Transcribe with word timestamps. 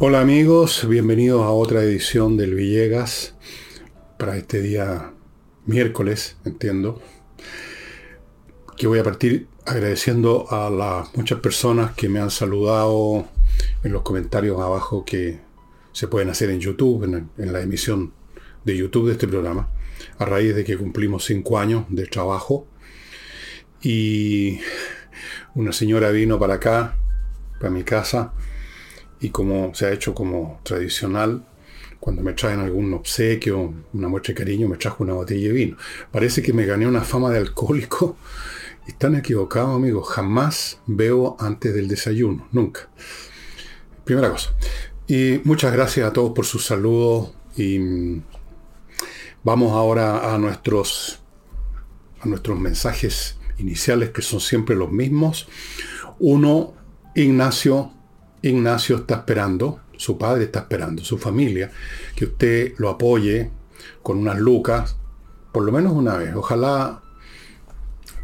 Hola 0.00 0.20
amigos, 0.20 0.86
bienvenidos 0.88 1.42
a 1.42 1.50
otra 1.50 1.82
edición 1.82 2.36
del 2.36 2.54
Villegas 2.54 3.34
para 4.16 4.36
este 4.36 4.62
día 4.62 5.12
miércoles, 5.66 6.36
entiendo, 6.44 7.02
que 8.76 8.86
voy 8.86 9.00
a 9.00 9.02
partir 9.02 9.48
agradeciendo 9.66 10.46
a 10.52 10.70
las 10.70 11.12
muchas 11.16 11.40
personas 11.40 11.96
que 11.96 12.08
me 12.08 12.20
han 12.20 12.30
saludado 12.30 13.26
en 13.82 13.92
los 13.92 14.02
comentarios 14.02 14.60
abajo 14.60 15.04
que 15.04 15.40
se 15.90 16.06
pueden 16.06 16.30
hacer 16.30 16.50
en 16.50 16.60
YouTube, 16.60 17.02
en, 17.36 17.52
la 17.52 17.60
emisión 17.60 18.12
de 18.64 18.76
YouTube 18.76 19.08
de 19.08 19.14
este 19.14 19.26
programa, 19.26 19.68
a 20.18 20.24
raíz 20.24 20.54
de 20.54 20.62
que 20.62 20.78
cumplimos 20.78 21.24
cinco 21.24 21.58
años 21.58 21.86
de 21.88 22.06
trabajo. 22.06 22.68
Y 23.82 24.60
una 25.56 25.72
señora 25.72 26.12
vino 26.12 26.38
para 26.38 26.54
acá, 26.54 26.96
para 27.58 27.70
mi 27.72 27.82
casa, 27.82 28.32
y 29.20 29.30
como 29.30 29.74
se 29.74 29.86
ha 29.86 29.92
hecho 29.92 30.14
como 30.14 30.60
tradicional, 30.62 31.44
cuando 32.00 32.22
me 32.22 32.32
traen 32.32 32.60
algún 32.60 32.94
obsequio, 32.94 33.74
una 33.92 34.08
muestra 34.08 34.32
de 34.32 34.38
cariño, 34.38 34.68
me 34.68 34.76
trajo 34.76 35.02
una 35.02 35.14
botella 35.14 35.48
de 35.48 35.52
vino. 35.52 35.76
Parece 36.12 36.42
que 36.42 36.52
me 36.52 36.64
gané 36.64 36.86
una 36.86 37.02
fama 37.02 37.30
de 37.30 37.38
alcohólico. 37.38 38.16
Están 38.86 39.16
equivocados, 39.16 39.76
amigos. 39.76 40.08
Jamás 40.08 40.80
bebo 40.86 41.36
antes 41.40 41.74
del 41.74 41.88
desayuno. 41.88 42.48
Nunca. 42.52 42.88
Primera 44.04 44.30
cosa. 44.30 44.54
Y 45.06 45.40
muchas 45.44 45.72
gracias 45.72 46.08
a 46.08 46.12
todos 46.12 46.32
por 46.32 46.46
sus 46.46 46.64
saludos. 46.64 47.32
Y 47.56 48.22
vamos 49.42 49.72
ahora 49.72 50.32
a 50.32 50.38
nuestros, 50.38 51.20
a 52.20 52.28
nuestros 52.28 52.58
mensajes 52.58 53.36
iniciales, 53.58 54.10
que 54.10 54.22
son 54.22 54.40
siempre 54.40 54.76
los 54.76 54.92
mismos. 54.92 55.48
Uno, 56.20 56.74
Ignacio 57.14 57.92
Ignacio 58.42 58.96
está 58.96 59.16
esperando, 59.16 59.80
su 59.96 60.16
padre 60.16 60.44
está 60.44 60.60
esperando, 60.60 61.04
su 61.04 61.18
familia, 61.18 61.70
que 62.14 62.26
usted 62.26 62.74
lo 62.78 62.88
apoye 62.88 63.50
con 64.02 64.18
unas 64.18 64.38
lucas, 64.38 64.96
por 65.52 65.64
lo 65.64 65.72
menos 65.72 65.92
una 65.92 66.16
vez. 66.16 66.34
Ojalá 66.34 67.02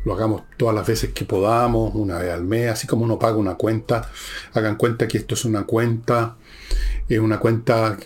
lo 0.04 0.14
hagamos 0.14 0.42
todas 0.56 0.74
las 0.74 0.86
veces 0.86 1.12
que 1.12 1.24
podamos, 1.24 1.94
una 1.94 2.18
vez 2.18 2.32
al 2.32 2.44
mes, 2.44 2.70
así 2.70 2.86
como 2.86 3.04
uno 3.04 3.18
paga 3.18 3.36
una 3.36 3.54
cuenta. 3.54 4.08
Hagan 4.52 4.76
cuenta 4.76 5.08
que 5.08 5.18
esto 5.18 5.34
es 5.34 5.44
una 5.44 5.64
cuenta, 5.64 6.36
es 7.08 7.18
una 7.18 7.38
cuenta 7.38 7.96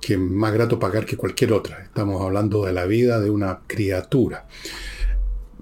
que 0.00 0.14
es 0.14 0.18
más 0.18 0.52
grato 0.52 0.78
pagar 0.78 1.06
que 1.06 1.16
cualquier 1.16 1.52
otra. 1.52 1.82
Estamos 1.82 2.20
hablando 2.22 2.64
de 2.64 2.72
la 2.72 2.86
vida 2.86 3.20
de 3.20 3.30
una 3.30 3.60
criatura. 3.66 4.46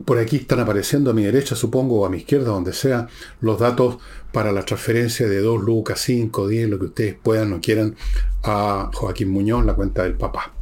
Por 0.05 0.19
aquí 0.19 0.37
están 0.37 0.61
apareciendo 0.61 1.11
a 1.11 1.15
mi 1.15 1.25
derecha, 1.25 1.57
supongo, 1.57 2.01
o 2.01 2.07
a 2.07 2.11
mi 2.11 2.19
izquierda, 2.19 2.51
donde 2.51 2.73
sea, 2.73 3.09
los 3.41 3.59
datos 3.59 3.99
para 4.31 4.53
la 4.53 4.63
transferencia 4.65 5.27
de 5.27 5.39
2 5.41 5.63
lucas, 5.63 6.01
5, 6.01 6.49
10, 6.49 6.69
lo 6.69 6.79
que 6.79 6.85
ustedes 6.87 7.17
puedan 7.21 7.53
o 7.55 7.61
quieran, 7.61 7.97
a 8.43 8.91
Joaquín 8.93 9.31
Muñoz, 9.31 9.65
la 9.65 9.75
cuenta 9.75 10.03
del 10.03 10.15
papá. 10.15 10.53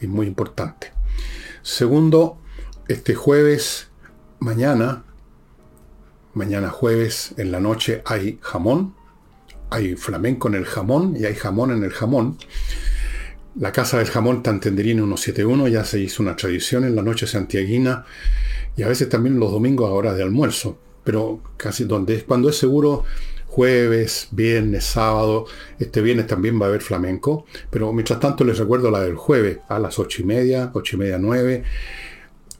Es 0.00 0.08
muy 0.08 0.26
importante. 0.26 0.92
Segundo, 1.62 2.38
este 2.86 3.14
jueves, 3.14 3.88
mañana, 4.38 5.02
mañana 6.34 6.70
jueves 6.70 7.34
en 7.36 7.50
la 7.50 7.58
noche 7.58 8.02
hay 8.06 8.38
jamón, 8.40 8.94
hay 9.70 9.96
flamenco 9.96 10.48
en 10.48 10.54
el 10.54 10.64
jamón 10.64 11.16
y 11.18 11.24
hay 11.24 11.34
jamón 11.34 11.72
en 11.72 11.82
el 11.82 11.90
jamón. 11.90 12.38
La 13.56 13.72
Casa 13.72 13.98
del 13.98 14.06
Jamón 14.06 14.44
Tantenderini 14.44 15.00
171 15.00 15.66
ya 15.66 15.84
se 15.84 15.98
hizo 15.98 16.22
una 16.22 16.36
tradición 16.36 16.84
en 16.84 16.94
la 16.94 17.02
noche 17.02 17.26
santiaguina 17.26 18.04
y 18.76 18.82
a 18.82 18.88
veces 18.88 19.08
también 19.08 19.38
los 19.38 19.50
domingos 19.50 19.88
a 19.88 19.92
hora 19.92 20.14
de 20.14 20.22
almuerzo, 20.22 20.78
pero 21.04 21.40
casi 21.56 21.84
donde 21.84 22.14
es 22.16 22.24
cuando 22.24 22.48
es 22.48 22.56
seguro 22.56 23.04
jueves, 23.46 24.28
viernes, 24.30 24.84
sábado, 24.84 25.46
este 25.78 26.00
viernes 26.00 26.26
también 26.26 26.60
va 26.60 26.66
a 26.66 26.68
haber 26.68 26.82
flamenco, 26.82 27.46
pero 27.70 27.92
mientras 27.92 28.20
tanto 28.20 28.44
les 28.44 28.58
recuerdo 28.58 28.90
la 28.90 29.00
del 29.00 29.16
jueves 29.16 29.58
a 29.68 29.78
las 29.78 29.98
ocho 29.98 30.22
y 30.22 30.24
media, 30.24 30.70
ocho 30.74 30.96
y 30.96 31.00
media, 31.00 31.18
nueve, 31.18 31.64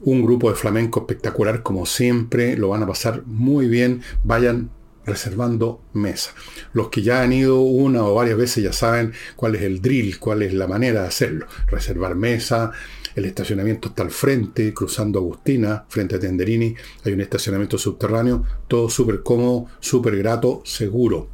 un 0.01 0.23
grupo 0.23 0.49
de 0.49 0.55
flamenco 0.55 1.01
espectacular 1.01 1.63
como 1.63 1.85
siempre, 1.85 2.57
lo 2.57 2.69
van 2.69 2.83
a 2.83 2.87
pasar 2.87 3.23
muy 3.25 3.67
bien, 3.67 4.01
vayan 4.23 4.71
reservando 5.05 5.81
mesa. 5.93 6.31
Los 6.73 6.89
que 6.89 7.01
ya 7.01 7.21
han 7.21 7.33
ido 7.33 7.61
una 7.61 8.03
o 8.03 8.15
varias 8.15 8.37
veces 8.37 8.63
ya 8.63 8.73
saben 8.73 9.13
cuál 9.35 9.55
es 9.55 9.63
el 9.63 9.81
drill, 9.81 10.19
cuál 10.19 10.41
es 10.41 10.53
la 10.53 10.67
manera 10.67 11.01
de 11.01 11.07
hacerlo. 11.07 11.47
Reservar 11.67 12.15
mesa, 12.15 12.71
el 13.19 13.25
estacionamiento 13.25 13.89
está 13.89 14.03
al 14.03 14.11
frente, 14.11 14.73
cruzando 14.73 15.19
Agustina, 15.19 15.85
frente 15.87 16.15
a 16.15 16.19
Tenderini, 16.19 16.75
hay 17.05 17.13
un 17.13 17.21
estacionamiento 17.21 17.77
subterráneo, 17.77 18.43
todo 18.67 18.89
súper 18.89 19.21
cómodo, 19.23 19.67
súper 19.79 20.17
grato, 20.17 20.61
seguro. 20.65 21.29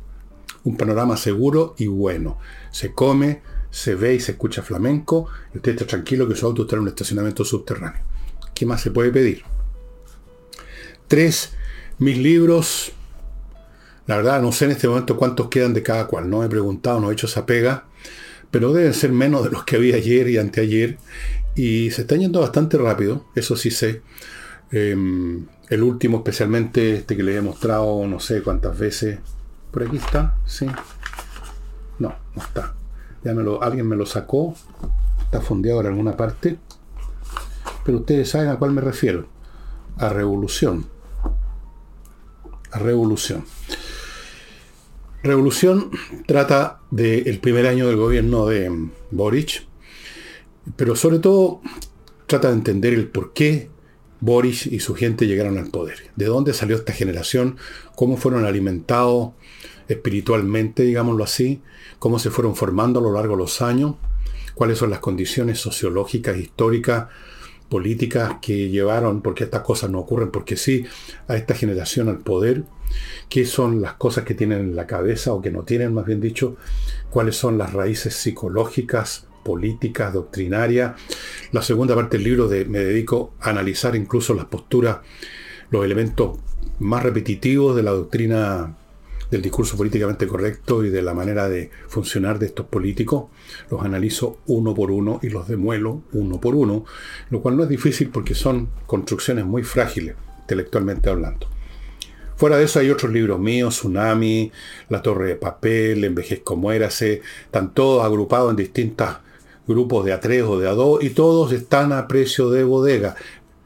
Un 0.63 0.77
panorama 0.77 1.15
seguro 1.15 1.75
y 1.77 1.87
bueno. 1.87 2.39
Se 2.71 2.93
come, 2.93 3.41
se 3.69 3.95
ve 3.95 4.15
y 4.15 4.19
se 4.19 4.33
escucha 4.33 4.61
flamenco, 4.61 5.27
y 5.53 5.57
usted 5.57 5.71
está 5.71 5.85
tranquilo 5.85 6.27
que 6.27 6.35
su 6.35 6.45
auto 6.45 6.63
está 6.63 6.75
en 6.75 6.83
un 6.83 6.87
estacionamiento 6.89 7.45
subterráneo. 7.45 8.03
¿Qué 8.53 8.65
más 8.65 8.81
se 8.81 8.91
puede 8.91 9.11
pedir? 9.11 9.43
Tres, 11.07 11.53
mis 11.99 12.17
libros. 12.17 12.91
La 14.07 14.17
verdad, 14.17 14.41
no 14.41 14.51
sé 14.51 14.65
en 14.65 14.71
este 14.71 14.87
momento 14.87 15.17
cuántos 15.17 15.49
quedan 15.49 15.73
de 15.73 15.83
cada 15.83 16.07
cual. 16.07 16.29
No 16.29 16.43
he 16.43 16.49
preguntado, 16.49 16.99
no 16.99 17.09
he 17.09 17.13
hecho 17.13 17.27
esa 17.27 17.45
pega 17.45 17.85
pero 18.55 18.71
deben 18.71 18.93
ser 18.93 19.11
menos 19.11 19.43
de 19.43 19.49
los 19.49 19.65
que 19.65 19.75
había 19.75 19.97
ayer 19.97 20.29
y 20.29 20.37
anteayer. 20.37 20.97
Y 21.55 21.91
se 21.91 22.01
están 22.01 22.19
yendo 22.19 22.41
bastante 22.41 22.77
rápido, 22.77 23.25
eso 23.33 23.55
sí 23.55 23.71
sé. 23.71 24.01
Em, 24.71 25.45
el 25.69 25.83
último, 25.83 26.17
especialmente 26.17 26.95
este 26.95 27.15
que 27.15 27.23
les 27.23 27.37
he 27.37 27.41
mostrado 27.41 28.05
no 28.07 28.19
sé 28.19 28.41
cuántas 28.41 28.77
veces. 28.77 29.19
Por 29.71 29.83
aquí 29.83 29.97
está, 29.97 30.37
sí. 30.45 30.67
No, 31.99 32.15
no 32.35 32.41
está. 32.41 32.73
Ya 33.23 33.33
me 33.33 33.41
lo, 33.41 33.63
alguien 33.63 33.87
me 33.87 33.95
lo 33.95 34.05
sacó. 34.05 34.55
Está 35.23 35.41
fondeado 35.41 35.81
en 35.81 35.87
alguna 35.87 36.17
parte. 36.17 36.59
Pero 37.85 37.99
ustedes 37.99 38.29
saben 38.29 38.49
a 38.49 38.57
cuál 38.57 38.71
me 38.71 38.81
refiero. 38.81 39.27
A 39.97 40.09
revolución. 40.09 40.85
A 42.71 42.79
revolución. 42.79 43.45
Revolución 45.23 45.89
trata 46.27 46.81
del 46.91 47.39
primer 47.39 47.65
año 47.65 47.87
del 47.87 47.95
gobierno 47.95 48.45
de 48.45 48.89
Boric 49.09 49.65
pero 50.75 50.95
sobre 50.95 51.19
todo 51.19 51.61
trata 52.27 52.49
de 52.49 52.55
entender 52.55 52.93
el 52.93 53.07
por 53.07 53.33
qué 53.33 53.69
Boris 54.21 54.65
y 54.65 54.79
su 54.79 54.95
gente 54.95 55.27
llegaron 55.27 55.57
al 55.57 55.69
poder. 55.69 56.11
¿De 56.15 56.25
dónde 56.25 56.53
salió 56.53 56.75
esta 56.75 56.93
generación? 56.93 57.57
¿Cómo 57.95 58.17
fueron 58.17 58.45
alimentados 58.45 59.33
espiritualmente, 59.87 60.83
digámoslo 60.83 61.23
así? 61.23 61.61
¿Cómo 61.99 62.17
se 62.19 62.31
fueron 62.31 62.55
formando 62.55 62.99
a 62.99 63.03
lo 63.03 63.13
largo 63.13 63.35
de 63.35 63.43
los 63.43 63.61
años? 63.61 63.95
¿Cuáles 64.55 64.77
son 64.77 64.89
las 64.89 64.99
condiciones 64.99 65.59
sociológicas, 65.59 66.37
históricas, 66.37 67.07
políticas 67.69 68.35
que 68.41 68.69
llevaron, 68.69 69.21
porque 69.21 69.43
estas 69.43 69.61
cosas 69.61 69.89
no 69.89 69.99
ocurren, 69.99 70.31
porque 70.31 70.55
sí, 70.55 70.85
a 71.27 71.35
esta 71.35 71.53
generación 71.53 72.09
al 72.09 72.19
poder? 72.19 72.63
¿Qué 73.29 73.45
son 73.45 73.81
las 73.81 73.93
cosas 73.93 74.23
que 74.23 74.33
tienen 74.33 74.59
en 74.59 74.75
la 74.75 74.87
cabeza 74.87 75.33
o 75.33 75.41
que 75.41 75.51
no 75.51 75.63
tienen, 75.63 75.93
más 75.93 76.05
bien 76.05 76.21
dicho? 76.21 76.55
¿Cuáles 77.09 77.35
son 77.35 77.57
las 77.57 77.73
raíces 77.73 78.15
psicológicas, 78.15 79.27
políticas, 79.45 80.11
doctrinaria. 80.11 80.95
La 81.51 81.61
segunda 81.61 81.95
parte 81.95 82.17
del 82.17 82.25
libro 82.25 82.49
me 82.67 82.79
dedico 82.79 83.35
a 83.39 83.51
analizar 83.51 83.95
incluso 83.95 84.33
las 84.33 84.45
posturas, 84.45 84.97
los 85.69 85.85
elementos 85.85 86.39
más 86.79 87.03
repetitivos 87.03 87.75
de 87.75 87.83
la 87.83 87.91
doctrina 87.91 88.75
del 89.29 89.41
discurso 89.41 89.77
políticamente 89.77 90.27
correcto 90.27 90.83
y 90.83 90.89
de 90.89 91.01
la 91.01 91.13
manera 91.13 91.47
de 91.47 91.69
funcionar 91.87 92.39
de 92.39 92.47
estos 92.47 92.65
políticos. 92.65 93.25
Los 93.69 93.83
analizo 93.83 94.39
uno 94.47 94.73
por 94.73 94.89
uno 94.89 95.19
y 95.21 95.29
los 95.29 95.47
demuelo 95.47 96.01
uno 96.11 96.41
por 96.41 96.55
uno, 96.55 96.83
lo 97.29 97.41
cual 97.41 97.55
no 97.55 97.63
es 97.63 97.69
difícil 97.69 98.09
porque 98.09 98.33
son 98.33 98.69
construcciones 98.87 99.45
muy 99.45 99.63
frágiles, 99.63 100.15
intelectualmente 100.41 101.09
hablando. 101.09 101.47
Fuera 102.35 102.57
de 102.57 102.65
eso 102.65 102.79
hay 102.79 102.89
otros 102.89 103.13
libros 103.13 103.39
míos, 103.39 103.75
Tsunami, 103.75 104.51
La 104.89 105.01
Torre 105.01 105.29
de 105.29 105.35
Papel, 105.35 106.03
Envejezco 106.03 106.57
Muérase, 106.57 107.21
están 107.45 107.73
todos 107.73 108.03
agrupados 108.03 108.49
en 108.49 108.57
distintas 108.57 109.19
grupos 109.67 110.05
de 110.05 110.19
A3 110.19 110.47
o 110.47 110.59
de 110.59 110.69
A2 110.69 111.03
y 111.03 111.09
todos 111.11 111.51
están 111.51 111.93
a 111.93 112.07
precio 112.07 112.49
de 112.49 112.63
bodega. 112.63 113.15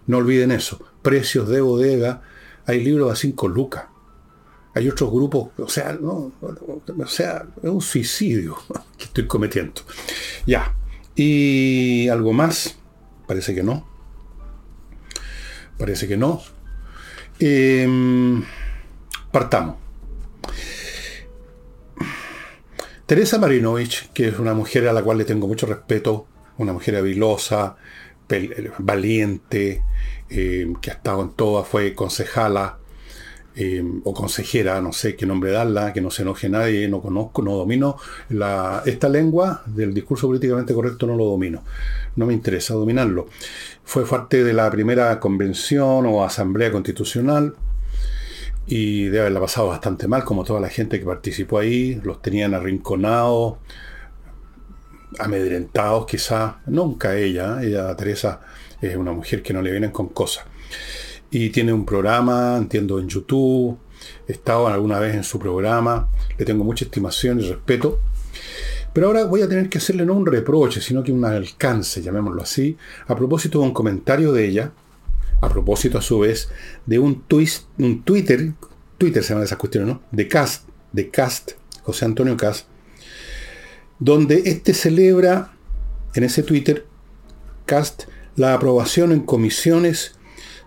No 0.07 0.17
olviden 0.17 0.51
eso, 0.51 0.79
precios 1.01 1.49
de 1.49 1.61
bodega. 1.61 2.21
Hay 2.65 2.83
libros 2.83 3.11
a 3.11 3.15
5 3.15 3.47
lucas. 3.47 3.85
Hay 4.75 4.87
otros 4.87 5.11
grupos, 5.11 5.49
o 5.57 5.67
sea, 5.67 5.97
no, 5.99 6.31
o 6.41 7.07
sea, 7.07 7.45
es 7.61 7.69
un 7.69 7.81
suicidio 7.81 8.55
que 8.97 9.05
estoy 9.05 9.27
cometiendo. 9.27 9.81
Ya. 10.45 10.75
Y 11.15 12.07
algo 12.07 12.31
más, 12.33 12.77
parece 13.27 13.53
que 13.53 13.63
no. 13.63 13.87
Parece 15.77 16.07
que 16.07 16.17
no. 16.17 16.41
Em, 17.39 18.43
partamos. 19.31 19.75
Teresa 23.09 23.39
Marinovich, 23.39 24.11
que 24.13 24.27
es 24.27 24.37
una 24.37 24.53
mujer 24.53 24.87
a 24.87 24.93
la 24.93 25.01
cual 25.01 25.17
le 25.17 25.25
tengo 25.25 25.47
mucho 25.47 25.65
respeto, 25.65 26.27
una 26.59 26.73
mujer 26.73 26.95
habilosa, 26.95 27.75
valiente, 28.77 29.81
eh, 30.29 30.71
que 30.79 30.91
ha 30.91 30.93
estado 30.93 31.23
en 31.23 31.31
todas, 31.31 31.67
fue 31.67 31.95
concejala 31.95 32.77
eh, 33.55 33.83
o 34.03 34.13
consejera, 34.13 34.79
no 34.79 34.93
sé 34.93 35.15
qué 35.15 35.25
nombre 35.25 35.49
darla, 35.49 35.91
que 35.91 36.01
no 36.01 36.11
se 36.11 36.21
enoje 36.21 36.49
nadie, 36.49 36.87
no 36.87 37.01
conozco, 37.01 37.41
no 37.41 37.55
domino 37.55 37.97
la, 38.29 38.83
esta 38.85 39.09
lengua 39.09 39.63
del 39.65 39.91
discurso 39.91 40.27
políticamente 40.27 40.75
correcto, 40.75 41.07
no 41.07 41.15
lo 41.15 41.25
domino, 41.25 41.63
no 42.15 42.27
me 42.27 42.33
interesa 42.33 42.75
dominarlo. 42.75 43.27
Fue 43.85 44.05
parte 44.05 44.43
de 44.43 44.53
la 44.53 44.69
primera 44.69 45.19
convención 45.19 46.05
o 46.05 46.23
asamblea 46.23 46.71
constitucional 46.71 47.55
y 48.71 49.05
debe 49.05 49.21
haberla 49.21 49.41
pasado 49.41 49.67
bastante 49.67 50.07
mal, 50.07 50.23
como 50.23 50.43
toda 50.43 50.59
la 50.59 50.69
gente 50.69 50.99
que 50.99 51.05
participó 51.05 51.57
ahí, 51.57 51.99
los 52.03 52.21
tenían 52.21 52.53
arrinconados, 52.53 53.57
amedrentados 55.17 56.05
quizá, 56.05 56.61
nunca 56.67 57.17
ella, 57.17 57.61
ella 57.63 57.95
Teresa 57.95 58.41
es 58.79 58.95
una 58.95 59.11
mujer 59.11 59.41
que 59.41 59.53
no 59.53 59.61
le 59.61 59.71
vienen 59.71 59.91
con 59.91 60.09
cosas 60.09 60.45
y 61.31 61.49
tiene 61.49 61.73
un 61.73 61.85
programa, 61.85 62.57
entiendo, 62.57 62.99
en 62.99 63.07
YouTube. 63.07 63.77
He 64.27 64.31
estado 64.31 64.67
alguna 64.67 64.99
vez 64.99 65.15
en 65.15 65.23
su 65.23 65.39
programa, 65.39 66.09
le 66.37 66.45
tengo 66.45 66.63
mucha 66.63 66.85
estimación 66.85 67.39
y 67.39 67.43
respeto. 67.43 67.99
Pero 68.93 69.07
ahora 69.07 69.25
voy 69.25 69.41
a 69.41 69.49
tener 69.49 69.69
que 69.69 69.77
hacerle 69.77 70.05
no 70.05 70.13
un 70.15 70.25
reproche, 70.25 70.81
sino 70.81 71.03
que 71.03 71.11
un 71.11 71.23
alcance, 71.23 72.01
llamémoslo 72.01 72.41
así, 72.41 72.75
a 73.07 73.15
propósito 73.15 73.59
de 73.59 73.65
un 73.65 73.73
comentario 73.73 74.31
de 74.33 74.47
ella, 74.47 74.71
a 75.41 75.49
propósito 75.49 75.97
a 75.97 76.01
su 76.01 76.19
vez 76.19 76.49
de 76.85 76.99
un, 76.99 77.21
twist, 77.23 77.67
un 77.77 78.03
Twitter, 78.03 78.53
Twitter 78.97 79.23
se 79.23 79.33
llama 79.33 79.45
esas 79.45 79.57
cuestiones, 79.57 79.87
¿no? 79.89 80.01
De 80.11 80.27
Cast, 80.27 80.67
de 80.91 81.09
Cast, 81.09 81.51
José 81.83 82.05
Antonio 82.05 82.35
Cast, 82.37 82.67
donde 83.99 84.43
este 84.45 84.73
celebra 84.73 85.53
en 86.13 86.23
ese 86.23 86.43
Twitter, 86.43 86.85
Cast, 87.65 88.03
la 88.35 88.53
aprobación 88.53 89.11
en 89.11 89.21
comisiones 89.21 90.15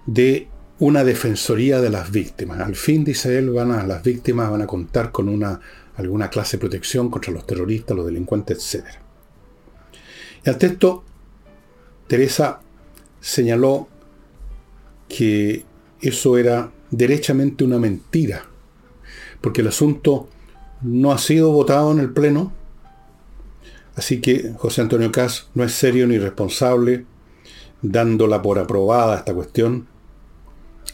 de 0.06 0.48
una 0.78 1.04
defensoría 1.04 1.80
de 1.80 1.90
las 1.90 2.10
víctimas. 2.10 2.60
Al 2.60 2.74
fin, 2.74 3.04
dice 3.04 3.38
él, 3.38 3.50
van 3.50 3.70
a, 3.70 3.86
las 3.86 4.02
víctimas 4.02 4.50
van 4.50 4.62
a 4.62 4.66
contar 4.66 5.12
con 5.12 5.28
una, 5.28 5.60
alguna 5.96 6.28
clase 6.28 6.56
de 6.56 6.60
protección 6.60 7.10
contra 7.10 7.32
los 7.32 7.46
terroristas, 7.46 7.96
los 7.96 8.06
delincuentes, 8.06 8.74
etc. 8.74 8.86
Y 10.44 10.50
al 10.50 10.58
texto, 10.58 11.04
Teresa 12.08 12.60
señaló 13.20 13.88
que 15.16 15.64
eso 16.00 16.38
era 16.38 16.72
derechamente 16.90 17.64
una 17.64 17.78
mentira, 17.78 18.46
porque 19.40 19.60
el 19.60 19.68
asunto 19.68 20.28
no 20.80 21.12
ha 21.12 21.18
sido 21.18 21.52
votado 21.52 21.92
en 21.92 22.00
el 22.00 22.12
Pleno, 22.12 22.52
así 23.94 24.20
que 24.20 24.52
José 24.56 24.80
Antonio 24.80 25.12
Cas 25.12 25.48
no 25.54 25.64
es 25.64 25.72
serio 25.72 26.06
ni 26.06 26.18
responsable 26.18 27.06
dándola 27.82 28.40
por 28.40 28.58
aprobada 28.58 29.18
esta 29.18 29.34
cuestión, 29.34 29.86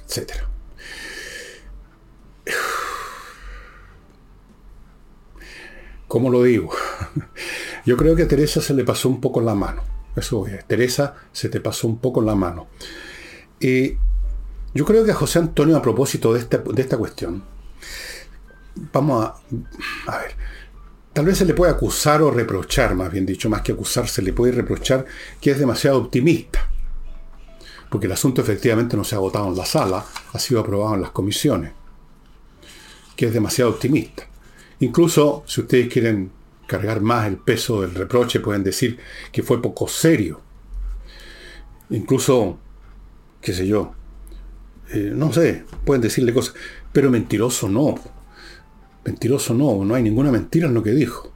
etc. 0.06 0.32
¿Cómo 6.08 6.30
lo 6.30 6.42
digo? 6.42 6.70
Yo 7.86 7.96
creo 7.96 8.16
que 8.16 8.22
a 8.22 8.28
Teresa 8.28 8.62
se 8.62 8.72
le 8.74 8.84
pasó 8.84 9.08
un 9.10 9.20
poco 9.20 9.42
la 9.42 9.54
mano. 9.54 9.82
Eso 10.16 10.46
es. 10.46 10.64
Teresa 10.66 11.14
se 11.32 11.48
te 11.50 11.60
pasó 11.60 11.86
un 11.86 11.98
poco 11.98 12.22
la 12.22 12.34
mano. 12.34 12.68
Eh, 13.60 13.98
yo 14.74 14.84
creo 14.84 15.04
que 15.04 15.12
a 15.12 15.14
José 15.14 15.38
Antonio, 15.38 15.76
a 15.76 15.82
propósito 15.82 16.32
de 16.32 16.40
esta, 16.40 16.58
de 16.58 16.82
esta 16.82 16.96
cuestión, 16.96 17.42
vamos 18.92 19.24
a, 19.24 19.36
a 20.10 20.18
ver, 20.18 20.32
tal 21.12 21.24
vez 21.24 21.38
se 21.38 21.44
le 21.44 21.54
puede 21.54 21.72
acusar 21.72 22.22
o 22.22 22.30
reprochar, 22.30 22.94
más 22.94 23.10
bien 23.10 23.26
dicho, 23.26 23.48
más 23.48 23.62
que 23.62 23.72
acusar, 23.72 24.08
se 24.08 24.22
le 24.22 24.32
puede 24.32 24.52
reprochar 24.52 25.04
que 25.40 25.50
es 25.50 25.58
demasiado 25.58 25.98
optimista 25.98 26.68
porque 27.88 28.06
el 28.06 28.12
asunto 28.12 28.40
efectivamente 28.40 28.96
no 28.96 29.04
se 29.04 29.14
ha 29.14 29.18
votado 29.18 29.48
en 29.48 29.56
la 29.56 29.64
sala, 29.64 30.04
ha 30.32 30.38
sido 30.38 30.60
aprobado 30.60 30.94
en 30.94 31.00
las 31.00 31.10
comisiones, 31.10 31.72
que 33.16 33.26
es 33.26 33.32
demasiado 33.32 33.70
optimista. 33.70 34.26
Incluso, 34.80 35.42
si 35.46 35.62
ustedes 35.62 35.92
quieren 35.92 36.30
cargar 36.66 37.00
más 37.00 37.26
el 37.26 37.38
peso 37.38 37.80
del 37.80 37.94
reproche, 37.94 38.40
pueden 38.40 38.62
decir 38.62 38.98
que 39.32 39.42
fue 39.42 39.62
poco 39.62 39.88
serio. 39.88 40.40
Incluso, 41.90 42.58
qué 43.40 43.54
sé 43.54 43.66
yo, 43.66 43.94
eh, 44.92 45.12
no 45.14 45.32
sé, 45.32 45.64
pueden 45.84 46.02
decirle 46.02 46.32
cosas, 46.32 46.54
pero 46.92 47.10
mentiroso 47.10 47.68
no. 47.68 47.94
Mentiroso 49.04 49.54
no, 49.54 49.84
no 49.84 49.94
hay 49.94 50.02
ninguna 50.02 50.30
mentira 50.30 50.68
en 50.68 50.74
lo 50.74 50.82
que 50.82 50.92
dijo. 50.92 51.32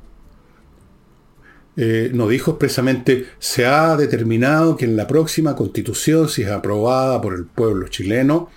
Eh, 1.76 2.10
no 2.12 2.28
dijo 2.28 2.52
expresamente, 2.52 3.26
se 3.38 3.64
ha 3.64 3.96
determinado 3.96 4.76
que 4.76 4.84
en 4.84 4.96
la 4.96 5.06
próxima 5.06 5.56
constitución, 5.56 6.28
si 6.28 6.42
es 6.42 6.50
aprobada 6.50 7.20
por 7.20 7.34
el 7.34 7.46
pueblo 7.46 7.88
chileno, 7.88 8.50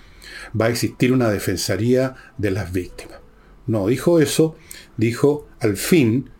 va 0.58 0.66
a 0.66 0.70
existir 0.70 1.12
una 1.12 1.30
defensoría 1.30 2.14
de 2.36 2.50
las 2.50 2.72
víctimas. 2.72 3.18
No 3.66 3.86
dijo 3.86 4.20
eso, 4.20 4.56
dijo 4.96 5.48
al 5.60 5.76
fin, 5.76 6.30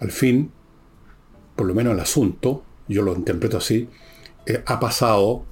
al 0.00 0.10
fin, 0.10 0.50
por 1.56 1.66
lo 1.66 1.74
menos 1.74 1.94
el 1.94 2.00
asunto, 2.00 2.64
yo 2.88 3.02
lo 3.02 3.14
interpreto 3.14 3.58
así, 3.58 3.88
eh, 4.46 4.62
ha 4.66 4.80
pasado 4.80 5.44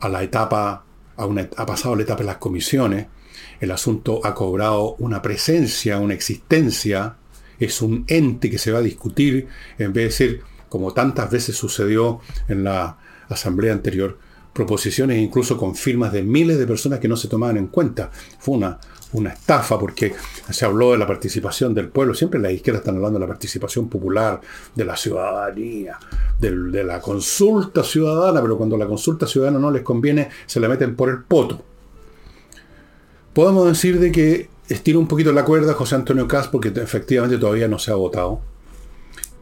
a 0.00 0.08
la 0.08 0.22
etapa, 0.22 0.84
ha 1.56 1.66
pasado 1.66 1.96
la 1.96 2.02
etapa 2.02 2.20
de 2.20 2.26
las 2.26 2.36
comisiones, 2.36 3.06
el 3.60 3.70
asunto 3.70 4.20
ha 4.24 4.34
cobrado 4.34 4.96
una 4.98 5.22
presencia, 5.22 5.98
una 5.98 6.14
existencia 6.14 7.16
es 7.58 7.80
un 7.82 8.04
ente 8.08 8.50
que 8.50 8.58
se 8.58 8.72
va 8.72 8.78
a 8.78 8.82
discutir, 8.82 9.48
en 9.78 9.92
vez 9.92 10.04
de 10.06 10.10
ser, 10.10 10.40
como 10.68 10.92
tantas 10.92 11.30
veces 11.30 11.56
sucedió 11.56 12.20
en 12.48 12.64
la 12.64 12.98
asamblea 13.28 13.72
anterior, 13.72 14.18
proposiciones 14.52 15.18
incluso 15.18 15.56
con 15.56 15.74
firmas 15.74 16.12
de 16.12 16.22
miles 16.22 16.58
de 16.58 16.66
personas 16.66 16.98
que 16.98 17.08
no 17.08 17.16
se 17.16 17.28
tomaban 17.28 17.56
en 17.56 17.68
cuenta. 17.68 18.10
Fue 18.38 18.56
una, 18.56 18.78
una 19.12 19.30
estafa 19.30 19.78
porque 19.78 20.14
se 20.50 20.64
habló 20.64 20.92
de 20.92 20.98
la 20.98 21.06
participación 21.06 21.74
del 21.74 21.88
pueblo. 21.88 22.14
Siempre 22.14 22.40
las 22.40 22.52
izquierdas 22.52 22.80
están 22.80 22.96
hablando 22.96 23.18
de 23.18 23.24
la 23.24 23.28
participación 23.28 23.88
popular, 23.88 24.40
de 24.74 24.84
la 24.84 24.96
ciudadanía, 24.96 25.98
de, 26.38 26.84
la 26.84 27.00
consulta 27.00 27.82
ciudadana, 27.82 28.40
pero 28.40 28.56
cuando 28.56 28.76
la 28.76 28.86
consulta 28.86 29.26
ciudadana 29.26 29.58
no 29.58 29.70
les 29.70 29.82
conviene, 29.82 30.28
se 30.46 30.60
la 30.60 30.68
meten 30.68 30.96
por 30.96 31.08
el 31.08 31.22
poto. 31.22 31.62
Podemos 33.32 33.66
decir 33.66 33.98
de 33.98 34.12
que 34.12 34.48
estira 34.68 34.98
un 34.98 35.08
poquito 35.08 35.32
la 35.32 35.44
cuerda 35.44 35.74
José 35.74 35.94
Antonio 35.94 36.26
Cas 36.28 36.48
porque 36.48 36.68
efectivamente 36.68 37.38
todavía 37.38 37.68
no 37.68 37.78
se 37.78 37.90
ha 37.90 37.94
votado. 37.94 38.40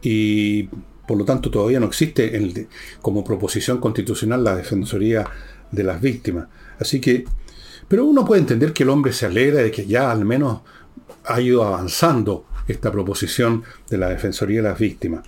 Y 0.01 0.69
por 1.07 1.17
lo 1.17 1.25
tanto 1.25 1.51
todavía 1.51 1.79
no 1.79 1.87
existe 1.87 2.67
como 3.01 3.23
proposición 3.23 3.79
constitucional 3.79 4.43
la 4.43 4.55
defensoría 4.55 5.25
de 5.71 5.83
las 5.83 6.01
víctimas. 6.01 6.47
Así 6.79 6.99
que, 6.99 7.25
pero 7.91 8.05
uno 8.05 8.23
puede 8.23 8.39
entender 8.39 8.71
que 8.71 8.83
el 8.83 8.89
hombre 8.89 9.11
se 9.11 9.25
alegra 9.25 9.61
de 9.61 9.69
que 9.69 9.85
ya 9.85 10.13
al 10.13 10.23
menos 10.23 10.61
ha 11.25 11.41
ido 11.41 11.61
avanzando 11.65 12.45
esta 12.65 12.89
proposición 12.89 13.65
de 13.89 13.97
la 13.97 14.07
defensoría 14.07 14.61
de 14.61 14.69
las 14.69 14.79
víctimas. 14.79 15.27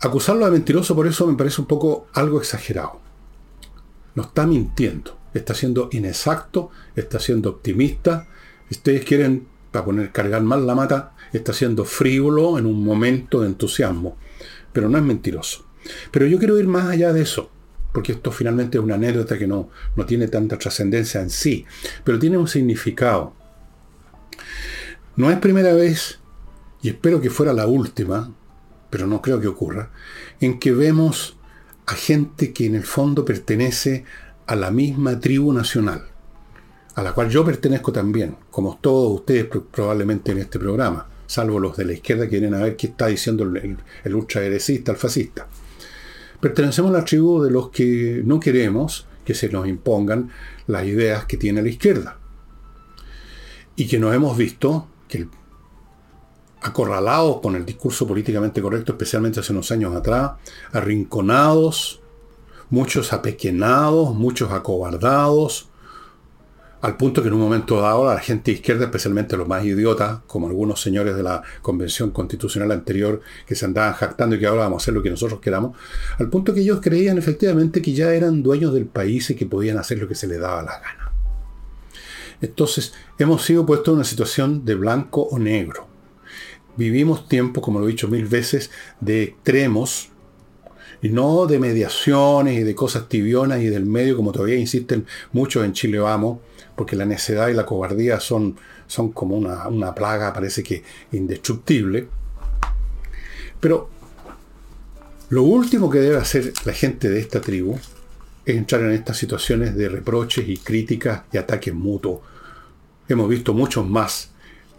Acusarlo 0.00 0.46
de 0.46 0.52
mentiroso 0.52 0.96
por 0.96 1.06
eso 1.06 1.26
me 1.26 1.36
parece 1.36 1.60
un 1.60 1.66
poco 1.66 2.06
algo 2.14 2.38
exagerado. 2.38 3.02
No 4.14 4.22
está 4.22 4.46
mintiendo, 4.46 5.18
está 5.34 5.52
siendo 5.52 5.90
inexacto, 5.92 6.70
está 6.96 7.20
siendo 7.20 7.50
optimista, 7.50 8.26
ustedes 8.70 9.04
quieren, 9.04 9.48
para 9.70 9.84
poner 9.84 10.12
cargar 10.12 10.40
mal 10.40 10.66
la 10.66 10.74
mata, 10.74 11.12
está 11.34 11.52
siendo 11.52 11.84
frívolo 11.84 12.58
en 12.58 12.64
un 12.64 12.82
momento 12.82 13.42
de 13.42 13.48
entusiasmo, 13.48 14.16
pero 14.72 14.88
no 14.88 14.96
es 14.96 15.04
mentiroso. 15.04 15.66
Pero 16.10 16.24
yo 16.24 16.38
quiero 16.38 16.58
ir 16.58 16.68
más 16.68 16.86
allá 16.86 17.12
de 17.12 17.20
eso, 17.20 17.50
porque 17.98 18.12
esto 18.12 18.30
finalmente 18.30 18.78
es 18.78 18.84
una 18.84 18.94
anécdota 18.94 19.36
que 19.36 19.48
no, 19.48 19.70
no 19.96 20.06
tiene 20.06 20.28
tanta 20.28 20.56
trascendencia 20.56 21.20
en 21.20 21.30
sí, 21.30 21.66
pero 22.04 22.16
tiene 22.16 22.38
un 22.38 22.46
significado. 22.46 23.34
No 25.16 25.32
es 25.32 25.38
primera 25.38 25.72
vez, 25.72 26.20
y 26.80 26.90
espero 26.90 27.20
que 27.20 27.28
fuera 27.28 27.52
la 27.52 27.66
última, 27.66 28.32
pero 28.88 29.08
no 29.08 29.20
creo 29.20 29.40
que 29.40 29.48
ocurra, 29.48 29.90
en 30.38 30.60
que 30.60 30.70
vemos 30.70 31.38
a 31.86 31.94
gente 31.94 32.52
que 32.52 32.66
en 32.66 32.76
el 32.76 32.84
fondo 32.84 33.24
pertenece 33.24 34.04
a 34.46 34.54
la 34.54 34.70
misma 34.70 35.18
tribu 35.18 35.52
nacional 35.52 36.04
a 36.94 37.02
la 37.02 37.12
cual 37.12 37.30
yo 37.30 37.44
pertenezco 37.44 37.90
también, 37.90 38.36
como 38.48 38.78
todos 38.80 39.18
ustedes 39.18 39.48
probablemente 39.72 40.30
en 40.30 40.38
este 40.38 40.60
programa, 40.60 41.08
salvo 41.26 41.58
los 41.58 41.76
de 41.76 41.84
la 41.84 41.94
izquierda 41.94 42.28
que 42.28 42.38
vienen 42.38 42.54
a 42.54 42.62
ver 42.62 42.76
qué 42.76 42.86
está 42.86 43.08
diciendo 43.08 43.42
el, 43.42 43.76
el 44.04 44.14
ultraderecista, 44.14 44.92
el 44.92 44.98
fascista. 44.98 45.48
Pertenecemos 46.40 46.90
a 46.90 46.98
la 46.98 47.04
tribu 47.04 47.42
de 47.42 47.50
los 47.50 47.70
que 47.70 48.22
no 48.24 48.38
queremos 48.38 49.06
que 49.24 49.34
se 49.34 49.48
nos 49.50 49.66
impongan 49.68 50.30
las 50.66 50.84
ideas 50.86 51.26
que 51.26 51.36
tiene 51.36 51.62
la 51.62 51.68
izquierda. 51.68 52.18
Y 53.76 53.86
que 53.86 53.98
nos 53.98 54.14
hemos 54.14 54.36
visto 54.36 54.88
que 55.08 55.28
acorralados 56.60 57.40
con 57.40 57.54
el 57.54 57.64
discurso 57.64 58.06
políticamente 58.06 58.62
correcto, 58.62 58.92
especialmente 58.92 59.40
hace 59.40 59.52
unos 59.52 59.70
años 59.70 59.94
atrás, 59.94 60.32
arrinconados, 60.72 62.00
muchos 62.70 63.12
apequenados, 63.12 64.14
muchos 64.14 64.50
acobardados, 64.52 65.68
al 66.80 66.96
punto 66.96 67.22
que 67.22 67.28
en 67.28 67.34
un 67.34 67.40
momento 67.40 67.80
dado 67.80 68.06
la 68.06 68.20
gente 68.20 68.52
izquierda, 68.52 68.84
especialmente 68.84 69.36
los 69.36 69.48
más 69.48 69.64
idiotas, 69.64 70.20
como 70.26 70.46
algunos 70.46 70.80
señores 70.80 71.16
de 71.16 71.22
la 71.22 71.42
Convención 71.60 72.10
Constitucional 72.10 72.70
anterior, 72.70 73.20
que 73.46 73.54
se 73.54 73.64
andaban 73.64 73.94
jactando 73.94 74.36
y 74.36 74.38
que 74.38 74.46
ahora 74.46 74.62
vamos 74.62 74.82
a 74.82 74.84
hacer 74.84 74.94
lo 74.94 75.02
que 75.02 75.10
nosotros 75.10 75.40
queramos, 75.40 75.76
al 76.18 76.30
punto 76.30 76.54
que 76.54 76.60
ellos 76.60 76.80
creían 76.80 77.18
efectivamente 77.18 77.82
que 77.82 77.92
ya 77.92 78.14
eran 78.14 78.42
dueños 78.42 78.72
del 78.72 78.86
país 78.86 79.28
y 79.30 79.34
que 79.34 79.46
podían 79.46 79.78
hacer 79.78 79.98
lo 79.98 80.06
que 80.06 80.14
se 80.14 80.28
les 80.28 80.40
daba 80.40 80.62
la 80.62 80.78
gana. 80.78 81.12
Entonces, 82.40 82.94
hemos 83.18 83.44
sido 83.44 83.66
puestos 83.66 83.88
en 83.88 83.94
una 83.96 84.04
situación 84.04 84.64
de 84.64 84.76
blanco 84.76 85.22
o 85.22 85.38
negro. 85.38 85.88
Vivimos 86.76 87.28
tiempos, 87.28 87.64
como 87.64 87.80
lo 87.80 87.86
he 87.86 87.90
dicho 87.90 88.06
mil 88.06 88.26
veces, 88.26 88.70
de 89.00 89.24
extremos 89.24 90.10
y 91.02 91.08
no 91.08 91.46
de 91.46 91.58
mediaciones 91.58 92.58
y 92.58 92.62
de 92.62 92.74
cosas 92.76 93.08
tibionas 93.08 93.60
y 93.62 93.66
del 93.66 93.86
medio, 93.86 94.16
como 94.16 94.30
todavía 94.30 94.56
insisten 94.56 95.06
muchos 95.32 95.64
en 95.64 95.72
Chile 95.72 95.98
Vamos, 95.98 96.38
porque 96.78 96.94
la 96.94 97.04
necedad 97.04 97.48
y 97.48 97.54
la 97.54 97.66
cobardía 97.66 98.20
son, 98.20 98.56
son 98.86 99.10
como 99.10 99.36
una, 99.36 99.66
una 99.66 99.92
plaga, 99.92 100.32
parece 100.32 100.62
que 100.62 100.84
indestructible. 101.10 102.06
Pero 103.58 103.90
lo 105.30 105.42
último 105.42 105.90
que 105.90 105.98
debe 105.98 106.18
hacer 106.18 106.52
la 106.64 106.72
gente 106.72 107.10
de 107.10 107.18
esta 107.18 107.40
tribu 107.40 107.76
es 108.46 108.56
entrar 108.56 108.82
en 108.82 108.92
estas 108.92 109.16
situaciones 109.16 109.74
de 109.74 109.88
reproches 109.88 110.48
y 110.48 110.56
críticas 110.56 111.22
y 111.32 111.36
ataques 111.36 111.74
mutuos. 111.74 112.20
Hemos 113.08 113.28
visto 113.28 113.52
muchos 113.52 113.84
más. 113.86 114.30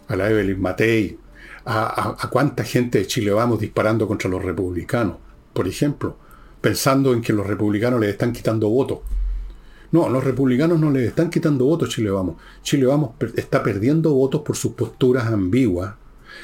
A 0.08 0.16
la 0.16 0.28
Evelyn 0.28 0.60
Matei, 0.60 1.18
a, 1.66 2.16
a, 2.18 2.30
cuánta 2.30 2.64
gente 2.64 2.98
de 2.98 3.06
Chile 3.06 3.30
vamos 3.30 3.60
disparando 3.60 4.08
contra 4.08 4.28
los 4.28 4.42
republicanos, 4.42 5.18
por 5.52 5.68
ejemplo, 5.68 6.16
pensando 6.60 7.12
en 7.12 7.20
que 7.20 7.32
los 7.32 7.46
republicanos 7.46 8.00
les 8.00 8.10
están 8.10 8.32
quitando 8.32 8.70
votos. 8.70 9.00
No, 9.92 10.08
los 10.08 10.22
republicanos 10.22 10.78
no 10.78 10.90
les 10.90 11.08
están 11.08 11.30
quitando 11.30 11.64
votos 11.64 11.88
Chile 11.88 12.10
Vamos. 12.10 12.36
Chile 12.62 12.86
Vamos 12.86 13.10
está 13.36 13.62
perdiendo 13.62 14.14
votos 14.14 14.42
por 14.42 14.56
sus 14.56 14.72
posturas 14.72 15.26
ambiguas 15.26 15.94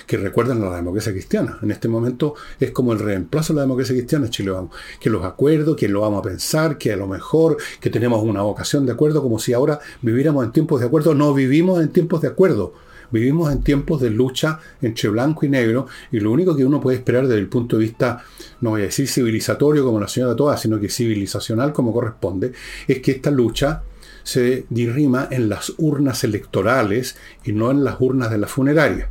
que 0.06 0.16
recuerdan 0.16 0.62
a 0.62 0.70
la 0.70 0.76
democracia 0.76 1.12
cristiana. 1.12 1.58
En 1.62 1.70
este 1.70 1.88
momento 1.88 2.34
es 2.58 2.72
como 2.72 2.92
el 2.92 2.98
reemplazo 2.98 3.52
de 3.52 3.58
la 3.58 3.62
democracia 3.62 3.94
cristiana, 3.94 4.28
Chile 4.30 4.50
vamos. 4.50 4.74
Que 5.00 5.10
los 5.10 5.24
acuerdos, 5.24 5.76
que 5.76 5.88
lo 5.88 6.00
vamos 6.00 6.20
a 6.20 6.22
pensar, 6.22 6.76
que 6.76 6.92
a 6.92 6.96
lo 6.96 7.06
mejor, 7.06 7.56
que 7.80 7.90
tenemos 7.90 8.22
una 8.22 8.42
vocación 8.42 8.84
de 8.84 8.92
acuerdo, 8.92 9.22
como 9.22 9.38
si 9.38 9.52
ahora 9.52 9.80
viviéramos 10.02 10.44
en 10.44 10.52
tiempos 10.52 10.80
de 10.80 10.86
acuerdo. 10.86 11.14
No 11.14 11.32
vivimos 11.32 11.80
en 11.80 11.90
tiempos 11.90 12.20
de 12.22 12.28
acuerdo. 12.28 12.74
Vivimos 13.10 13.52
en 13.52 13.62
tiempos 13.62 14.00
de 14.00 14.10
lucha 14.10 14.58
entre 14.82 15.08
blanco 15.08 15.46
y 15.46 15.48
negro 15.48 15.86
y 16.12 16.20
lo 16.20 16.32
único 16.32 16.56
que 16.56 16.64
uno 16.64 16.80
puede 16.80 16.98
esperar 16.98 17.26
desde 17.26 17.40
el 17.40 17.48
punto 17.48 17.76
de 17.76 17.82
vista, 17.84 18.22
no 18.60 18.70
voy 18.70 18.82
a 18.82 18.84
decir 18.84 19.08
civilizatorio 19.08 19.84
como 19.84 20.00
la 20.00 20.08
señora 20.08 20.36
toda, 20.36 20.56
sino 20.56 20.80
que 20.80 20.88
civilizacional 20.88 21.72
como 21.72 21.92
corresponde, 21.92 22.52
es 22.86 23.00
que 23.00 23.12
esta 23.12 23.30
lucha 23.30 23.82
se 24.22 24.66
dirima 24.70 25.28
en 25.30 25.48
las 25.48 25.72
urnas 25.78 26.24
electorales 26.24 27.16
y 27.44 27.52
no 27.52 27.70
en 27.70 27.84
las 27.84 27.96
urnas 28.00 28.30
de 28.30 28.38
la 28.38 28.48
funeraria. 28.48 29.08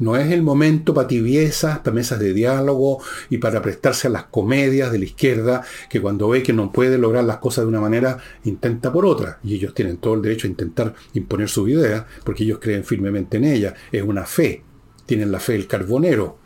No 0.00 0.16
es 0.16 0.32
el 0.32 0.42
momento 0.42 0.94
para 0.94 1.06
tibiezas, 1.06 1.80
para 1.80 1.94
mesas 1.94 2.18
de 2.18 2.32
diálogo 2.32 3.02
y 3.28 3.36
para 3.36 3.60
prestarse 3.60 4.08
a 4.08 4.10
las 4.10 4.24
comedias 4.24 4.90
de 4.90 4.98
la 4.98 5.04
izquierda, 5.04 5.62
que 5.90 6.00
cuando 6.00 6.28
ve 6.30 6.42
que 6.42 6.54
no 6.54 6.72
puede 6.72 6.96
lograr 6.96 7.22
las 7.24 7.36
cosas 7.36 7.64
de 7.64 7.68
una 7.68 7.80
manera, 7.80 8.18
intenta 8.44 8.90
por 8.92 9.04
otra. 9.04 9.38
Y 9.44 9.54
ellos 9.54 9.74
tienen 9.74 9.98
todo 9.98 10.14
el 10.14 10.22
derecho 10.22 10.46
a 10.46 10.50
intentar 10.50 10.94
imponer 11.12 11.50
su 11.50 11.68
idea, 11.68 12.06
porque 12.24 12.44
ellos 12.44 12.58
creen 12.60 12.82
firmemente 12.82 13.36
en 13.36 13.44
ella. 13.44 13.74
Es 13.92 14.02
una 14.02 14.24
fe. 14.24 14.64
Tienen 15.04 15.30
la 15.30 15.38
fe 15.38 15.52
del 15.52 15.66
carbonero. 15.66 16.38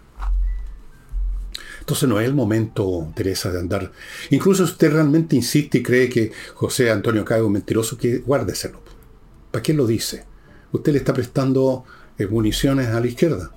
Entonces 1.79 2.09
no 2.09 2.19
es 2.19 2.27
el 2.27 2.35
momento, 2.35 3.13
Teresa, 3.15 3.53
de 3.53 3.61
andar. 3.61 3.93
Incluso 4.31 4.65
usted 4.65 4.91
realmente 4.91 5.37
insiste 5.37 5.79
y 5.79 5.83
cree 5.83 6.09
que 6.09 6.33
José 6.55 6.91
Antonio 6.91 7.25
Cago 7.25 7.47
es 7.47 7.53
mentiroso, 7.53 7.97
que 7.97 8.19
guárdeselo. 8.19 8.81
¿Para 9.53 9.63
qué 9.63 9.75
lo 9.75 9.87
dice? 9.87 10.25
Usted 10.73 10.93
le 10.93 10.99
está 10.99 11.13
prestando 11.13 11.85
municiones 12.19 12.89
a 12.89 13.01
la 13.01 13.07
izquierda. 13.07 13.51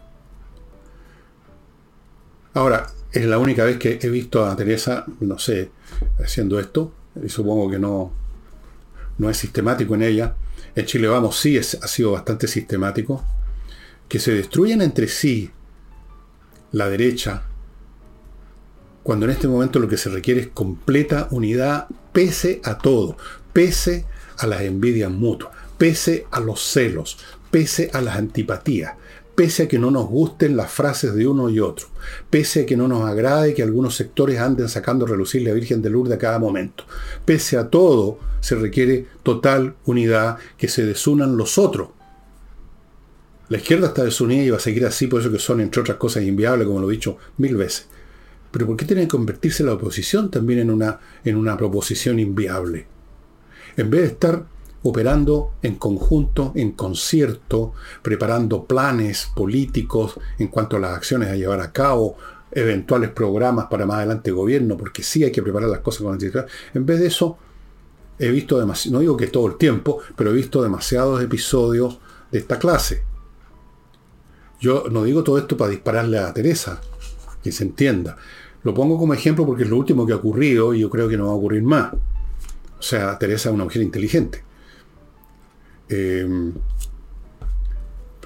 Ahora, 2.53 2.87
es 3.11 3.25
la 3.25 3.37
única 3.37 3.63
vez 3.63 3.77
que 3.77 3.99
he 4.01 4.09
visto 4.09 4.45
a 4.45 4.55
Teresa, 4.55 5.05
no 5.19 5.37
sé, 5.39 5.71
haciendo 6.19 6.59
esto, 6.59 6.91
y 7.23 7.29
supongo 7.29 7.69
que 7.69 7.79
no, 7.79 8.11
no 9.17 9.29
es 9.29 9.37
sistemático 9.37 9.95
en 9.95 10.03
ella. 10.03 10.35
En 10.75 10.85
Chile 10.85 11.07
Vamos 11.07 11.39
sí 11.39 11.57
ha 11.57 11.63
sido 11.63 12.11
bastante 12.11 12.47
sistemático. 12.47 13.23
Que 14.07 14.19
se 14.19 14.31
destruyan 14.31 14.81
entre 14.81 15.07
sí 15.07 15.51
la 16.71 16.89
derecha, 16.89 17.43
cuando 19.03 19.25
en 19.25 19.31
este 19.31 19.47
momento 19.47 19.79
lo 19.79 19.87
que 19.87 19.97
se 19.97 20.09
requiere 20.09 20.41
es 20.41 20.47
completa 20.47 21.27
unidad, 21.31 21.87
pese 22.11 22.61
a 22.63 22.77
todo, 22.77 23.17
pese 23.53 24.05
a 24.37 24.47
las 24.47 24.61
envidias 24.61 25.11
mutuas, 25.11 25.53
pese 25.77 26.27
a 26.31 26.39
los 26.39 26.61
celos, 26.61 27.17
pese 27.51 27.89
a 27.93 28.01
las 28.01 28.17
antipatías, 28.17 28.93
pese 29.35 29.63
a 29.63 29.67
que 29.67 29.77
no 29.77 29.91
nos 29.91 30.07
gusten 30.07 30.57
las 30.57 30.71
frases 30.71 31.13
de 31.13 31.27
uno 31.27 31.49
y 31.49 31.59
otro, 31.59 31.87
pese 32.29 32.61
a 32.61 32.65
que 32.65 32.75
no 32.75 32.87
nos 32.87 33.07
agrade 33.07 33.53
que 33.53 33.63
algunos 33.63 33.95
sectores 33.95 34.39
anden 34.39 34.67
sacando 34.67 35.05
a 35.05 35.09
relucir 35.09 35.43
la 35.43 35.53
Virgen 35.53 35.81
de 35.81 35.89
Lourdes 35.89 36.15
a 36.15 36.19
cada 36.19 36.39
momento. 36.39 36.85
Pese 37.23 37.57
a 37.57 37.69
todo, 37.69 38.19
se 38.39 38.55
requiere 38.55 39.05
total 39.23 39.75
unidad, 39.85 40.37
que 40.57 40.67
se 40.67 40.85
desunan 40.85 41.37
los 41.37 41.57
otros. 41.57 41.89
La 43.49 43.57
izquierda 43.57 43.87
está 43.87 44.03
desunida 44.03 44.43
y 44.43 44.49
va 44.49 44.57
a 44.57 44.59
seguir 44.59 44.85
así, 44.85 45.07
por 45.07 45.21
eso 45.21 45.31
que 45.31 45.39
son, 45.39 45.61
entre 45.61 45.81
otras 45.81 45.97
cosas, 45.97 46.23
inviables, 46.23 46.67
como 46.67 46.81
lo 46.81 46.89
he 46.89 46.93
dicho 46.93 47.17
mil 47.37 47.55
veces. 47.55 47.87
Pero 48.51 48.65
¿por 48.65 48.75
qué 48.75 48.85
tiene 48.85 49.03
que 49.03 49.09
convertirse 49.09 49.63
la 49.63 49.73
oposición 49.73 50.31
también 50.31 50.59
en 50.59 50.71
una, 50.71 50.99
en 51.23 51.35
una 51.35 51.55
proposición 51.55 52.19
inviable? 52.19 52.87
En 53.77 53.89
vez 53.89 54.01
de 54.01 54.07
estar 54.07 54.45
operando 54.89 55.51
en 55.61 55.75
conjunto, 55.75 56.51
en 56.55 56.71
concierto, 56.71 57.73
preparando 58.01 58.65
planes 58.65 59.31
políticos 59.35 60.19
en 60.39 60.47
cuanto 60.47 60.77
a 60.77 60.79
las 60.79 60.95
acciones 60.95 61.29
a 61.29 61.35
llevar 61.35 61.61
a 61.61 61.71
cabo, 61.71 62.17
eventuales 62.51 63.09
programas 63.11 63.65
para 63.65 63.85
más 63.85 63.97
adelante 63.97 64.31
gobierno, 64.31 64.77
porque 64.77 65.03
sí 65.03 65.23
hay 65.23 65.31
que 65.31 65.43
preparar 65.43 65.69
las 65.69 65.79
cosas 65.79 66.01
con 66.03 66.13
anticipación. 66.13 66.49
En 66.73 66.85
vez 66.85 66.99
de 66.99 67.07
eso, 67.07 67.37
he 68.19 68.29
visto 68.29 68.59
demasiado, 68.59 68.95
no 68.95 68.99
digo 69.01 69.17
que 69.17 69.27
todo 69.27 69.47
el 69.47 69.57
tiempo, 69.57 69.99
pero 70.15 70.31
he 70.31 70.33
visto 70.33 70.63
demasiados 70.63 71.21
episodios 71.21 71.99
de 72.31 72.39
esta 72.39 72.57
clase. 72.57 73.03
Yo 74.59 74.85
no 74.89 75.03
digo 75.03 75.23
todo 75.23 75.37
esto 75.37 75.55
para 75.55 75.69
dispararle 75.69 76.17
a 76.17 76.33
Teresa, 76.33 76.81
que 77.43 77.51
se 77.51 77.63
entienda. 77.63 78.17
Lo 78.63 78.73
pongo 78.73 78.97
como 78.97 79.13
ejemplo 79.13 79.45
porque 79.45 79.63
es 79.63 79.69
lo 79.69 79.77
último 79.77 80.05
que 80.05 80.13
ha 80.13 80.17
ocurrido 80.17 80.73
y 80.73 80.79
yo 80.79 80.89
creo 80.89 81.07
que 81.07 81.17
no 81.17 81.27
va 81.27 81.31
a 81.31 81.35
ocurrir 81.35 81.63
más. 81.63 81.93
O 81.93 82.81
sea, 82.81 83.17
Teresa 83.19 83.49
es 83.49 83.55
una 83.55 83.65
mujer 83.65 83.81
inteligente. 83.81 84.46
Em, 85.89 86.53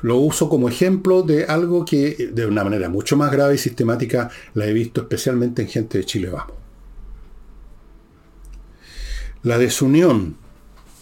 lo 0.01 0.18
uso 0.18 0.50
como 0.50 0.68
ejemplo 0.68 1.22
de 1.22 1.46
algo 1.46 1.86
que 1.86 2.32
de 2.34 2.46
una 2.46 2.63
manera 2.63 2.89
mucho 2.89 3.15
más 3.18 3.32
grave 3.32 3.56
y 3.56 3.58
sistemática 3.60 4.32
la 4.56 4.65
he 4.65 4.74
visto 4.74 5.01
especialmente 5.01 5.62
en 5.62 5.68
gente 5.68 6.00
de 6.00 6.06
Chile 6.06 6.30
Vamos. 6.30 6.56
La 9.44 9.58
desunión 9.58 10.38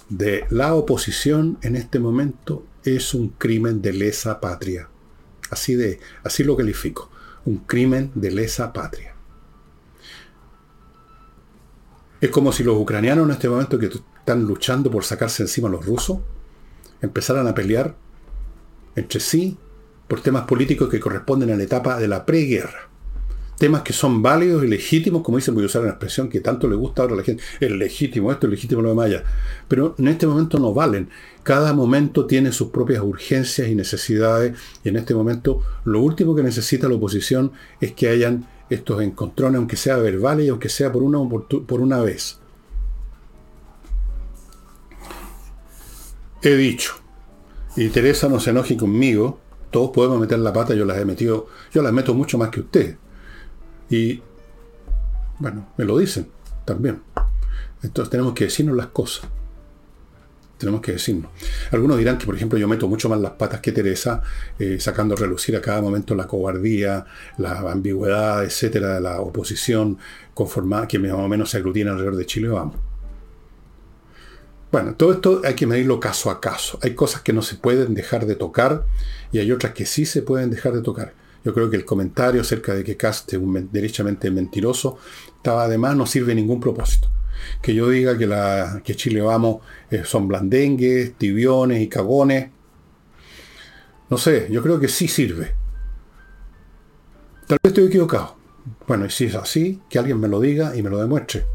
de 0.10 0.46
la 0.50 0.74
oposición 0.74 1.58
en 1.62 1.75
este 1.75 2.00
momento 2.00 2.66
es 2.84 3.13
un 3.13 3.30
crimen 3.30 3.82
de 3.82 3.94
lesa 3.94 4.39
patria. 4.39 4.89
Así, 5.50 5.75
de, 5.75 6.00
así 6.24 6.44
lo 6.44 6.56
califico. 6.56 7.10
Un 7.46 7.58
crimen 7.60 8.12
de 8.16 8.32
lesa 8.32 8.72
patria. 8.72 9.16
Es 12.22 12.30
como 12.30 12.51
si 12.51 12.63
los 12.63 12.78
ucranianos 12.78 13.25
en 13.25 13.32
este 13.32 13.50
momento 13.50 13.80
que 13.80 13.88
están 13.88 14.44
luchando 14.44 14.92
por 14.92 15.06
sacarse 15.06 15.44
encima 15.44 15.70
a 15.70 15.72
los 15.72 15.86
rusos, 15.86 16.20
empezaran 17.01 17.48
a 17.48 17.56
pelear 17.56 17.96
entre 18.96 19.20
sí 19.20 19.58
por 20.08 20.22
temas 20.22 20.44
políticos 20.44 20.89
que 20.89 21.00
corresponden 21.00 21.51
a 21.51 21.56
la 21.56 21.63
etapa 21.63 22.00
de 22.00 22.08
la 22.08 22.25
preguerra. 22.25 22.89
Temas 23.58 23.82
que 23.82 23.91
son 23.91 24.22
válidos 24.22 24.63
y 24.63 24.68
legítimos, 24.68 25.22
como 25.22 25.38
dicen, 25.38 25.53
voy 25.53 25.63
a 25.63 25.65
usar 25.65 25.82
una 25.82 25.91
expresión 25.91 26.29
que 26.29 26.39
tanto 26.39 26.68
le 26.68 26.77
gusta 26.77 27.01
ahora 27.01 27.15
a 27.15 27.18
la 27.18 27.24
gente, 27.24 27.44
es 27.60 27.70
legítimo 27.70 28.32
esto, 28.32 28.48
es 28.48 28.51
legítimo 28.51 28.82
lo 28.82 28.89
de 28.89 28.96
Maya. 28.96 29.24
Pero 29.68 29.96
en 29.98 30.08
este 30.08 30.25
momento 30.25 30.60
no 30.60 30.74
valen. 30.74 31.10
Cada 31.44 31.74
momento 31.74 32.25
tiene 32.25 32.53
sus 32.53 32.70
propias 32.70 33.03
urgencias 33.03 33.68
y 33.68 33.75
necesidades, 33.75 34.58
y 34.84 34.89
en 34.89 34.96
este 34.96 35.13
momento 35.13 35.62
lo 35.84 36.00
último 36.01 36.36
que 36.36 36.44
necesita 36.44 36.88
la 36.88 36.96
oposición 36.96 37.51
es 37.82 37.91
que 37.91 38.08
hayan 38.08 38.48
estos 38.70 39.01
encontrones, 39.01 39.58
aunque 39.58 39.75
sea 39.75 39.98
verbales 39.98 40.46
y 40.46 40.50
aunque 40.50 40.70
sea 40.70 40.91
por 40.91 41.03
una, 41.03 41.20
por 41.20 41.82
una 41.82 42.00
vez. 42.00 42.38
He 46.41 46.55
dicho, 46.55 46.96
y 47.75 47.89
Teresa 47.89 48.29
no 48.29 48.39
se 48.39 48.50
enoje 48.50 48.77
conmigo, 48.77 49.39
todos 49.72 49.91
podemos 49.91 50.19
meter 50.19 50.39
la 50.39 50.53
pata, 50.53 50.74
yo 50.74 50.86
las 50.86 50.98
he 50.98 51.05
metido, 51.05 51.48
yo 51.72 51.81
las 51.81 51.93
meto 51.93 52.13
mucho 52.13 52.38
más 52.38 52.50
que 52.50 52.62
usted. 52.62 52.98
Y, 53.89 54.22
bueno, 55.39 55.67
me 55.77 55.86
lo 55.86 55.98
dicen 55.98 56.27
también. 56.65 57.01
Entonces 57.84 58.10
tenemos 58.10 58.34
que 58.34 58.46
decirnos 58.46 58.75
las 58.75 58.88
cosas. 58.88 59.29
Tenemos 60.58 60.81
que 60.81 60.91
decirnos. 60.91 61.31
Algunos 61.72 61.98
dirán 61.98 62.17
que, 62.17 62.25
por 62.25 62.36
ejemplo, 62.36 62.60
yo 62.60 62.67
meto 62.67 62.88
mucho 62.88 63.08
más 63.08 63.19
las 63.19 63.31
patas 63.31 63.62
que 63.62 63.72
Teresa, 63.72 64.22
eh, 64.58 64.77
sacando 64.79 65.15
a 65.15 65.17
relucir 65.17 65.55
a 65.55 65.62
cada 65.62 65.81
momento 65.81 66.15
la 66.15 66.27
cobardía, 66.27 67.05
la 67.38 67.60
ambigüedad, 67.72 68.43
etcétera, 68.43 68.96
de 68.96 69.01
la 69.01 69.22
oposición 69.22 69.98
conformada, 70.34 70.86
que 70.86 71.00
más 71.00 71.13
o 71.13 71.27
menos 71.29 71.50
se 71.50 71.58
aglutina 71.58 71.91
alrededor 71.91 72.17
de 72.17 72.25
Chile. 72.25 72.50
Vamos. 72.50 72.88
Bueno, 74.71 74.93
todo 74.93 75.13
esto 75.13 75.41
hay 75.43 75.55
que 75.55 75.65
medirlo 75.65 75.99
caso 75.99 76.29
a 76.29 76.39
caso. 76.39 76.77
Hay 76.83 76.93
cosas 76.93 77.21
que 77.21 77.33
no 77.33 77.41
se 77.41 77.55
pueden 77.55 77.95
dejar 77.95 78.27
de 78.27 78.35
tocar 78.35 78.85
y 79.31 79.39
hay 79.39 79.51
otras 79.51 79.73
que 79.73 79.85
sí 79.85 80.05
se 80.05 80.21
pueden 80.21 80.51
dejar 80.51 80.73
de 80.73 80.81
tocar. 80.81 81.13
Yo 81.43 81.53
creo 81.53 81.69
que 81.69 81.77
el 81.77 81.85
comentario 81.85 82.41
acerca 82.41 82.75
de 82.75 82.83
que 82.83 82.95
Cast 82.95 83.33
es 83.33 83.39
un 83.39 83.69
derechamente 83.71 84.29
mentiroso 84.29 84.97
estaba 85.38 85.63
además 85.63 85.95
no 85.95 86.05
sirve 86.05 86.35
ningún 86.35 86.59
propósito. 86.59 87.09
Que 87.61 87.73
yo 87.73 87.89
diga 87.89 88.17
que, 88.17 88.27
la, 88.27 88.81
que 88.83 88.95
Chile 88.95 89.21
Vamos 89.21 89.61
eh, 89.89 90.03
son 90.05 90.27
blandengues, 90.27 91.13
tibiones 91.17 91.81
y 91.81 91.88
cagones. 91.88 92.49
No 94.09 94.17
sé, 94.17 94.49
yo 94.51 94.61
creo 94.61 94.79
que 94.79 94.88
sí 94.88 95.07
sirve. 95.07 95.55
Tal 97.47 97.57
vez 97.63 97.71
estoy 97.71 97.85
equivocado. 97.85 98.35
Bueno, 98.88 99.05
y 99.05 99.09
si 99.09 99.25
es 99.25 99.35
así, 99.35 99.81
que 99.89 99.97
alguien 99.97 100.19
me 100.19 100.27
lo 100.27 100.39
diga 100.39 100.75
y 100.75 100.83
me 100.83 100.89
lo 100.89 100.99
demuestre. 100.99 101.45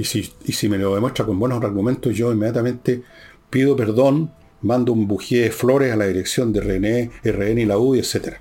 Y 0.00 0.04
si, 0.04 0.32
y 0.46 0.52
si 0.52 0.66
me 0.70 0.78
lo 0.78 0.94
demuestra 0.94 1.26
con 1.26 1.38
buenos 1.38 1.62
argumentos, 1.62 2.16
yo 2.16 2.32
inmediatamente 2.32 3.02
pido 3.50 3.76
perdón, 3.76 4.32
mando 4.62 4.94
un 4.94 5.06
bujié 5.06 5.42
de 5.42 5.50
flores 5.50 5.92
a 5.92 5.96
la 5.96 6.06
dirección 6.06 6.54
de 6.54 6.62
René, 6.62 7.10
RN 7.22 7.58
y 7.58 7.66
la 7.66 7.76
UDI, 7.76 7.98
etc. 7.98 8.36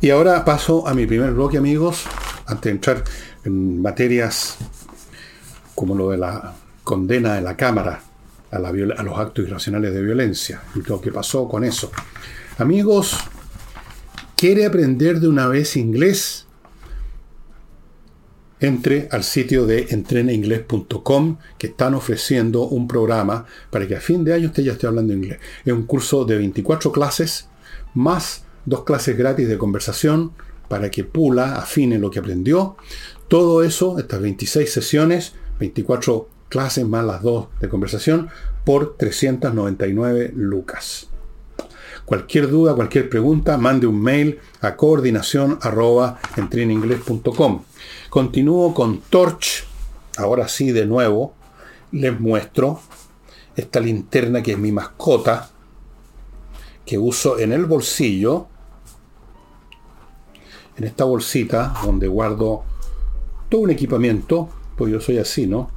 Y 0.00 0.08
ahora 0.08 0.46
paso 0.46 0.88
a 0.88 0.94
mi 0.94 1.06
primer 1.06 1.32
bloque, 1.32 1.58
amigos, 1.58 2.06
antes 2.46 2.62
de 2.62 2.70
entrar 2.70 3.04
en 3.44 3.82
materias 3.82 4.56
como 5.74 5.94
lo 5.94 6.12
de 6.12 6.16
la 6.16 6.54
condena 6.82 7.34
de 7.34 7.42
la 7.42 7.54
Cámara 7.54 8.00
a, 8.50 8.56
a 8.56 9.02
los 9.02 9.18
actos 9.18 9.44
irracionales 9.46 9.92
de 9.92 10.02
violencia 10.02 10.62
y 10.74 10.80
lo 10.80 10.98
que 10.98 11.12
pasó 11.12 11.46
con 11.46 11.62
eso. 11.62 11.92
Amigos, 12.56 13.18
¿quiere 14.34 14.64
aprender 14.64 15.20
de 15.20 15.28
una 15.28 15.46
vez 15.46 15.76
inglés? 15.76 16.47
Entre 18.60 19.08
al 19.10 19.24
sitio 19.24 19.66
de 19.66 19.86
entrenainglés.com 19.90 21.36
que 21.58 21.68
están 21.68 21.94
ofreciendo 21.94 22.62
un 22.62 22.88
programa 22.88 23.46
para 23.70 23.86
que 23.86 23.96
a 23.96 24.00
fin 24.00 24.24
de 24.24 24.34
año 24.34 24.48
usted 24.48 24.62
ya 24.62 24.72
esté 24.72 24.86
hablando 24.86 25.12
inglés. 25.12 25.38
Es 25.64 25.72
un 25.72 25.84
curso 25.84 26.24
de 26.24 26.38
24 26.38 26.92
clases 26.92 27.48
más 27.94 28.44
dos 28.64 28.84
clases 28.84 29.16
gratis 29.16 29.48
de 29.48 29.58
conversación 29.58 30.32
para 30.68 30.90
que 30.90 31.04
pula, 31.04 31.56
afine 31.56 31.98
lo 31.98 32.10
que 32.10 32.18
aprendió. 32.18 32.76
Todo 33.28 33.62
eso, 33.62 33.98
estas 33.98 34.20
26 34.20 34.70
sesiones, 34.70 35.34
24 35.58 36.28
clases 36.48 36.86
más 36.86 37.04
las 37.04 37.22
dos 37.22 37.48
de 37.60 37.68
conversación, 37.68 38.28
por 38.64 38.96
399 38.96 40.32
lucas. 40.34 41.08
Cualquier 42.04 42.48
duda, 42.48 42.74
cualquier 42.74 43.10
pregunta, 43.10 43.58
mande 43.58 43.86
un 43.86 44.00
mail 44.00 44.38
a 44.60 44.76
coordinación 44.76 45.58
Continúo 48.10 48.74
con 48.74 49.00
Torch. 49.00 49.64
Ahora 50.16 50.48
sí, 50.48 50.72
de 50.72 50.86
nuevo, 50.86 51.34
les 51.92 52.18
muestro 52.18 52.80
esta 53.56 53.80
linterna 53.80 54.42
que 54.42 54.52
es 54.52 54.58
mi 54.58 54.72
mascota, 54.72 55.50
que 56.84 56.98
uso 56.98 57.38
en 57.38 57.52
el 57.52 57.66
bolsillo, 57.66 58.46
en 60.76 60.84
esta 60.84 61.04
bolsita 61.04 61.74
donde 61.84 62.06
guardo 62.06 62.62
todo 63.48 63.62
un 63.62 63.70
equipamiento, 63.70 64.48
pues 64.76 64.92
yo 64.92 65.00
soy 65.00 65.18
así, 65.18 65.46
¿no? 65.46 65.70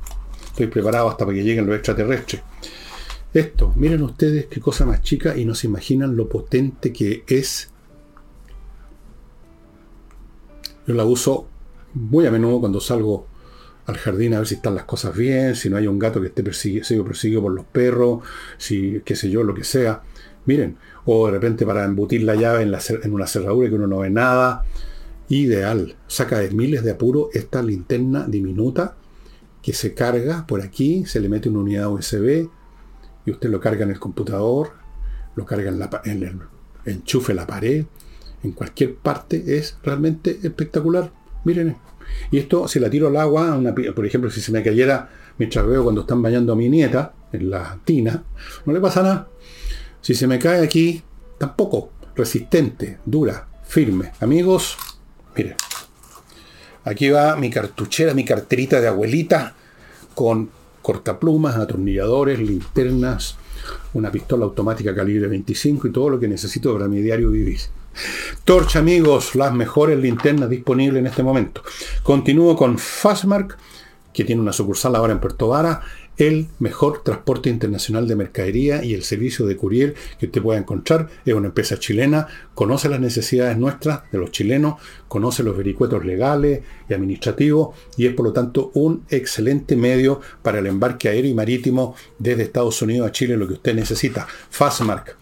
Estoy 0.46 0.68
preparado 0.68 1.10
hasta 1.10 1.26
para 1.26 1.36
que 1.36 1.44
lleguen 1.44 1.66
los 1.66 1.76
extraterrestres. 1.76 2.44
Esto, 3.34 3.72
miren 3.76 4.04
ustedes 4.04 4.48
qué 4.48 4.60
cosa 4.60 4.86
más 4.86 5.02
chica 5.02 5.38
y 5.38 5.46
no 5.46 5.56
se 5.56 5.68
imaginan 5.68 6.16
lo 6.16 6.28
potente 6.28 6.92
que 6.92 7.24
es. 7.28 7.70
Yo 10.86 10.94
la 10.94 11.06
uso 11.06 11.48
muy 11.94 12.26
a 12.26 12.32
menudo 12.32 12.60
cuando 12.60 12.80
salgo 12.80 13.28
al 13.86 13.98
jardín 13.98 14.34
a 14.34 14.40
ver 14.40 14.48
si 14.48 14.56
están 14.56 14.76
las 14.76 14.86
cosas 14.86 15.16
bien, 15.16 15.56
si 15.56 15.70
no 15.70 15.78
hay 15.78 15.88
un 15.88 16.00
gato 16.00 16.22
que 16.22 16.28
esté 16.28 16.44
perseguido, 16.44 17.04
perseguido 17.06 17.42
por 17.42 17.54
los 17.54 17.66
perros, 17.66 18.24
si 18.58 19.02
qué 19.04 19.16
sé 19.16 19.30
yo, 19.30 19.44
lo 19.44 19.54
que 19.54 19.64
sea. 19.64 20.04
Miren, 20.46 20.78
o 21.06 21.26
de 21.28 21.32
repente 21.34 21.66
para 21.66 21.86
embutir 21.86 22.24
la 22.24 22.36
llave 22.36 22.64
en, 22.64 23.14
una 23.14 23.28
cerradura 23.28 23.70
que 23.70 23.76
uno 23.76 23.88
no 23.88 24.00
ve 24.00 24.10
nada. 24.10 24.66
Ideal. 25.30 25.96
Saca 26.08 26.40
de 26.40 26.52
miles 26.52 26.84
de 26.84 26.92
apuro 26.92 27.30
esta 27.34 27.62
linterna 27.62 28.26
diminuta 28.28 28.96
que 29.62 29.74
se 29.74 29.94
carga 29.94 30.46
por 30.48 30.62
aquí, 30.62 31.06
se 31.06 31.20
le 31.20 31.30
mete 31.30 31.50
una 31.50 31.60
unidad 31.60 31.90
USB 31.90 32.50
y 33.26 33.32
usted 33.32 33.50
lo 33.50 33.60
carga 33.60 33.84
en 33.84 33.92
el 33.92 34.00
computador, 34.00 34.72
lo 35.36 35.46
carga 35.46 35.70
en, 35.70 35.80
la, 35.80 36.02
en 36.04 36.24
el 36.24 36.40
enchufe 36.86 37.34
la 37.34 37.48
pared, 37.48 37.86
en 38.44 38.52
cualquier 38.52 38.96
parte. 38.96 39.58
Es 39.58 39.78
realmente 39.84 40.40
espectacular. 40.44 41.12
Miren, 41.44 41.76
y 42.30 42.38
esto 42.38 42.68
si 42.68 42.80
la 42.80 42.90
tiro 42.90 43.08
al 43.08 43.18
agua, 43.18 43.60
por 43.96 44.06
ejemplo, 44.06 44.30
si 44.30 44.42
se 44.42 44.52
me 44.52 44.64
cayera 44.64 45.10
mientras 45.38 45.66
veo 45.66 45.84
cuando 45.84 46.02
están 46.02 46.22
bañando 46.22 46.54
a 46.54 46.56
mi 46.56 46.70
nieta 46.70 47.14
en 47.32 47.50
la 47.50 47.80
tina, 47.84 48.24
no 48.66 48.74
le 48.74 48.80
pasa 48.80 49.02
nada. 49.02 49.30
Si 50.02 50.14
se 50.14 50.28
me 50.28 50.40
cae 50.40 50.64
aquí, 50.64 51.02
tampoco. 51.38 51.92
Resistente, 52.16 53.00
dura, 53.06 53.48
firme. 53.64 54.12
Amigos, 54.20 54.78
miren. 55.36 55.56
Aquí 56.84 57.10
va 57.10 57.36
mi 57.36 57.50
cartuchera, 57.50 58.14
mi 58.14 58.26
carterita 58.26 58.82
de 58.82 58.88
abuelita 58.88 59.56
con 60.16 60.50
cortaplumas, 60.82 61.56
atornilladores, 61.56 62.40
linternas, 62.40 63.38
una 63.94 64.12
pistola 64.12 64.46
automática 64.46 64.94
calibre 64.96 65.28
25 65.28 65.88
y 65.88 65.92
todo 65.92 66.10
lo 66.10 66.20
que 66.20 66.28
necesito 66.28 66.74
para 66.74 66.88
mi 66.88 67.02
diario 67.02 67.30
vivir. 67.30 67.60
Torch, 68.46 68.76
amigos, 68.76 69.36
las 69.36 69.54
mejores 69.54 70.00
linternas 70.00 70.50
disponibles 70.50 71.00
en 71.00 71.08
este 71.08 71.24
momento. 71.24 71.64
Continúo 72.04 72.56
con 72.56 72.78
Fastmark, 72.78 73.58
que 74.14 74.24
tiene 74.24 74.42
una 74.42 74.54
sucursal 74.54 74.96
ahora 74.96 75.14
en 75.14 75.20
Puerto 75.20 75.48
Vara, 75.48 75.82
el 76.18 76.48
mejor 76.60 77.04
transporte 77.04 77.50
internacional 77.50 78.08
de 78.08 78.16
mercadería 78.16 78.84
y 78.84 78.94
el 78.94 79.04
servicio 79.04 79.46
de 79.46 79.58
courier 79.58 79.96
que 80.20 80.28
usted 80.28 80.42
pueda 80.42 80.60
encontrar. 80.60 81.10
Es 81.26 81.34
una 81.34 81.48
empresa 81.48 81.80
chilena, 81.80 82.28
conoce 82.54 82.90
las 82.90 83.00
necesidades 83.00 83.58
nuestras, 83.58 84.02
de 84.12 84.18
los 84.18 84.32
chilenos, 84.32 84.76
conoce 85.08 85.42
los 85.44 85.58
vericuetos 85.58 86.06
legales 86.06 86.62
y 86.90 86.94
administrativos 86.94 87.76
y 87.98 88.08
es 88.08 88.14
por 88.14 88.26
lo 88.26 88.34
tanto 88.34 88.72
un 88.76 89.04
excelente 89.10 89.76
medio 89.76 90.22
para 90.42 90.60
el 90.60 90.68
embarque 90.68 91.10
aéreo 91.10 91.32
y 91.32 91.36
marítimo 91.36 91.96
desde 92.20 92.44
Estados 92.44 92.82
Unidos 92.82 93.08
a 93.08 93.12
Chile, 93.12 93.38
lo 93.38 93.48
que 93.48 93.54
usted 93.54 93.74
necesita. 93.74 94.28
Fastmark. 94.50 95.21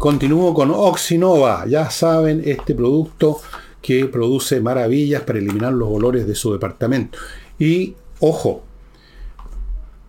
Continúo 0.00 0.54
con 0.54 0.70
Oxinova, 0.70 1.66
ya 1.66 1.90
saben, 1.90 2.40
este 2.46 2.74
producto 2.74 3.38
que 3.82 4.06
produce 4.06 4.58
maravillas 4.62 5.24
para 5.24 5.40
eliminar 5.40 5.74
los 5.74 5.90
olores 5.90 6.26
de 6.26 6.34
su 6.34 6.54
departamento. 6.54 7.18
Y, 7.58 7.96
ojo, 8.20 8.64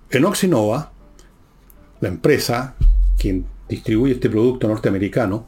en 0.10 0.24
Oxinova, 0.24 0.94
la 2.00 2.08
empresa 2.08 2.76
quien 3.18 3.46
distribuye 3.68 4.14
este 4.14 4.30
producto 4.30 4.70
norteamericano, 4.70 5.48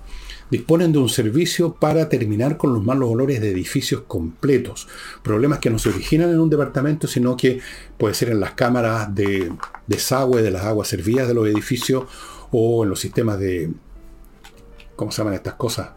disponen 0.51 0.91
de 0.91 0.97
un 0.97 1.07
servicio 1.07 1.75
para 1.75 2.09
terminar 2.09 2.57
con 2.57 2.73
los 2.73 2.83
malos 2.83 3.11
olores 3.11 3.39
de 3.39 3.49
edificios 3.49 4.01
completos. 4.01 4.89
Problemas 5.23 5.59
que 5.59 5.69
no 5.69 5.79
se 5.79 5.87
originan 5.87 6.29
en 6.31 6.41
un 6.41 6.49
departamento, 6.49 7.07
sino 7.07 7.37
que 7.37 7.61
puede 7.97 8.13
ser 8.13 8.27
en 8.27 8.41
las 8.41 8.51
cámaras 8.55 9.15
de 9.15 9.53
desagüe 9.87 10.41
de 10.41 10.51
las 10.51 10.65
aguas 10.65 10.89
servidas 10.89 11.29
de 11.29 11.33
los 11.33 11.47
edificios 11.47 12.03
o 12.51 12.83
en 12.83 12.89
los 12.89 12.99
sistemas 12.99 13.39
de 13.39 13.71
¿Cómo 15.03 15.11
se 15.11 15.17
llaman 15.17 15.33
estas 15.33 15.55
cosas? 15.55 15.89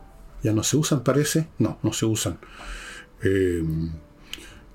¿Ya 0.42 0.52
no 0.52 0.64
se 0.64 0.76
usan, 0.76 1.04
parece? 1.04 1.46
No, 1.60 1.78
no 1.84 1.92
se 1.92 2.06
usan. 2.06 2.40
Eh, 3.22 3.62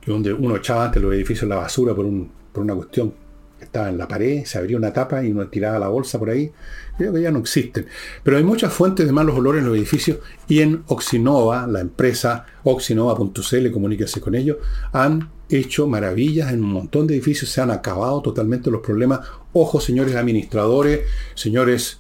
donde 0.06 0.32
uno 0.32 0.56
echaba 0.56 0.86
antes 0.86 1.04
los 1.04 1.14
edificios 1.14 1.50
la 1.50 1.58
basura 1.58 1.94
por, 1.94 2.06
una 2.06 2.74
cuestión 2.74 3.14
que 3.60 3.66
estaba 3.66 3.90
en 3.90 3.98
la 3.98 4.08
pared, 4.08 4.46
se 4.46 4.58
abría 4.58 4.78
una 4.78 4.94
tapa 4.94 5.22
y 5.22 5.32
uno 5.32 5.46
tiraba 5.50 5.78
la 5.80 5.90
bolsa 5.90 6.18
por 6.18 6.30
ahí. 6.30 6.50
Creo 6.98 7.12
que 7.12 7.22
ya 7.22 7.30
no 7.30 7.40
existen. 7.40 7.88
Pero 8.24 8.38
hay 8.38 8.44
muchas 8.46 8.72
fuentes 8.72 9.06
de 9.06 9.12
malos 9.12 9.36
olores 9.36 9.64
en 9.64 9.68
los 9.68 9.76
edificios 9.76 10.20
y 10.48 10.62
en 10.62 10.82
Oxinova, 10.88 11.68
la 11.68 11.82
empresa 11.82 12.46
oxinova.cl, 12.64 13.72
comuníquese 13.72 14.22
con 14.22 14.36
ellos, 14.36 14.60
han 14.94 15.30
hecho 15.50 15.90
maravillas 15.90 16.54
en 16.54 16.64
un 16.64 16.72
montón 16.72 17.06
de 17.06 17.16
edificios, 17.16 17.50
se 17.50 17.60
han 17.60 17.70
acabado 17.70 18.22
totalmente 18.22 18.72
los 18.72 18.80
problemas. 18.80 19.28
Ojo, 19.52 19.82
señores 19.82 20.16
administradores, 20.16 21.02
señores, 21.36 22.00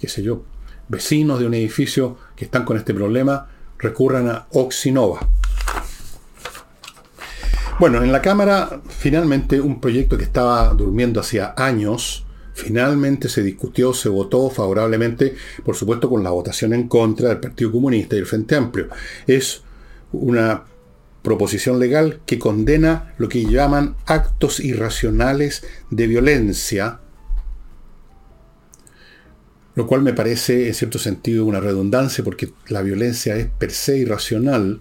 qué 0.00 0.08
sé 0.08 0.24
yo, 0.24 0.42
vecinos 0.88 1.38
de 1.38 1.46
un 1.46 1.54
edificio 1.54 2.16
que 2.36 2.44
están 2.44 2.64
con 2.64 2.76
este 2.76 2.94
problema 2.94 3.48
recurran 3.78 4.28
a 4.28 4.46
Oxinova. 4.52 5.28
Bueno, 7.78 8.02
en 8.02 8.10
la 8.10 8.20
Cámara 8.20 8.80
finalmente 8.88 9.60
un 9.60 9.80
proyecto 9.80 10.18
que 10.18 10.24
estaba 10.24 10.74
durmiendo 10.74 11.20
hacía 11.20 11.54
años, 11.56 12.26
finalmente 12.54 13.28
se 13.28 13.42
discutió, 13.42 13.94
se 13.94 14.08
votó 14.08 14.50
favorablemente, 14.50 15.36
por 15.64 15.76
supuesto 15.76 16.10
con 16.10 16.24
la 16.24 16.30
votación 16.30 16.74
en 16.74 16.88
contra 16.88 17.28
del 17.28 17.38
Partido 17.38 17.70
Comunista 17.70 18.16
y 18.16 18.18
el 18.18 18.26
Frente 18.26 18.56
Amplio. 18.56 18.88
Es 19.28 19.62
una 20.10 20.64
proposición 21.22 21.78
legal 21.78 22.20
que 22.26 22.38
condena 22.38 23.14
lo 23.18 23.28
que 23.28 23.44
llaman 23.44 23.94
actos 24.06 24.58
irracionales 24.58 25.64
de 25.90 26.06
violencia 26.08 27.00
lo 29.78 29.86
cual 29.86 30.02
me 30.02 30.12
parece 30.12 30.66
en 30.66 30.74
cierto 30.74 30.98
sentido 30.98 31.44
una 31.44 31.60
redundancia 31.60 32.24
porque 32.24 32.52
la 32.66 32.82
violencia 32.82 33.36
es 33.36 33.46
per 33.46 33.70
se 33.70 33.96
irracional, 33.96 34.80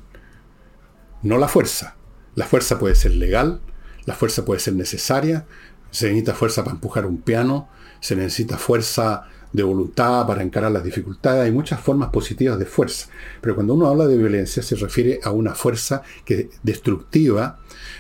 no 1.22 1.38
la 1.38 1.48
fuerza. 1.48 1.98
La 2.34 2.48
fuerza 2.48 2.80
puede 2.80 2.96
ser 2.96 3.14
legal, 3.14 3.62
la 4.06 4.16
fuerza 4.16 4.44
puede 4.44 4.60
ser 4.60 4.74
necesaria, 4.74 5.46
se 5.92 6.08
necesita 6.08 6.34
fuerza 6.34 6.64
para 6.64 6.74
empujar 6.74 7.06
un 7.06 7.22
piano, 7.22 7.70
se 8.00 8.16
necesita 8.16 8.58
fuerza 8.58 9.26
de 9.54 9.62
voluntad 9.62 10.26
para 10.26 10.42
encarar 10.42 10.72
las 10.72 10.84
dificultades, 10.84 11.44
hay 11.44 11.52
muchas 11.52 11.80
formas 11.80 12.10
positivas 12.10 12.58
de 12.58 12.66
fuerza. 12.66 13.10
Pero 13.40 13.54
cuando 13.54 13.76
uno 13.76 13.86
habla 13.86 14.08
de 14.08 14.18
violencia 14.18 14.64
se 14.64 14.78
refiere 14.78 15.20
a 15.24 15.30
una 15.30 15.54
fuerza 15.54 16.02
que 16.26 16.50
destructiva, 16.64 17.60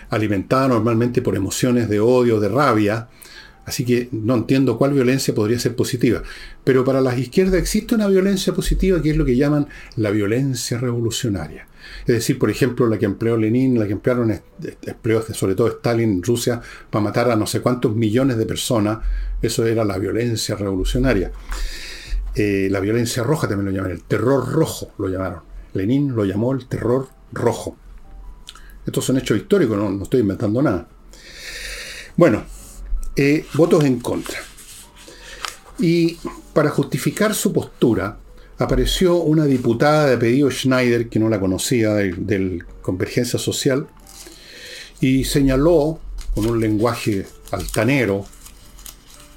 alimentada 0.10 0.68
normalmente 0.68 1.22
por 1.22 1.36
emociones 1.36 1.90
de 1.90 2.00
odio, 2.00 2.40
de 2.40 2.50
rabia. 2.50 3.10
Así 3.67 3.84
que 3.84 4.08
no 4.13 4.34
entiendo 4.34 4.77
cuál 4.77 4.93
violencia 4.93 5.36
podría 5.36 5.60
ser 5.60 5.75
positiva. 5.75 6.23
Pero 6.63 6.86
para 6.86 7.01
las 7.01 7.17
izquierdas 7.17 7.60
existe 7.60 7.95
una 7.95 8.08
violencia 8.08 8.53
positiva 8.53 9.01
que 9.01 9.10
es 9.10 9.17
lo 9.17 9.25
que 9.25 9.36
llaman 9.36 9.67
la 9.97 10.10
violencia 10.10 10.77
revolucionaria. 10.77 11.67
Es 12.01 12.15
decir, 12.15 12.39
por 12.39 12.49
ejemplo, 12.49 12.88
la 12.88 12.97
que 12.97 13.03
empleó 13.03 13.36
Lenin, 13.36 13.77
la 13.77 13.86
que 13.86 13.91
emplearon, 13.91 14.41
empleó 14.86 15.21
sobre 15.34 15.53
todo 15.53 15.67
Stalin 15.67 16.10
en 16.12 16.23
Rusia 16.23 16.62
para 16.89 17.03
matar 17.03 17.30
a 17.30 17.36
no 17.36 17.45
sé 17.45 17.60
cuántos 17.60 17.93
millones 17.93 18.38
de 18.38 18.45
personas, 18.45 18.99
eso 19.41 19.65
era 19.65 19.84
la 19.84 19.97
violencia 19.97 20.56
revolucionaria. 20.56 21.34
Eh, 22.36 22.69
la 22.71 22.80
violencia 22.80 23.21
roja 23.21 23.49
también 23.49 23.65
lo 23.65 23.71
llaman, 23.71 23.91
el 23.91 24.03
terror 24.03 24.49
rojo 24.49 24.93
lo 24.97 25.10
llamaron. 25.10 25.41
Lenin 25.73 26.15
lo 26.15 26.23
llamó 26.23 26.53
el 26.53 26.67
terror 26.67 27.10
rojo. 27.34 27.75
Estos 28.86 29.03
son 29.03 29.17
hechos 29.17 29.36
históricos, 29.36 29.77
no, 29.77 30.03
estoy 30.03 30.21
inventando 30.21 30.62
nada. 30.62 30.88
Bueno, 32.15 32.45
eh, 33.17 33.45
votos 33.56 33.84
en 33.84 33.99
contra. 33.99 34.38
Y 35.80 36.17
para 36.53 36.69
justificar 36.69 37.34
su 37.34 37.51
postura, 37.51 38.19
apareció 38.60 39.15
una 39.17 39.45
diputada 39.45 40.06
de 40.06 40.15
apellido 40.15 40.51
Schneider, 40.51 41.10
que 41.10 41.17
no 41.19 41.27
la 41.27 41.39
conocía, 41.39 41.93
del, 41.95 42.63
Convergencia 42.84 43.39
Social, 43.39 43.88
y 45.01 45.23
señaló 45.23 45.99
con 46.36 46.45
un 46.45 46.60
lenguaje 46.60 47.25
altanero, 47.51 48.25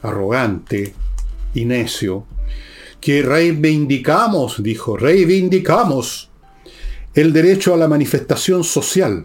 arrogante 0.02 0.94
y 1.54 1.64
necio, 1.64 2.26
que 3.00 3.22
reivindicamos, 3.22 4.62
dijo, 4.62 4.96
reivindicamos 4.96 6.28
el 7.14 7.32
derecho 7.32 7.72
a 7.72 7.78
la 7.78 7.88
manifestación 7.88 8.62
social 8.62 9.24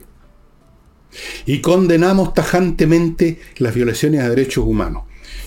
y 1.45 1.61
condenamos 1.61 2.33
tajantemente 2.33 3.39
las 3.57 3.73
violaciones 3.73 4.21
a 4.21 4.29
derechos 4.29 4.65
humanos. 4.65 5.03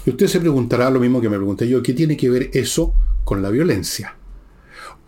Y 0.06 0.10
usted 0.10 0.26
se 0.26 0.40
preguntará 0.40 0.90
lo 0.90 1.00
mismo 1.00 1.20
que 1.20 1.28
me 1.28 1.36
pregunté 1.36 1.68
yo, 1.68 1.82
¿qué 1.82 1.92
tiene 1.92 2.16
que 2.16 2.30
ver 2.30 2.50
eso 2.52 2.94
con 3.24 3.42
la 3.42 3.50
violencia? 3.50 4.18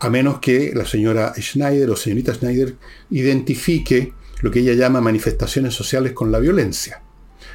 a 0.01 0.09
menos 0.09 0.39
que 0.39 0.71
la 0.73 0.85
señora 0.85 1.31
Schneider 1.39 1.87
o 1.91 1.95
señorita 1.95 2.33
Schneider 2.33 2.75
identifique 3.11 4.13
lo 4.41 4.49
que 4.49 4.61
ella 4.61 4.73
llama 4.73 4.99
manifestaciones 4.99 5.75
sociales 5.75 6.13
con 6.13 6.31
la 6.31 6.39
violencia. 6.39 7.03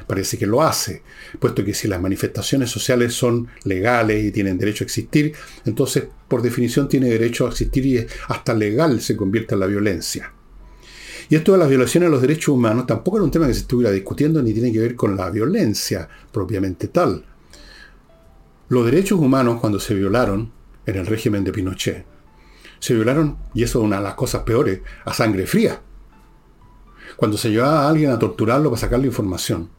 Parece 0.07 0.37
que 0.37 0.47
lo 0.47 0.63
hace, 0.63 1.03
puesto 1.39 1.65
que 1.65 1.73
si 1.73 1.89
las 1.89 2.01
manifestaciones 2.01 2.69
sociales 2.69 3.13
son 3.13 3.49
legales 3.65 4.23
y 4.23 4.31
tienen 4.31 4.57
derecho 4.57 4.85
a 4.85 4.87
existir, 4.87 5.33
entonces 5.65 6.05
por 6.29 6.41
definición 6.41 6.87
tiene 6.87 7.09
derecho 7.09 7.45
a 7.45 7.49
existir 7.49 7.85
y 7.85 8.07
hasta 8.29 8.53
legal 8.53 9.01
se 9.01 9.17
convierte 9.17 9.55
en 9.55 9.59
la 9.59 9.67
violencia. 9.67 10.31
Y 11.29 11.35
esto 11.35 11.51
de 11.51 11.57
las 11.57 11.69
violaciones 11.69 12.07
a 12.07 12.11
los 12.11 12.21
derechos 12.21 12.49
humanos 12.49 12.85
tampoco 12.85 13.17
era 13.17 13.25
un 13.25 13.31
tema 13.31 13.47
que 13.47 13.53
se 13.53 13.61
estuviera 13.61 13.91
discutiendo 13.91 14.41
ni 14.41 14.53
tiene 14.53 14.71
que 14.71 14.79
ver 14.79 14.95
con 14.95 15.17
la 15.17 15.29
violencia 15.29 16.07
propiamente 16.31 16.87
tal. 16.87 17.25
Los 18.69 18.85
derechos 18.85 19.19
humanos 19.19 19.59
cuando 19.59 19.79
se 19.79 19.93
violaron 19.93 20.51
en 20.85 20.95
el 20.95 21.05
régimen 21.05 21.43
de 21.43 21.51
Pinochet, 21.51 22.05
se 22.79 22.93
violaron, 22.93 23.37
y 23.53 23.63
eso 23.63 23.79
es 23.79 23.85
una 23.85 23.97
de 23.97 24.03
las 24.03 24.15
cosas 24.15 24.43
peores, 24.43 24.81
a 25.03 25.13
sangre 25.13 25.47
fría. 25.47 25.81
Cuando 27.15 27.37
se 27.37 27.49
llevaba 27.49 27.83
a 27.83 27.89
alguien 27.89 28.11
a 28.11 28.19
torturarlo 28.19 28.69
para 28.69 28.79
sacarle 28.79 29.07
información. 29.07 29.69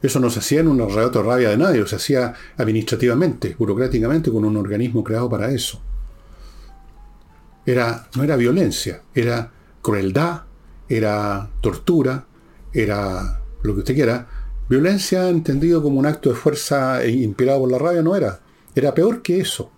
Eso 0.00 0.20
no 0.20 0.30
se 0.30 0.38
hacía 0.38 0.60
en 0.60 0.68
un 0.68 0.78
relato 0.78 1.18
de 1.18 1.28
rabia 1.28 1.50
de 1.50 1.56
nadie, 1.56 1.84
se 1.86 1.96
hacía 1.96 2.32
administrativamente, 2.56 3.56
burocráticamente, 3.58 4.30
con 4.30 4.44
un 4.44 4.56
organismo 4.56 5.02
creado 5.02 5.28
para 5.28 5.50
eso. 5.50 5.82
Era, 7.66 8.08
no 8.14 8.22
era 8.22 8.36
violencia, 8.36 9.02
era 9.12 9.50
crueldad, 9.82 10.42
era 10.88 11.48
tortura, 11.60 12.26
era 12.72 13.40
lo 13.62 13.74
que 13.74 13.80
usted 13.80 13.94
quiera. 13.94 14.28
Violencia 14.68 15.28
entendido 15.28 15.82
como 15.82 15.98
un 15.98 16.06
acto 16.06 16.28
de 16.30 16.36
fuerza 16.36 17.02
e 17.02 17.10
inspirado 17.10 17.60
por 17.60 17.70
la 17.70 17.78
rabia 17.78 18.02
no 18.02 18.14
era. 18.14 18.40
Era 18.74 18.94
peor 18.94 19.22
que 19.22 19.40
eso. 19.40 19.70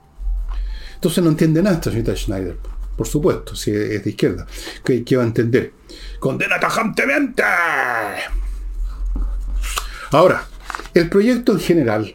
Entonces 0.95 1.23
no 1.25 1.31
entiende 1.31 1.63
nada 1.63 1.77
esta 1.77 1.91
señorita 1.91 2.17
Schneider. 2.17 2.59
Por 2.97 3.07
supuesto, 3.07 3.57
si 3.57 3.71
es 3.71 4.05
de 4.05 4.11
izquierda. 4.11 4.47
¿Qué, 4.85 5.17
va 5.17 5.23
a 5.23 5.27
entender? 5.27 5.73
¡Condena 6.19 6.61
tajantemente! 6.61 7.43
Ahora, 10.11 10.45
el 10.93 11.09
proyecto 11.09 11.53
en 11.53 11.61
general, 11.61 12.15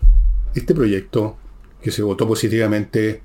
este 0.54 0.76
proyecto 0.76 1.38
que 1.82 1.92
se 1.92 2.04
votó 2.04 2.28
positivamente, 2.28 3.24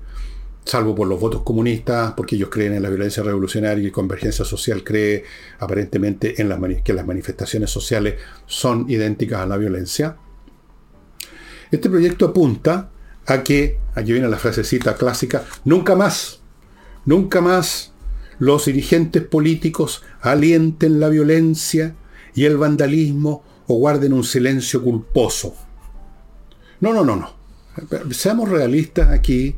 salvo 0.63 0.95
por 0.95 1.07
los 1.07 1.19
votos 1.19 1.43
comunistas, 1.43 2.13
porque 2.13 2.35
ellos 2.35 2.49
creen 2.49 2.73
en 2.73 2.83
la 2.83 2.89
violencia 2.89 3.23
revolucionaria 3.23 3.87
y 3.87 3.91
Convergencia 3.91 4.45
Social 4.45 4.83
cree 4.83 5.23
aparentemente 5.59 6.41
en 6.41 6.49
las 6.49 6.59
que 6.83 6.93
las 6.93 7.05
manifestaciones 7.05 7.69
sociales 7.69 8.15
son 8.45 8.89
idénticas 8.89 9.41
a 9.41 9.45
la 9.45 9.57
violencia. 9.57 10.17
Este 11.71 11.89
proyecto 11.89 12.25
apunta 12.25 12.91
a 13.25 13.43
que, 13.43 13.79
aquí 13.95 14.11
viene 14.11 14.27
la 14.27 14.37
frasecita 14.37 14.95
clásica, 14.95 15.45
nunca 15.65 15.95
más, 15.95 16.41
nunca 17.05 17.41
más 17.41 17.93
los 18.39 18.65
dirigentes 18.65 19.23
políticos 19.23 20.03
alienten 20.21 20.99
la 20.99 21.09
violencia 21.09 21.95
y 22.33 22.45
el 22.45 22.57
vandalismo 22.57 23.43
o 23.67 23.75
guarden 23.75 24.13
un 24.13 24.23
silencio 24.23 24.83
culposo. 24.83 25.55
No, 26.79 26.91
no, 26.93 27.05
no, 27.05 27.15
no. 27.15 27.33
Seamos 28.11 28.49
realistas 28.49 29.09
aquí. 29.11 29.55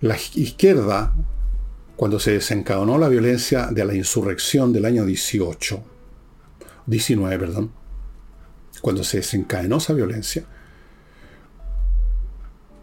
La 0.00 0.16
izquierda, 0.34 1.14
cuando 1.96 2.20
se 2.20 2.32
desencadenó 2.32 2.98
la 2.98 3.08
violencia 3.08 3.68
de 3.68 3.84
la 3.84 3.94
insurrección 3.94 4.72
del 4.72 4.84
año 4.84 5.06
18, 5.06 5.82
19, 6.86 7.38
perdón, 7.38 7.72
cuando 8.82 9.02
se 9.02 9.18
desencadenó 9.18 9.78
esa 9.78 9.94
violencia, 9.94 10.44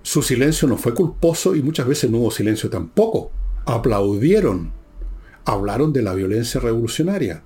su 0.02 0.22
silencio 0.22 0.68
no 0.68 0.78
fue 0.78 0.94
culposo 0.94 1.56
y 1.56 1.62
muchas 1.62 1.88
veces 1.88 2.12
no 2.12 2.18
hubo 2.18 2.32
silencio 2.32 2.70
tampoco. 2.70 3.32
Aplaudieron. 3.66 4.72
Hablaron 5.46 5.94
de 5.94 6.02
la 6.02 6.14
violencia 6.14 6.60
revolucionaria. 6.60 7.44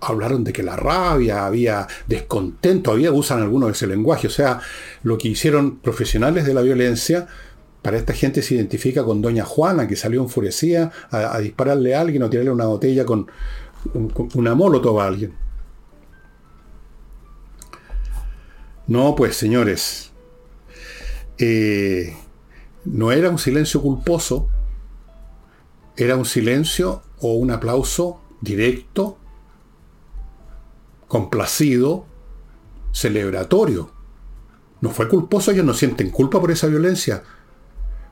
Hablaron 0.00 0.44
de 0.44 0.52
que 0.52 0.62
la 0.62 0.76
rabia, 0.76 1.46
había 1.46 1.86
descontento, 2.06 2.92
había, 2.92 3.12
usan 3.12 3.40
algunos 3.40 3.68
de 3.68 3.72
ese 3.72 3.86
lenguaje. 3.86 4.26
O 4.26 4.30
sea, 4.30 4.60
lo 5.04 5.16
que 5.16 5.28
hicieron 5.28 5.78
profesionales 5.78 6.44
de 6.44 6.52
la 6.52 6.60
violencia, 6.60 7.28
para 7.86 7.98
esta 7.98 8.14
gente 8.14 8.42
se 8.42 8.56
identifica 8.56 9.04
con 9.04 9.22
Doña 9.22 9.44
Juana, 9.44 9.86
que 9.86 9.94
salió 9.94 10.20
enfurecida 10.20 10.90
a, 11.08 11.38
dispararle 11.38 11.94
a 11.94 12.00
alguien 12.00 12.20
o 12.24 12.28
tirarle 12.28 12.50
una 12.50 12.66
botella 12.66 13.04
con, 13.04 13.30
con 14.12 14.28
una 14.34 14.56
molotov 14.56 14.98
a 14.98 15.06
alguien. 15.06 15.34
No, 18.88 19.14
pues 19.14 19.36
señores, 19.36 20.10
eh, 21.38 22.16
no 22.84 23.12
era 23.12 23.30
un 23.30 23.38
silencio 23.38 23.80
culposo, 23.80 24.48
era 25.96 26.16
un 26.16 26.24
silencio 26.24 27.02
o 27.20 27.34
un 27.34 27.52
aplauso 27.52 28.20
directo, 28.40 29.16
complacido, 31.06 32.04
celebratorio. 32.90 33.92
No 34.80 34.90
fue 34.90 35.08
culposo, 35.08 35.52
ellos 35.52 35.64
no 35.64 35.72
sienten 35.72 36.10
culpa 36.10 36.40
por 36.40 36.50
esa 36.50 36.66
violencia, 36.66 37.22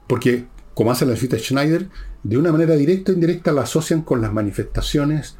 porque, 0.06 0.46
como 0.74 0.90
hace 0.90 1.06
la 1.06 1.16
cita 1.16 1.38
Schneider, 1.38 1.88
de 2.22 2.38
una 2.38 2.52
manera 2.52 2.74
directa 2.74 3.12
o 3.12 3.14
indirecta 3.14 3.52
la 3.52 3.62
asocian 3.62 4.02
con 4.02 4.20
las 4.20 4.32
manifestaciones 4.32 5.36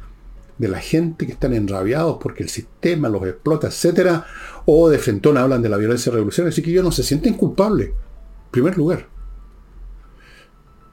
de 0.57 0.67
la 0.67 0.79
gente 0.79 1.25
que 1.25 1.33
están 1.33 1.53
enrabiados 1.53 2.17
porque 2.21 2.43
el 2.43 2.49
sistema 2.49 3.09
los 3.09 3.23
explota, 3.23 3.67
etcétera, 3.67 4.25
o 4.65 4.89
de 4.89 4.99
frentón 4.99 5.37
hablan 5.37 5.61
de 5.61 5.69
la 5.69 5.77
violencia 5.77 6.11
revolucionaria, 6.11 6.53
así 6.53 6.61
que 6.61 6.71
ellos 6.71 6.83
no 6.83 6.91
se 6.91 7.03
sienten 7.03 7.33
culpables, 7.33 7.89
en 7.89 8.51
primer 8.51 8.77
lugar. 8.77 9.07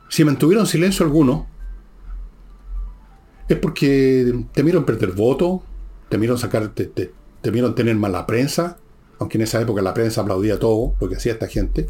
Si 0.09 0.25
mantuvieron 0.25 0.67
silencio 0.67 1.07
alguno, 1.07 1.47
es 3.49 3.57
porque 3.59 4.45
temieron 4.53 4.85
perder 4.85 5.13
voto, 5.13 5.63
temieron 6.09 6.39
sacar, 6.39 6.69
te, 6.75 7.13
temieron 7.41 7.75
tener 7.75 7.97
mala 7.97 8.27
prensa, 8.27 8.79
aunque 9.19 9.39
en 9.39 9.43
esa 9.43 9.61
época 9.61 9.83
la 9.83 9.95
prensa 9.95 10.23
aplaudía 10.23 10.59
todo 10.59 10.95
lo 11.01 11.09
que 11.09 11.17
hacía 11.17 11.33
esta 11.33 11.47
gente. 11.47 11.89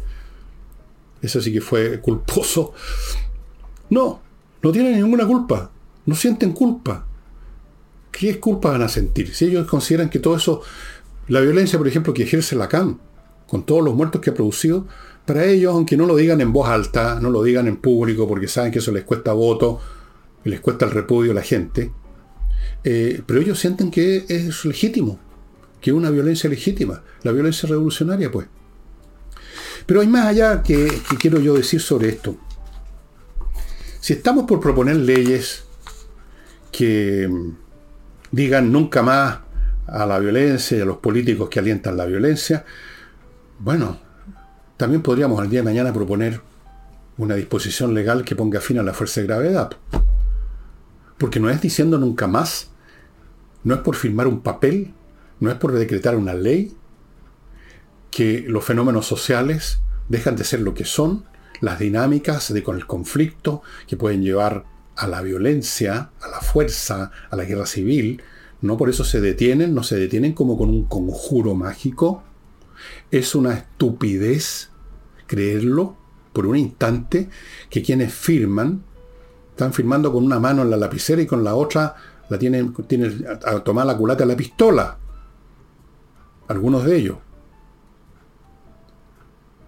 Eso 1.23 1.41
sí 1.41 1.51
que 1.51 1.61
fue 1.61 1.99
culposo. 1.99 2.73
No, 3.89 4.21
no 4.61 4.71
tienen 4.71 5.01
ninguna 5.01 5.25
culpa, 5.25 5.71
no 6.05 6.13
sienten 6.13 6.51
culpa. 6.51 7.07
¿qué 8.13 8.39
culpa 8.39 8.71
van 8.71 8.83
a 8.83 8.87
sentir? 8.87 9.33
Si 9.35 9.45
ellos 9.45 9.67
consideran 9.67 10.09
que 10.09 10.19
todo 10.19 10.37
eso, 10.37 10.61
la 11.27 11.41
violencia, 11.41 11.77
por 11.77 11.87
ejemplo, 11.87 12.13
que 12.13 12.23
ejerce 12.23 12.55
la 12.55 12.69
CAM, 12.69 12.99
con 13.47 13.65
todos 13.65 13.83
los 13.83 13.95
muertos 13.95 14.21
que 14.21 14.29
ha 14.29 14.33
producido, 14.33 14.87
para 15.25 15.45
ellos, 15.45 15.73
aunque 15.73 15.97
no 15.97 16.05
lo 16.05 16.15
digan 16.15 16.39
en 16.39 16.53
voz 16.53 16.69
alta, 16.69 17.19
no 17.19 17.29
lo 17.29 17.43
digan 17.43 17.67
en 17.67 17.77
público, 17.77 18.27
porque 18.27 18.47
saben 18.47 18.71
que 18.71 18.79
eso 18.79 18.91
les 18.91 19.03
cuesta 19.03 19.33
voto, 19.33 19.81
les 20.45 20.61
cuesta 20.61 20.85
el 20.85 20.91
repudio 20.91 21.31
a 21.31 21.35
la 21.35 21.41
gente, 21.41 21.91
eh, 22.83 23.21
pero 23.25 23.41
ellos 23.41 23.59
sienten 23.59 23.89
que 23.89 24.25
es 24.29 24.63
legítimo, 24.65 25.19
que 25.81 25.89
es 25.89 25.95
una 25.95 26.09
violencia 26.09 26.49
legítima, 26.49 27.01
la 27.23 27.31
violencia 27.31 27.67
revolucionaria, 27.67 28.31
pues. 28.31 28.47
Pero 29.85 30.01
hay 30.01 30.07
más 30.07 30.27
allá 30.27 30.63
que, 30.63 31.01
quiero 31.19 31.39
yo 31.39 31.55
decir 31.55 31.81
sobre 31.81 32.09
esto. 32.09 32.35
Si 33.99 34.13
estamos 34.13 34.45
por 34.45 34.59
proponer 34.59 34.97
leyes 34.97 35.63
que 36.71 37.29
digan 38.31 38.71
nunca 38.71 39.01
más 39.01 39.39
a 39.87 40.05
la 40.05 40.19
violencia 40.19 40.77
y 40.77 40.81
a 40.81 40.85
los 40.85 40.97
políticos 40.97 41.49
que 41.49 41.59
alientan 41.59 41.97
la 41.97 42.05
violencia, 42.05 42.65
bueno, 43.59 43.99
también 44.77 45.01
podríamos 45.01 45.39
al 45.39 45.49
día 45.49 45.59
de 45.59 45.65
mañana 45.65 45.93
proponer 45.93 46.41
una 47.17 47.35
disposición 47.35 47.93
legal 47.93 48.23
que 48.23 48.35
ponga 48.35 48.59
fin 48.59 48.79
a 48.79 48.83
la 48.83 48.93
fuerza 48.93 49.21
de 49.21 49.27
gravedad. 49.27 49.71
Porque 51.17 51.39
no 51.39 51.49
es 51.49 51.61
diciendo 51.61 51.97
nunca 51.97 52.27
más, 52.27 52.71
no 53.63 53.75
es 53.75 53.81
por 53.81 53.95
firmar 53.95 54.27
un 54.27 54.41
papel, 54.41 54.93
no 55.39 55.51
es 55.51 55.55
por 55.57 55.71
decretar 55.73 56.15
una 56.15 56.33
ley, 56.33 56.75
que 58.13 58.45
los 58.47 58.63
fenómenos 58.63 59.05
sociales 59.07 59.79
dejan 60.09 60.35
de 60.35 60.43
ser 60.43 60.61
lo 60.61 60.73
que 60.73 60.85
son, 60.85 61.25
las 61.61 61.79
dinámicas 61.79 62.53
de 62.53 62.63
con 62.63 62.75
el 62.75 62.85
conflicto 62.85 63.61
que 63.87 63.97
pueden 63.97 64.21
llevar 64.21 64.65
a 64.95 65.07
la 65.07 65.21
violencia, 65.21 66.11
a 66.21 66.27
la 66.27 66.41
fuerza, 66.41 67.11
a 67.29 67.35
la 67.35 67.45
guerra 67.45 67.65
civil, 67.65 68.21
no 68.61 68.77
por 68.77 68.89
eso 68.89 69.03
se 69.03 69.19
detienen, 69.19 69.73
no 69.73 69.83
se 69.83 69.97
detienen 69.97 70.33
como 70.33 70.57
con 70.57 70.69
un 70.69 70.85
conjuro 70.85 71.55
mágico. 71.55 72.23
Es 73.11 73.35
una 73.35 73.53
estupidez 73.53 74.69
creerlo 75.27 75.97
por 76.31 76.45
un 76.45 76.57
instante 76.57 77.29
que 77.69 77.81
quienes 77.81 78.13
firman 78.13 78.83
están 79.51 79.73
firmando 79.73 80.11
con 80.11 80.23
una 80.23 80.39
mano 80.39 80.61
en 80.61 80.69
la 80.69 80.77
lapicera 80.77 81.21
y 81.21 81.27
con 81.27 81.43
la 81.43 81.55
otra 81.55 81.95
la 82.29 82.39
tienen, 82.39 82.73
tienen 82.87 83.25
a 83.45 83.59
tomar 83.59 83.85
la 83.85 83.97
culata 83.97 84.23
de 84.23 84.31
la 84.31 84.37
pistola. 84.37 84.97
Algunos 86.47 86.85
de 86.85 86.97
ellos. 86.97 87.17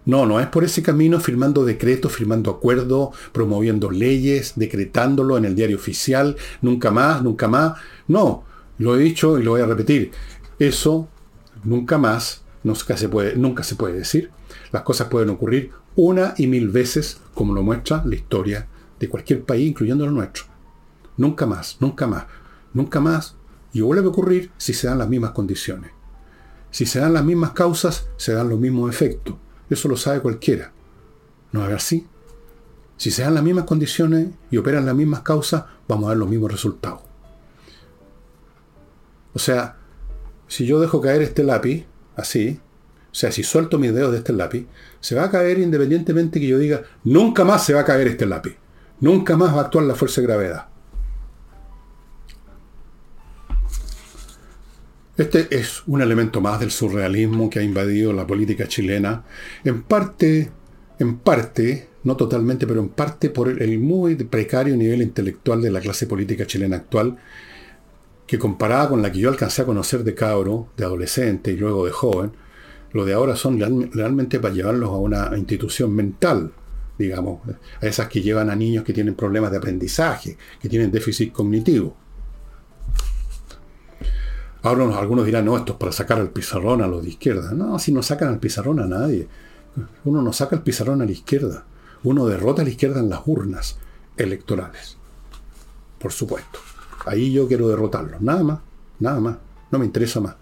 No, 0.06 0.26
no 0.28 0.40
es 0.40 0.48
por 0.48 0.64
ese 0.64 0.84
camino 0.84 1.20
firmando 1.20 1.66
decretos, 1.66 2.12
firmando 2.12 2.52
acuerdos, 2.52 3.10
promoviendo 3.32 3.90
leyes, 3.90 4.54
decretándolo 4.56 5.38
en 5.38 5.46
el 5.46 5.56
diario 5.56 5.78
oficial, 5.78 6.36
nunca 6.62 6.92
más, 6.92 7.24
nunca 7.24 7.48
más. 7.48 7.80
No, 8.08 8.44
lo 8.78 8.96
he 8.96 9.00
dicho 9.00 9.40
y 9.40 9.44
lo 9.44 9.52
voy 9.52 9.62
a 9.62 9.66
repetir. 9.66 10.12
Eso 10.60 11.08
nunca 11.64 11.98
más, 11.98 12.44
nunca 12.64 12.96
se 12.98 13.10
puede, 13.10 13.98
decir. 13.98 14.30
Las 14.72 14.84
cosas 14.84 15.08
pueden 15.08 15.32
ocurrir 15.32 15.72
una 15.96 16.36
y 16.38 16.46
mil 16.46 16.70
veces, 16.70 17.20
como 17.34 17.54
lo 17.54 17.64
muestra 17.64 18.04
la 18.06 18.16
historia 18.16 18.68
de 19.00 19.10
cualquier 19.10 19.44
país, 19.44 19.68
incluyendo 19.68 20.06
el 20.06 20.14
nuestro. 20.14 20.44
Nunca 21.18 21.48
más, 21.48 21.78
nunca 21.80 22.06
más, 22.06 22.26
nunca 22.74 23.00
más. 23.00 23.36
Y 23.74 23.82
vuelve 23.82 24.06
a 24.06 24.10
ocurrir 24.10 24.52
si 24.58 24.74
se 24.74 24.88
dan 24.88 25.00
las 25.00 25.10
mismas 25.10 25.32
condiciones. 25.32 25.92
Si 26.70 26.86
se 26.86 27.00
dan 27.00 27.14
las 27.14 27.26
mismas 27.26 27.52
causas, 27.52 28.08
se 28.18 28.34
dan 28.34 28.50
los 28.50 28.60
mismos 28.60 28.90
efectos. 28.90 29.36
Eso 29.70 29.88
lo 29.88 29.98
sabe 29.98 30.22
cualquiera. 30.22 30.72
¿No 31.52 31.68
es 31.68 31.74
así? 31.74 32.08
Si 32.98 33.12
se 33.12 33.24
dan 33.24 33.34
las 33.34 33.44
mismas 33.44 33.66
condiciones 33.66 34.30
y 34.52 34.58
operan 34.58 34.86
las 34.86 34.96
mismas 34.96 35.22
causas, 35.22 35.66
vamos 35.88 36.06
a 36.06 36.10
ver 36.10 36.18
los 36.18 36.30
mismos 36.30 36.52
resultados. 36.52 37.02
O 39.34 39.40
sea, 39.40 39.78
si 40.48 40.66
yo 40.66 40.80
dejo 40.80 41.02
caer 41.02 41.22
este 41.22 41.44
lápiz, 41.44 41.86
así, 42.16 42.60
o 43.12 43.16
sea, 43.16 43.32
si 43.32 43.44
suelto 43.44 43.80
mis 43.80 43.94
dedos 43.94 44.12
de 44.12 44.20
este 44.20 44.34
lápiz, 44.34 44.68
se 45.00 45.16
va 45.16 45.26
a 45.26 45.32
caer 45.32 45.60
independientemente 45.60 46.40
que 46.40 46.48
yo 46.48 46.58
diga, 46.58 46.84
nunca 47.04 47.44
más 47.44 47.66
se 47.66 47.74
va 47.74 47.82
a 47.82 47.86
caer 47.86 48.08
este 48.08 48.26
lápiz. 48.26 48.58
Nunca 49.00 49.36
más 49.36 49.54
va 49.54 49.60
a 49.60 49.64
actuar 49.66 49.86
la 49.86 49.96
fuerza 49.96 50.22
de 50.22 50.28
gravedad. 50.28 50.68
Este 55.18 55.48
es 55.58 55.82
un 55.88 56.02
elemento 56.02 56.42
más 56.42 56.60
del 56.60 56.72
surrealismo 56.72 57.50
que 57.50 57.60
ha 57.60 57.64
invadido 57.64 58.12
la 58.12 58.28
política 58.28 58.68
chilena, 58.68 59.24
en 59.64 59.84
parte, 59.84 60.52
en 61.00 61.20
parte, 61.20 61.88
no 62.04 62.18
totalmente, 62.18 62.68
pero 62.68 62.82
en 62.82 62.90
parte 62.90 63.30
por 63.30 63.48
el 63.48 63.80
muy 63.80 64.16
precario 64.16 64.76
nivel 64.76 65.02
intelectual 65.02 65.62
de 65.62 65.72
la 65.72 65.80
clase 65.80 66.06
política 66.06 66.46
chilena 66.46 66.76
actual, 66.76 67.18
que 68.28 68.38
comparada 68.38 68.90
con 68.90 69.02
la 69.02 69.10
que 69.10 69.20
yo 69.20 69.30
alcancé 69.30 69.62
a 69.62 69.66
conocer 69.66 70.04
de 70.04 70.16
cabro, 70.16 70.68
de 70.76 70.84
adolescente 70.84 71.54
y 71.54 71.56
luego 71.56 71.86
de 71.86 71.92
joven, 71.92 72.34
lo 72.92 73.06
de 73.06 73.14
ahora 73.14 73.38
son 73.38 73.58
realmente 73.94 74.42
para 74.42 74.54
llevarlos 74.54 74.90
a 74.90 74.98
una 74.98 75.38
institución 75.38 75.96
mental, 75.96 76.52
digamos, 76.98 77.40
a 77.82 77.86
esas 77.86 78.10
que 78.10 78.22
llevan 78.22 78.50
a 78.50 78.56
niños 78.58 78.84
que 78.84 78.92
tienen 78.92 79.16
problemas 79.16 79.52
de 79.52 79.58
aprendizaje, 79.58 80.38
que 80.62 80.68
tienen 80.68 80.92
déficit 80.92 81.32
cognitivo. 81.32 81.96
Ahora 84.66 84.98
algunos 84.98 85.28
dirán, 85.28 85.46
no, 85.46 85.56
esto 85.56 85.74
es 85.74 85.78
para 85.78 85.92
sacar 85.92 86.20
al 86.20 86.32
pizarrón 86.32 86.82
a 86.82 86.88
los 86.88 87.04
de 87.04 87.10
izquierda. 87.10 87.52
No, 87.52 87.78
si 87.78 87.92
no 87.92 88.02
sacan 88.02 88.30
al 88.30 88.40
pizarrón 88.40 88.80
a 88.80 88.88
nadie. 88.88 89.28
Uno 90.06 90.24
no 90.24 90.34
saca 90.34 90.56
el 90.56 90.64
pizarrón 90.64 91.04
a 91.04 91.06
la 91.06 91.12
izquierda. 91.12 91.66
Uno 92.04 92.26
derrota 92.26 92.64
a 92.64 92.66
la 92.66 92.72
izquierda 92.72 93.00
en 93.00 93.08
las 93.08 93.22
urnas 93.28 93.78
electorales. 94.18 94.98
Por 96.00 96.12
supuesto. 96.12 96.58
Ahí 97.06 97.32
yo 97.32 97.48
quiero 97.48 97.68
derrotarlos. 97.68 98.22
Nada 98.22 98.44
más. 98.44 98.60
Nada 99.00 99.20
más. 99.20 99.38
No 99.70 99.78
me 99.78 99.86
interesa 99.86 100.20
más. 100.20 100.34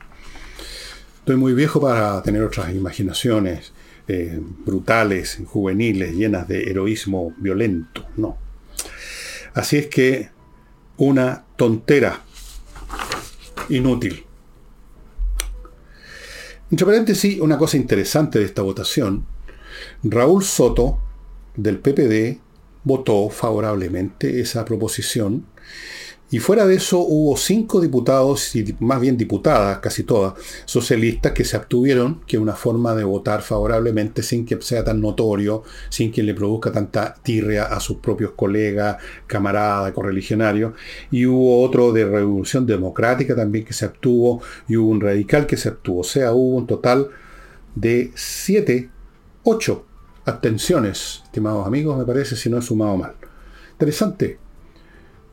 Estoy 1.19 1.35
muy 1.35 1.53
viejo 1.53 1.81
para 1.81 2.23
tener 2.23 2.43
otras 2.43 2.73
imaginaciones 2.73 3.73
eh, 4.07 4.39
brutales, 4.65 5.41
juveniles, 5.47 6.15
llenas 6.15 6.47
de 6.47 6.63
heroísmo 6.63 7.33
violento. 7.39 8.05
No. 8.15 8.37
Así 9.53 9.75
es 9.75 9.87
que 9.87 10.29
una 10.95 11.43
tontera 11.57 12.21
inútil. 13.69 14.25
Entre 16.71 16.85
paréntesis, 16.85 17.39
una 17.39 17.57
cosa 17.57 17.77
interesante 17.77 18.39
de 18.39 18.45
esta 18.45 18.61
votación, 18.61 19.25
Raúl 20.03 20.43
Soto, 20.43 20.99
del 21.55 21.79
PPD, 21.79 22.39
votó 22.83 23.29
favorablemente 23.29 24.41
esa 24.41 24.65
proposición 24.65 25.45
y 26.33 26.39
fuera 26.39 26.65
de 26.65 26.73
eso 26.73 26.97
hubo 26.97 27.37
cinco 27.37 27.79
diputados, 27.79 28.55
y 28.55 28.75
más 28.79 28.99
bien 28.99 29.17
diputadas, 29.17 29.77
casi 29.77 30.01
todas, 30.01 30.33
socialistas 30.65 31.31
que 31.31 31.45
se 31.45 31.55
abstuvieron, 31.55 32.21
que 32.25 32.37
es 32.37 32.41
una 32.41 32.55
forma 32.55 32.95
de 32.95 33.03
votar 33.03 33.43
favorablemente 33.43 34.23
sin 34.23 34.43
que 34.43 34.59
sea 34.59 34.83
tan 34.83 34.99
notorio, 34.99 35.61
sin 35.89 36.11
que 36.11 36.23
le 36.23 36.33
produzca 36.33 36.71
tanta 36.71 37.13
tirria 37.13 37.65
a 37.65 37.79
sus 37.79 37.97
propios 37.97 38.31
colegas, 38.31 38.97
camaradas, 39.27 39.93
correligionarios. 39.93 40.73
Y 41.11 41.27
hubo 41.27 41.61
otro 41.61 41.93
de 41.93 42.03
Revolución 42.03 42.65
Democrática 42.65 43.35
también 43.35 43.63
que 43.63 43.73
se 43.73 43.85
abstuvo, 43.85 44.41
y 44.67 44.75
hubo 44.75 44.89
un 44.89 45.01
radical 45.01 45.45
que 45.45 45.55
se 45.55 45.69
abstuvo. 45.69 45.99
O 45.99 46.03
sea, 46.03 46.33
hubo 46.33 46.55
un 46.55 46.65
total 46.65 47.09
de 47.75 48.11
siete, 48.15 48.89
ocho 49.43 49.85
abstenciones, 50.25 51.21
estimados 51.25 51.67
amigos, 51.67 51.95
me 51.95 52.05
parece, 52.05 52.35
si 52.35 52.49
no 52.49 52.57
he 52.57 52.63
sumado 52.63 52.97
mal. 52.97 53.13
Interesante 53.73 54.39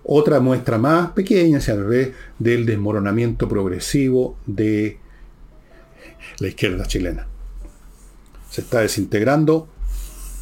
otra 0.04 0.40
muestra 0.40 0.78
más 0.78 1.12
pequeña, 1.12 1.60
se 1.60 1.76
ve, 1.76 2.14
del 2.38 2.66
desmoronamiento 2.66 3.48
progresivo 3.48 4.36
de 4.46 4.98
la 6.38 6.48
izquierda 6.48 6.86
chilena. 6.86 7.26
Se 8.50 8.62
está 8.62 8.80
desintegrando 8.80 9.68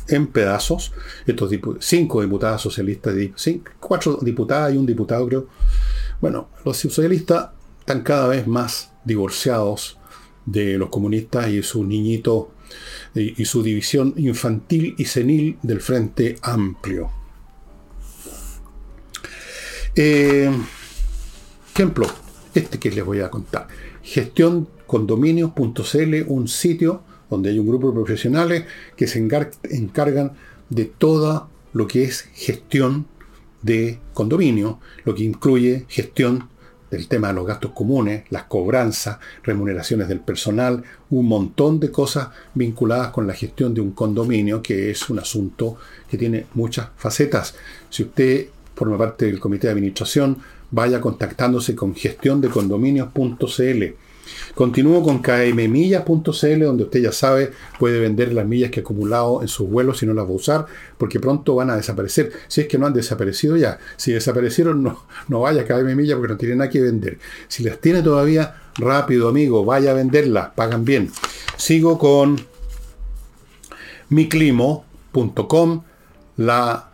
en 0.08 0.26
pedazos. 0.28 0.92
Estos 1.26 1.50
cinco 1.80 2.22
diputadas 2.22 2.60
socialistas, 2.60 3.14
cuatro 3.80 4.18
diputadas 4.22 4.74
y 4.74 4.76
un 4.76 4.86
diputado 4.86 5.26
creo. 5.26 5.48
Bueno, 6.20 6.48
los 6.64 6.76
socialistas 6.76 7.50
están 7.80 8.02
cada 8.02 8.28
vez 8.28 8.46
más 8.46 8.92
divorciados 9.04 9.98
de 10.46 10.78
los 10.78 10.88
comunistas 10.88 11.48
y 11.48 11.62
su 11.62 11.84
niñito 11.84 12.52
y 13.14 13.44
su 13.44 13.62
división 13.62 14.14
infantil 14.16 14.94
y 14.98 15.04
senil 15.04 15.58
del 15.62 15.80
Frente 15.80 16.36
Amplio. 16.42 17.17
Eh, 20.00 20.48
ejemplo, 21.74 22.06
este 22.54 22.78
que 22.78 22.92
les 22.92 23.04
voy 23.04 23.18
a 23.18 23.30
contar. 23.30 23.66
Gestioncondominios.cl, 24.04 26.24
un 26.28 26.46
sitio 26.46 27.02
donde 27.28 27.50
hay 27.50 27.58
un 27.58 27.66
grupo 27.66 27.88
de 27.88 27.94
profesionales 27.94 28.64
que 28.94 29.08
se 29.08 29.18
encargan 29.18 30.34
de 30.70 30.84
todo 30.84 31.48
lo 31.72 31.88
que 31.88 32.04
es 32.04 32.28
gestión 32.32 33.06
de 33.62 33.98
condominio, 34.14 34.78
lo 35.04 35.16
que 35.16 35.24
incluye 35.24 35.84
gestión 35.88 36.48
del 36.92 37.08
tema 37.08 37.26
de 37.28 37.34
los 37.34 37.44
gastos 37.44 37.72
comunes, 37.72 38.22
las 38.30 38.44
cobranzas, 38.44 39.18
remuneraciones 39.42 40.06
del 40.06 40.20
personal, 40.20 40.84
un 41.10 41.26
montón 41.26 41.80
de 41.80 41.90
cosas 41.90 42.28
vinculadas 42.54 43.08
con 43.08 43.26
la 43.26 43.34
gestión 43.34 43.74
de 43.74 43.80
un 43.80 43.90
condominio, 43.90 44.62
que 44.62 44.92
es 44.92 45.10
un 45.10 45.18
asunto 45.18 45.76
que 46.08 46.16
tiene 46.16 46.46
muchas 46.54 46.90
facetas. 46.96 47.56
Si 47.90 48.04
usted 48.04 48.46
forma 48.78 48.96
parte 48.96 49.26
del 49.26 49.40
comité 49.40 49.66
de 49.66 49.72
administración, 49.72 50.38
vaya 50.70 51.00
contactándose 51.00 51.74
con 51.74 51.94
gestión. 51.94 52.40
Continúo 54.54 55.02
con 55.02 55.20
kmmillas.cl, 55.20 56.60
donde 56.60 56.84
usted 56.84 57.00
ya 57.00 57.12
sabe, 57.12 57.52
puede 57.78 58.00
vender 58.00 58.32
las 58.32 58.46
millas 58.46 58.70
que 58.70 58.80
ha 58.80 58.82
acumulado 58.82 59.42
en 59.42 59.48
sus 59.48 59.68
vuelos 59.68 59.98
si 59.98 60.06
no 60.06 60.14
las 60.14 60.24
va 60.26 60.30
a 60.30 60.32
usar, 60.32 60.66
porque 60.96 61.20
pronto 61.20 61.54
van 61.54 61.70
a 61.70 61.76
desaparecer. 61.76 62.32
Si 62.48 62.60
es 62.62 62.68
que 62.68 62.78
no 62.78 62.86
han 62.86 62.92
desaparecido 62.92 63.56
ya. 63.56 63.78
Si 63.96 64.12
desaparecieron, 64.12 64.82
no, 64.82 65.04
no 65.28 65.40
vaya 65.40 65.62
a 65.62 65.64
KM 65.64 65.96
porque 66.16 66.32
no 66.32 66.36
tiene 66.36 66.56
nada 66.56 66.70
que 66.70 66.80
vender. 66.80 67.18
Si 67.48 67.62
las 67.62 67.78
tiene 67.78 68.02
todavía, 68.02 68.56
rápido, 68.76 69.28
amigo, 69.28 69.64
vaya 69.64 69.92
a 69.92 69.94
venderlas, 69.94 70.50
pagan 70.54 70.84
bien. 70.84 71.10
Sigo 71.56 71.98
con 71.98 72.40
miclimo.com, 74.10 75.82
la 76.36 76.90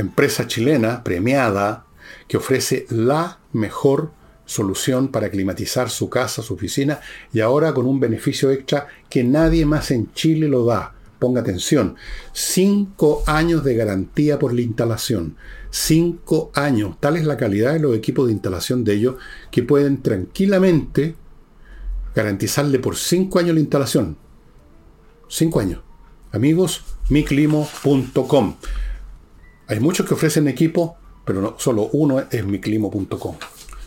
empresa 0.00 0.46
chilena 0.46 1.02
premiada 1.04 1.86
que 2.28 2.36
ofrece 2.36 2.86
la 2.90 3.38
mejor 3.52 4.12
solución 4.44 5.08
para 5.08 5.30
climatizar 5.30 5.90
su 5.90 6.10
casa, 6.10 6.42
su 6.42 6.54
oficina, 6.54 7.00
y 7.32 7.40
ahora 7.40 7.72
con 7.72 7.86
un 7.86 8.00
beneficio 8.00 8.50
extra 8.50 8.88
que 9.08 9.22
nadie 9.22 9.64
más 9.64 9.90
en 9.90 10.12
Chile 10.12 10.48
lo 10.48 10.64
da. 10.64 10.94
Ponga 11.20 11.42
atención, 11.42 11.96
cinco 12.32 13.22
años 13.26 13.62
de 13.62 13.74
garantía 13.76 14.38
por 14.38 14.54
la 14.54 14.62
instalación. 14.62 15.36
Cinco 15.70 16.50
años. 16.54 16.96
Tal 16.98 17.16
es 17.16 17.26
la 17.26 17.36
calidad 17.36 17.74
de 17.74 17.78
los 17.78 17.94
equipos 17.94 18.26
de 18.26 18.32
instalación 18.32 18.84
de 18.84 18.94
ellos 18.94 19.16
que 19.52 19.62
pueden 19.62 20.02
tranquilamente 20.02 21.14
garantizarle 22.14 22.78
por 22.78 22.96
cinco 22.96 23.38
años 23.38 23.54
la 23.54 23.60
instalación. 23.60 24.16
Cinco 25.28 25.60
años. 25.60 25.80
Amigos, 26.32 26.82
miclimo.com. 27.08 28.56
Hay 29.70 29.78
muchos 29.78 30.04
que 30.04 30.14
ofrecen 30.14 30.48
equipo, 30.48 30.96
pero 31.24 31.40
no, 31.40 31.54
solo 31.56 31.90
uno 31.92 32.24
es 32.28 32.44
miclimo.com. 32.44 33.36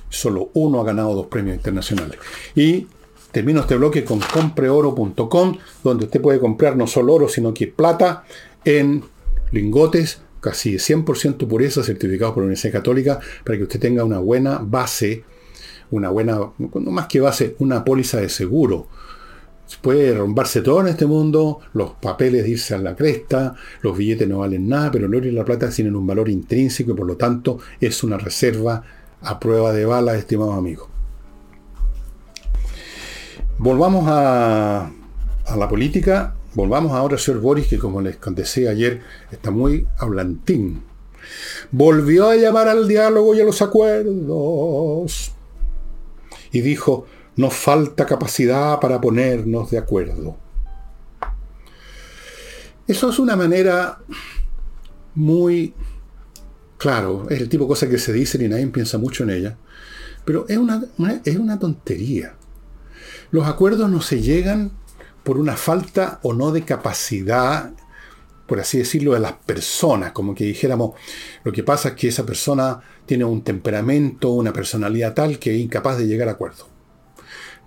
Solo 0.08 0.50
uno 0.54 0.80
ha 0.80 0.86
ganado 0.86 1.13
dos 1.13 1.28
premios 1.28 1.58
internacionales. 1.58 2.17
Y 2.56 2.88
termino 3.34 3.60
este 3.60 3.76
bloque 3.76 4.06
con 4.06 4.22
compreoro.com, 4.22 5.58
donde 5.84 6.06
usted 6.06 6.22
puede 6.22 6.39
comprar 6.39 6.78
no 6.78 6.88
solo 6.88 7.15
oro, 7.15 7.28
sino 7.28 7.54
que 7.54 7.67
plata 7.67 8.24
en 8.63 9.04
lingotes, 9.52 10.22
casi 10.39 10.76
100% 10.76 11.46
pureza, 11.50 11.84
certificados 11.84 12.34
por 12.34 12.43
la 12.43 12.46
Universidad 12.46 12.72
Católica, 12.72 13.19
para 13.43 13.58
que 13.58 13.63
usted 13.63 13.82
tenga 13.82 14.06
una 14.06 14.19
buena 14.19 14.62
base, 14.63 15.26
una 15.91 16.10
buena, 16.10 16.39
no 16.60 16.91
más 16.91 17.08
que 17.08 17.19
base, 17.19 17.58
una 17.60 17.84
póliza 17.84 18.22
de 18.22 18.30
seguro 18.30 18.88
Puede 19.82 20.15
romperse 20.15 20.62
todo 20.62 20.82
en 20.82 20.88
este 20.88 21.06
mundo, 21.06 21.60
los 21.73 21.91
papeles 21.91 22.47
irse 22.47 22.76
a 22.76 22.78
la 22.78 22.95
cresta, 22.95 23.56
los 23.82 23.97
billetes 23.97 24.28
no 24.28 24.39
valen 24.39 24.69
nada, 24.69 24.91
pero 24.91 25.08
el 25.08 25.15
oro 25.15 25.28
y 25.28 25.32
la 25.32 25.43
plata 25.43 25.69
tienen 25.69 25.95
un 25.95 26.08
valor 26.08 26.30
intrínseco 26.30 26.91
y 26.91 26.93
por 26.93 27.08
lo 27.08 27.17
tanto 27.17 27.60
es 27.82 28.04
una 28.04 28.17
reserva 28.17 28.84
a 29.21 29.39
prueba 29.39 29.73
de 29.73 29.86
balas, 29.86 30.17
estimados 30.17 30.56
amigos. 30.56 30.89
Volvamos 33.58 34.06
a, 34.08 34.91
la 35.56 35.69
política, 35.69 36.36
volvamos 36.54 36.91
ahora 36.91 37.15
a 37.15 37.19
señor 37.19 37.41
Boris, 37.41 37.67
que 37.67 37.78
como 37.78 38.02
les 38.02 38.17
decía 38.32 38.71
ayer, 38.71 39.02
está 39.32 39.52
muy 39.52 39.88
hablantín. 39.97 40.84
Volvió 41.71 42.30
a 42.30 42.36
llamar 42.36 42.67
al 42.67 42.88
diálogo 42.88 43.36
y 43.36 43.41
a 43.41 43.45
los 43.45 43.62
acuerdos. 43.62 45.32
Y 46.52 46.62
dijo, 46.62 47.06
nos 47.36 47.54
falta 47.54 48.06
capacidad 48.06 48.80
para 48.80 49.02
ponernos 49.02 49.72
de 49.72 49.78
acuerdo. 49.78 50.38
Eso 52.88 53.10
es 53.10 53.19
una 53.19 53.36
manera 53.36 54.00
muy, 55.15 55.74
claro, 56.78 57.28
es 57.30 57.39
el 57.39 57.50
tipo 57.50 57.63
de 57.63 57.69
cosas 57.69 57.89
que 57.89 57.98
se 57.98 58.12
dicen 58.12 58.41
y 58.43 58.50
nadie 58.50 58.67
piensa 58.67 58.98
mucho 58.98 59.24
en 59.24 59.30
ella, 59.30 59.58
pero 60.26 60.46
es 60.50 60.58
una, 60.58 60.84
es 61.24 61.38
una 61.38 61.60
tontería. 61.60 62.36
Los 63.32 63.48
acuerdos 63.48 63.89
no 63.89 64.02
se 64.02 64.22
llegan 64.22 64.72
por 65.24 65.38
una 65.38 65.56
falta 65.56 66.19
o 66.24 66.34
no 66.34 66.52
de 66.52 66.63
capacidad, 66.63 67.72
por 68.48 68.60
así 68.60 68.80
decirlo, 68.80 69.13
de 69.13 69.22
las 69.22 69.34
personas, 69.34 70.12
como 70.12 70.36
que 70.36 70.43
dijéramos, 70.43 70.96
lo 71.43 71.52
que 71.54 71.63
pasa 71.63 71.89
es 71.89 71.96
que 71.96 72.10
esa 72.10 72.26
persona 72.26 72.82
tiene 73.06 73.24
un 73.24 73.43
temperamento, 73.43 74.32
una 74.32 74.52
personalidad 74.52 75.13
tal 75.13 75.39
que 75.39 75.56
es 75.56 75.62
incapaz 75.62 75.98
de 75.98 76.08
llegar 76.08 76.28
a 76.28 76.34
acuerdo. 76.34 76.72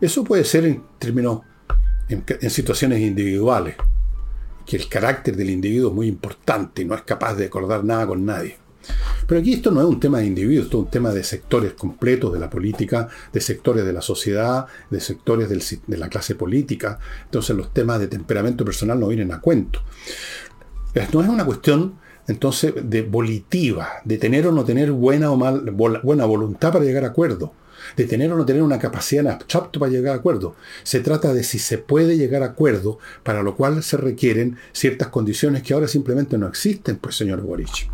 Eso 0.01 0.25
puede 0.25 0.45
ser 0.45 0.65
en 0.67 0.83
términos, 0.99 1.41
en, 2.09 2.51
situaciones 2.51 3.01
individuales, 3.01 3.77
que 4.67 4.77
el 4.77 4.89
carácter 4.89 5.37
del 5.37 5.51
individuo 5.51 5.91
es 5.91 5.95
muy 5.95 6.07
importante 6.07 6.83
y 6.83 6.85
no 6.85 6.95
es 6.95 7.03
capaz 7.03 7.35
de 7.35 7.47
acordar 7.47 7.83
nada 7.83 8.07
con 8.07 8.25
nadie. 8.25 8.59
Pero 9.27 9.41
aquí 9.41 9.55
esto 9.55 9.71
no 9.71 9.81
es 9.81 9.87
un 9.87 9.99
tema 9.99 10.19
de 10.19 10.27
individuos, 10.27 10.67
esto 10.67 10.79
es 10.79 10.85
un 10.85 10.91
tema 10.91 11.11
de 11.13 11.25
sectores 11.25 11.73
completos 11.73 12.33
de 12.33 12.39
la 12.39 12.51
política, 12.51 13.09
de 13.33 13.41
sectores 13.41 13.85
de 13.85 13.93
la 13.93 14.03
sociedad, 14.03 14.67
de 14.91 15.01
sectores 15.01 15.49
de 15.49 15.97
la 15.97 16.09
clase 16.09 16.35
política. 16.35 16.99
Entonces 17.25 17.57
los 17.57 17.73
temas 17.73 17.99
de 17.99 18.07
temperamento 18.07 18.65
personal 18.65 19.01
no 19.01 19.09
vienen 19.09 19.33
a 19.33 19.41
cuento. 19.41 19.81
No 21.13 21.23
es 21.23 21.29
una 21.29 21.45
cuestión 21.45 21.99
entonces 22.29 22.75
de 22.83 23.03
volitiva, 23.03 23.89
de 24.05 24.19
tener 24.19 24.47
o 24.47 24.53
no 24.53 24.65
tener 24.65 24.93
buena 24.93 25.31
o 25.31 25.37
mal, 25.37 25.71
buena 25.71 26.25
voluntad 26.25 26.73
para 26.73 26.85
llegar 26.85 27.05
a 27.05 27.09
acuerdo 27.09 27.53
de 27.97 28.05
tener 28.05 28.33
o 28.33 28.37
no 28.37 28.47
tener 28.47 28.63
una 28.63 28.79
capacidad 28.79 29.27
apto 29.29 29.81
para 29.81 29.93
llegar 29.93 30.15
a 30.15 30.19
acuerdo. 30.19 30.57
Se 30.83 31.01
trata 31.01 31.33
de 31.33 31.45
si 31.45 31.59
se 31.59 31.79
puede 31.79 32.17
llegar 32.17 32.43
a 32.43 32.47
acuerdo, 32.47 32.99
para 33.23 33.43
lo 33.43 33.57
cual 33.57 33.83
se 33.83 33.97
requieren 33.97 34.57
ciertas 34.73 35.09
condiciones 35.09 35.63
que 35.63 35.75
ahora 35.75 35.89
simplemente 35.89 36.39
no 36.39 36.47
existen, 36.47 36.97
pues 36.97 37.17
señor 37.17 37.43
Boric. 37.43 37.89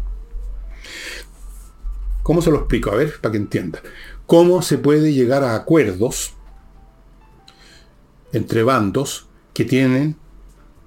¿Cómo 2.23 2.41
se 2.41 2.51
lo 2.51 2.59
explico? 2.59 2.91
A 2.91 2.97
ver, 2.97 3.21
para 3.21 3.33
que 3.33 3.39
entienda. 3.39 3.83
¿Cómo 4.27 4.63
se 4.63 4.79
puede 4.79 5.13
llegar 5.13 5.43
a 5.43 5.57
acuerdos 5.57 6.35
entre 8.33 8.63
bandos 8.63 9.27
que 9.53 9.65
tienen 9.65 10.17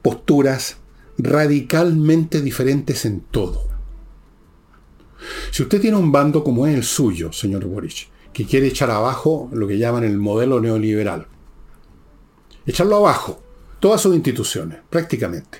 posturas 0.01 0.77
radicalmente 1.17 2.41
diferentes 2.41 3.05
en 3.05 3.21
todo? 3.21 3.67
Si 5.51 5.63
usted 5.63 5.81
tiene 5.81 5.97
un 5.97 6.11
bando 6.11 6.43
como 6.43 6.67
es 6.67 6.75
el 6.75 6.83
suyo, 6.83 7.31
señor 7.31 7.65
Boric, 7.65 8.07
que 8.35 8.45
quiere 8.45 8.67
echar 8.67 8.91
abajo 8.91 9.49
lo 9.53 9.65
que 9.65 9.77
llaman 9.77 10.03
el 10.03 10.17
modelo 10.17 10.59
neoliberal. 10.59 11.25
Echarlo 12.65 12.97
abajo, 12.97 13.39
todas 13.79 14.01
sus 14.01 14.13
instituciones, 14.13 14.79
prácticamente. 14.89 15.59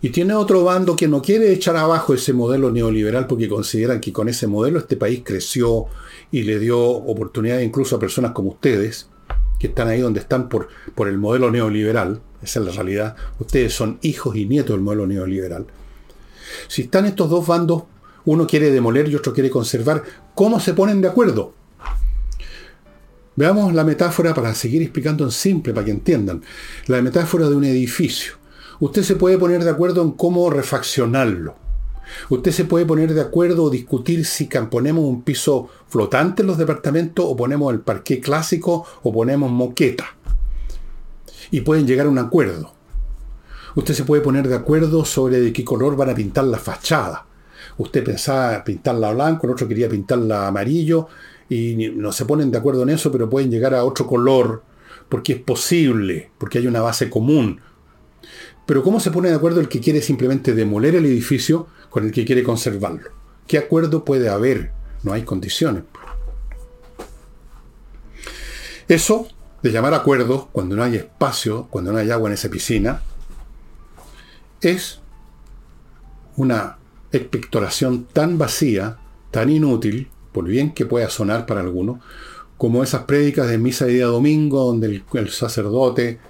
Y 0.00 0.08
tiene 0.08 0.32
otro 0.32 0.64
bando 0.64 0.96
que 0.96 1.08
no 1.08 1.20
quiere 1.20 1.52
echar 1.52 1.76
abajo 1.76 2.14
ese 2.14 2.32
modelo 2.32 2.70
neoliberal 2.70 3.26
porque 3.26 3.50
consideran 3.50 4.00
que 4.00 4.14
con 4.14 4.30
ese 4.30 4.46
modelo 4.46 4.78
este 4.78 4.96
país 4.96 5.20
creció 5.22 5.88
y 6.30 6.44
le 6.44 6.58
dio 6.58 6.80
oportunidades 6.80 7.66
incluso 7.66 7.96
a 7.96 8.00
personas 8.00 8.32
como 8.32 8.52
ustedes, 8.52 9.10
que 9.58 9.66
están 9.66 9.88
ahí 9.88 10.00
donde 10.00 10.20
están 10.20 10.48
por, 10.48 10.68
por 10.94 11.06
el 11.06 11.18
modelo 11.18 11.50
neoliberal. 11.50 12.22
Esa 12.42 12.60
es 12.60 12.66
la 12.66 12.72
realidad. 12.72 13.14
Ustedes 13.38 13.74
son 13.74 13.98
hijos 14.00 14.36
y 14.36 14.46
nietos 14.46 14.74
del 14.74 14.80
modelo 14.80 15.06
neoliberal. 15.06 15.66
Si 16.68 16.82
están 16.82 17.04
estos 17.04 17.28
dos 17.28 17.46
bandos 17.46 17.82
uno 18.24 18.46
quiere 18.46 18.70
demoler 18.70 19.08
y 19.08 19.16
otro 19.16 19.32
quiere 19.32 19.50
conservar. 19.50 20.02
¿Cómo 20.34 20.60
se 20.60 20.72
ponen 20.72 21.02
de 21.02 21.08
acuerdo? 21.08 21.52
Veamos 23.36 23.74
la 23.74 23.84
metáfora 23.84 24.32
para 24.32 24.54
seguir 24.54 24.80
explicando 24.80 25.24
en 25.24 25.30
simple, 25.30 25.74
para 25.74 25.84
que 25.84 25.90
entiendan. 25.90 26.42
La 26.86 27.02
metáfora 27.02 27.50
de 27.50 27.54
un 27.54 27.64
edificio. 27.64 28.34
Usted 28.80 29.02
se 29.02 29.16
puede 29.16 29.36
poner 29.36 29.62
de 29.62 29.70
acuerdo 29.70 30.02
en 30.02 30.12
cómo 30.12 30.48
refaccionarlo. 30.48 31.54
Usted 32.30 32.50
se 32.50 32.64
puede 32.64 32.86
poner 32.86 33.12
de 33.12 33.20
acuerdo 33.20 33.64
o 33.64 33.70
discutir 33.70 34.24
si 34.24 34.46
ponemos 34.46 35.04
un 35.04 35.22
piso 35.22 35.68
flotante 35.88 36.42
en 36.42 36.48
los 36.48 36.58
departamentos 36.58 37.26
o 37.28 37.36
ponemos 37.36 37.70
el 37.72 37.80
parqué 37.80 38.18
clásico 38.20 38.86
o 39.02 39.12
ponemos 39.12 39.50
moqueta. 39.50 40.16
Y 41.50 41.60
pueden 41.60 41.86
llegar 41.86 42.06
a 42.06 42.10
un 42.10 42.18
acuerdo. 42.18 42.72
Usted 43.76 43.92
se 43.92 44.04
puede 44.04 44.22
poner 44.22 44.48
de 44.48 44.56
acuerdo 44.56 45.04
sobre 45.04 45.40
de 45.40 45.52
qué 45.52 45.62
color 45.62 45.94
van 45.94 46.08
a 46.08 46.14
pintar 46.14 46.44
la 46.44 46.58
fachada 46.58 47.26
usted 47.82 48.04
pensaba 48.04 48.62
pintarla 48.64 49.12
blanco, 49.12 49.46
el 49.46 49.52
otro 49.52 49.68
quería 49.68 49.88
pintarla 49.88 50.48
amarillo, 50.48 51.08
y 51.48 51.90
no 51.94 52.12
se 52.12 52.24
ponen 52.24 52.50
de 52.50 52.58
acuerdo 52.58 52.82
en 52.82 52.90
eso, 52.90 53.12
pero 53.12 53.28
pueden 53.28 53.50
llegar 53.50 53.74
a 53.74 53.84
otro 53.84 54.06
color, 54.06 54.62
porque 55.08 55.34
es 55.34 55.38
posible, 55.40 56.30
porque 56.38 56.58
hay 56.58 56.66
una 56.66 56.80
base 56.80 57.10
común. 57.10 57.60
Pero 58.66 58.82
¿cómo 58.82 59.00
se 59.00 59.10
pone 59.10 59.28
de 59.28 59.34
acuerdo 59.34 59.60
el 59.60 59.68
que 59.68 59.80
quiere 59.80 60.00
simplemente 60.00 60.54
demoler 60.54 60.94
el 60.94 61.04
edificio 61.04 61.66
con 61.90 62.04
el 62.04 62.12
que 62.12 62.24
quiere 62.24 62.42
conservarlo? 62.42 63.10
¿Qué 63.46 63.58
acuerdo 63.58 64.04
puede 64.04 64.28
haber? 64.28 64.72
No 65.02 65.12
hay 65.12 65.22
condiciones. 65.22 65.82
Eso 68.88 69.28
de 69.62 69.70
llamar 69.70 69.94
acuerdo 69.94 70.48
cuando 70.52 70.74
no 70.76 70.82
hay 70.82 70.96
espacio, 70.96 71.68
cuando 71.70 71.92
no 71.92 71.98
hay 71.98 72.10
agua 72.10 72.28
en 72.28 72.34
esa 72.34 72.48
piscina, 72.48 73.02
es 74.60 75.00
una 76.36 76.78
expectoración 77.12 78.04
tan 78.04 78.38
vacía, 78.38 78.98
tan 79.30 79.50
inútil, 79.50 80.08
por 80.32 80.44
bien 80.44 80.72
que 80.72 80.86
pueda 80.86 81.10
sonar 81.10 81.46
para 81.46 81.60
algunos, 81.60 82.00
como 82.56 82.82
esas 82.82 83.04
prédicas 83.04 83.48
de 83.48 83.58
misa 83.58 83.86
de 83.86 83.94
día 83.94 84.06
domingo, 84.06 84.64
donde 84.64 85.02
el, 85.14 85.30
sacerdote 85.30 86.20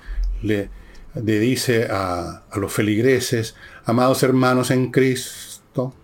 le, 0.42 0.70
dice 1.14 1.88
a, 1.90 2.42
a, 2.50 2.58
los 2.58 2.72
feligreses, 2.72 3.54
amados 3.84 4.22
hermanos 4.22 4.70
en 4.70 4.90
Cristo, 4.90 5.94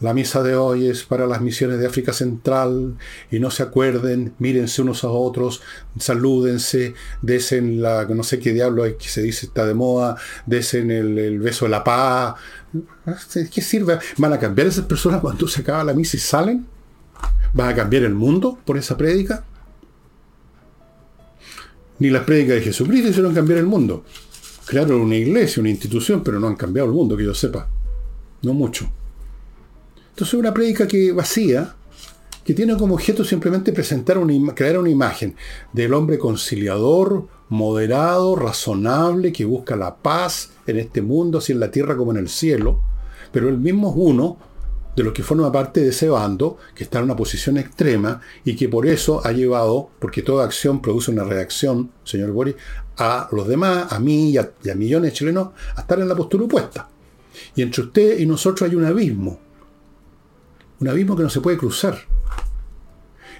la 0.00 0.14
misa 0.14 0.42
de 0.42 0.56
hoy 0.56 0.86
es 0.86 1.04
para 1.04 1.26
las 1.26 1.42
misiones 1.42 1.78
de 1.78 1.86
África 1.86 2.14
Central 2.14 2.96
y 3.30 3.38
no 3.38 3.50
se 3.50 3.62
acuerden, 3.62 4.32
mírense 4.38 4.80
unos 4.80 5.04
a 5.04 5.08
otros, 5.08 5.60
salúdense, 5.98 6.94
desen 7.20 7.82
la, 7.82 8.06
no 8.06 8.22
sé 8.22 8.38
qué 8.38 8.52
diablo 8.52 8.86
es 8.86 8.94
que 8.94 9.08
se 9.08 9.22
dice 9.22 9.46
está 9.46 9.66
de 9.66 9.74
moda, 9.74 10.16
desen 10.46 10.90
el, 10.90 11.18
el 11.18 11.38
beso 11.38 11.66
de 11.66 11.70
la 11.70 11.84
paz. 11.84 12.36
¿Qué 13.52 13.60
sirve? 13.60 13.98
¿Van 14.16 14.32
a 14.32 14.38
cambiar 14.38 14.68
esas 14.68 14.86
personas 14.86 15.20
cuando 15.20 15.46
se 15.46 15.60
acaba 15.60 15.84
la 15.84 15.92
misa 15.92 16.16
y 16.16 16.20
salen? 16.20 16.66
¿Van 17.52 17.68
a 17.68 17.74
cambiar 17.74 18.04
el 18.04 18.14
mundo 18.14 18.58
por 18.64 18.78
esa 18.78 18.96
prédica? 18.96 19.44
Ni 21.98 22.08
las 22.08 22.24
prédicas 22.24 22.56
de 22.56 22.62
Jesucristo 22.62 23.10
hicieron 23.10 23.34
cambiar 23.34 23.58
el 23.58 23.66
mundo. 23.66 24.04
crearon 24.64 25.02
una 25.02 25.16
iglesia, 25.16 25.60
una 25.60 25.68
institución, 25.68 26.22
pero 26.24 26.40
no 26.40 26.46
han 26.46 26.56
cambiado 26.56 26.88
el 26.88 26.94
mundo, 26.94 27.16
que 27.16 27.24
yo 27.24 27.34
sepa. 27.34 27.68
No 28.42 28.54
mucho. 28.54 28.90
Entonces 30.10 30.34
una 30.34 30.52
prédica 30.52 30.86
que 30.86 31.12
vacía, 31.12 31.74
que 32.44 32.54
tiene 32.54 32.76
como 32.76 32.94
objeto 32.94 33.24
simplemente 33.24 33.72
presentar 33.72 34.18
una, 34.18 34.54
crear 34.54 34.78
una 34.78 34.90
imagen 34.90 35.36
del 35.72 35.94
hombre 35.94 36.18
conciliador, 36.18 37.26
moderado, 37.48 38.36
razonable, 38.36 39.32
que 39.32 39.44
busca 39.44 39.76
la 39.76 39.96
paz 39.96 40.50
en 40.66 40.78
este 40.78 41.02
mundo, 41.02 41.38
así 41.38 41.52
en 41.52 41.60
la 41.60 41.70
tierra 41.70 41.96
como 41.96 42.12
en 42.12 42.18
el 42.18 42.28
cielo, 42.28 42.80
pero 43.32 43.48
él 43.48 43.58
mismo 43.58 43.90
es 43.90 43.94
uno 43.96 44.38
de 44.96 45.04
los 45.04 45.12
que 45.12 45.22
forma 45.22 45.50
parte 45.52 45.80
de 45.80 45.88
ese 45.88 46.08
bando, 46.08 46.58
que 46.74 46.84
está 46.84 46.98
en 46.98 47.04
una 47.04 47.16
posición 47.16 47.56
extrema 47.56 48.20
y 48.44 48.56
que 48.56 48.68
por 48.68 48.86
eso 48.86 49.24
ha 49.24 49.32
llevado, 49.32 49.90
porque 49.98 50.22
toda 50.22 50.44
acción 50.44 50.82
produce 50.82 51.10
una 51.10 51.24
reacción, 51.24 51.90
señor 52.04 52.32
Boris, 52.32 52.56
a 52.96 53.28
los 53.32 53.46
demás, 53.46 53.92
a 53.92 53.98
mí 53.98 54.30
y 54.30 54.38
a, 54.38 54.50
y 54.62 54.70
a 54.70 54.74
millones 54.74 55.12
de 55.12 55.16
chilenos, 55.16 55.50
a 55.76 55.80
estar 55.80 55.98
en 56.00 56.08
la 56.08 56.16
postura 56.16 56.44
opuesta. 56.44 56.88
Y 57.54 57.62
entre 57.62 57.82
usted 57.82 58.18
y 58.18 58.26
nosotros 58.26 58.68
hay 58.68 58.76
un 58.76 58.84
abismo, 58.84 59.38
un 60.80 60.88
abismo 60.88 61.16
que 61.16 61.22
no 61.22 61.30
se 61.30 61.40
puede 61.40 61.58
cruzar. 61.58 61.98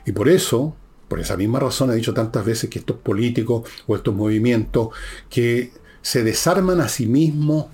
Y 0.06 0.12
por 0.12 0.28
eso, 0.28 0.76
por 1.08 1.20
esa 1.20 1.36
misma 1.36 1.58
razón, 1.58 1.90
he 1.90 1.94
dicho 1.94 2.14
tantas 2.14 2.44
veces 2.44 2.70
que 2.70 2.78
estos 2.78 2.96
políticos 2.98 3.68
o 3.86 3.96
estos 3.96 4.14
movimientos 4.14 4.88
que 5.28 5.72
se 6.02 6.22
desarman 6.22 6.80
a 6.80 6.88
sí 6.88 7.06
mismos 7.06 7.66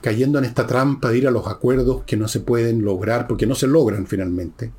cayendo 0.00 0.38
en 0.38 0.44
esta 0.44 0.66
trampa 0.66 1.10
de 1.10 1.18
ir 1.18 1.28
a 1.28 1.30
los 1.30 1.46
acuerdos 1.46 2.02
que 2.04 2.16
no 2.16 2.26
se 2.26 2.40
pueden 2.40 2.84
lograr, 2.84 3.28
porque 3.28 3.46
no 3.46 3.54
se 3.54 3.68
logran 3.68 4.06
finalmente. 4.06 4.72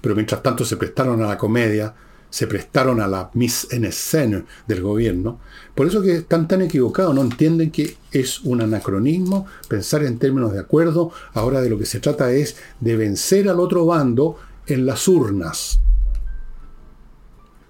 Pero 0.00 0.14
mientras 0.14 0.42
tanto 0.42 0.64
se 0.64 0.76
prestaron 0.76 1.22
a 1.22 1.26
la 1.26 1.38
comedia, 1.38 1.94
se 2.30 2.46
prestaron 2.46 3.00
a 3.00 3.08
la 3.08 3.30
mise 3.34 3.74
en 3.76 3.84
escena 3.84 4.44
del 4.66 4.82
gobierno. 4.82 5.40
Por 5.74 5.86
eso 5.86 6.00
que 6.00 6.16
están 6.16 6.48
tan 6.48 6.62
equivocados, 6.62 7.14
no 7.14 7.22
entienden 7.22 7.70
que 7.70 7.96
es 8.12 8.40
un 8.40 8.60
anacronismo 8.60 9.46
pensar 9.68 10.04
en 10.04 10.18
términos 10.18 10.52
de 10.52 10.60
acuerdo. 10.60 11.12
Ahora 11.34 11.60
de 11.60 11.70
lo 11.70 11.78
que 11.78 11.86
se 11.86 12.00
trata 12.00 12.32
es 12.32 12.56
de 12.80 12.96
vencer 12.96 13.48
al 13.48 13.60
otro 13.60 13.84
bando 13.84 14.36
en 14.66 14.86
las 14.86 15.06
urnas. 15.08 15.80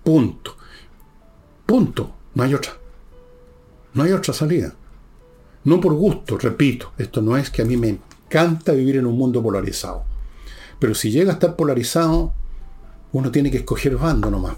Punto. 0.04 0.56
Punto. 1.66 2.12
No 2.34 2.42
hay 2.42 2.54
otra. 2.54 2.72
No 3.94 4.02
hay 4.02 4.12
otra 4.12 4.32
salida. 4.32 4.74
No 5.64 5.80
por 5.80 5.92
gusto, 5.94 6.38
repito, 6.38 6.92
esto 6.96 7.20
no 7.20 7.36
es 7.36 7.50
que 7.50 7.62
a 7.62 7.66
mí 7.66 7.76
me 7.76 7.88
encanta 7.88 8.72
vivir 8.72 8.96
en 8.96 9.06
un 9.06 9.16
mundo 9.16 9.42
polarizado. 9.42 10.04
Pero 10.78 10.94
si 10.94 11.11
llega 11.11 11.32
a 11.32 11.34
estar 11.34 11.56
polarizado, 11.56 12.32
uno 13.12 13.30
tiene 13.30 13.50
que 13.50 13.58
escoger 13.58 13.96
bando 13.96 14.30
nomás. 14.30 14.56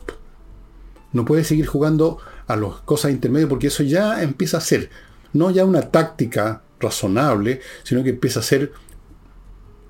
No 1.13 1.25
puede 1.25 1.45
seguir 1.45 1.67
jugando 1.67 2.19
a 2.47 2.57
las 2.57 2.81
cosas 2.81 3.13
intermedias 3.13 3.49
porque 3.49 3.69
eso 3.69 3.83
ya 3.83 4.23
empieza 4.23 4.59
a 4.59 4.63
ser, 4.63 4.91
no 5.33 5.51
ya 5.51 5.65
una 5.65 5.91
táctica 5.91 6.63
razonable, 6.81 7.61
sino 7.83 8.03
que 8.03 8.11
empieza 8.11 8.41
a 8.41 8.45
ser 8.45 8.73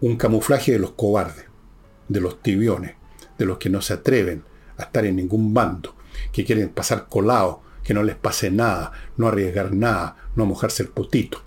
un 0.01 0.17
camuflaje 0.17 0.73
de 0.73 0.79
los 0.79 0.93
cobardes, 0.93 1.47
de 2.09 2.21
los 2.21 2.43
tibiones, 2.43 2.97
de 3.39 3.47
los 3.47 3.59
que 3.59 3.71
no 3.71 3.81
se 3.81 3.95
atreven 3.95 4.43
a 4.77 4.83
estar 4.85 5.05
en 5.07 5.17
ningún 5.17 5.55
bando, 5.55 5.95
que 6.33 6.45
quieren 6.45 6.69
pasar 6.71 7.07
colados, 7.09 7.59
que 7.85 7.95
no 7.95 8.03
les 8.03 8.17
pase 8.17 8.51
nada, 8.51 8.93
no 9.17 9.29
arriesgar 9.29 9.73
nada, 9.73 10.17
no 10.37 10.47
mojarse 10.47 10.83
el 10.83 10.89
potito. 10.89 11.43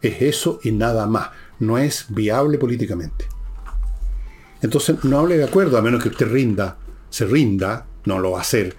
Es 0.00 0.22
eso 0.22 0.60
y 0.62 0.72
nada 0.72 1.06
más. 1.06 1.30
No 1.58 1.78
es 1.78 2.06
viable 2.08 2.56
políticamente. 2.58 3.26
Entonces 4.62 5.04
no 5.04 5.18
hable 5.18 5.38
de 5.38 5.44
acuerdo, 5.44 5.78
a 5.78 5.82
menos 5.82 6.02
que 6.02 6.08
usted 6.08 6.30
rinda, 6.30 6.76
se 7.10 7.26
rinda, 7.26 7.86
no 8.04 8.18
lo 8.18 8.32
va 8.32 8.38
a 8.38 8.42
hacer, 8.42 8.76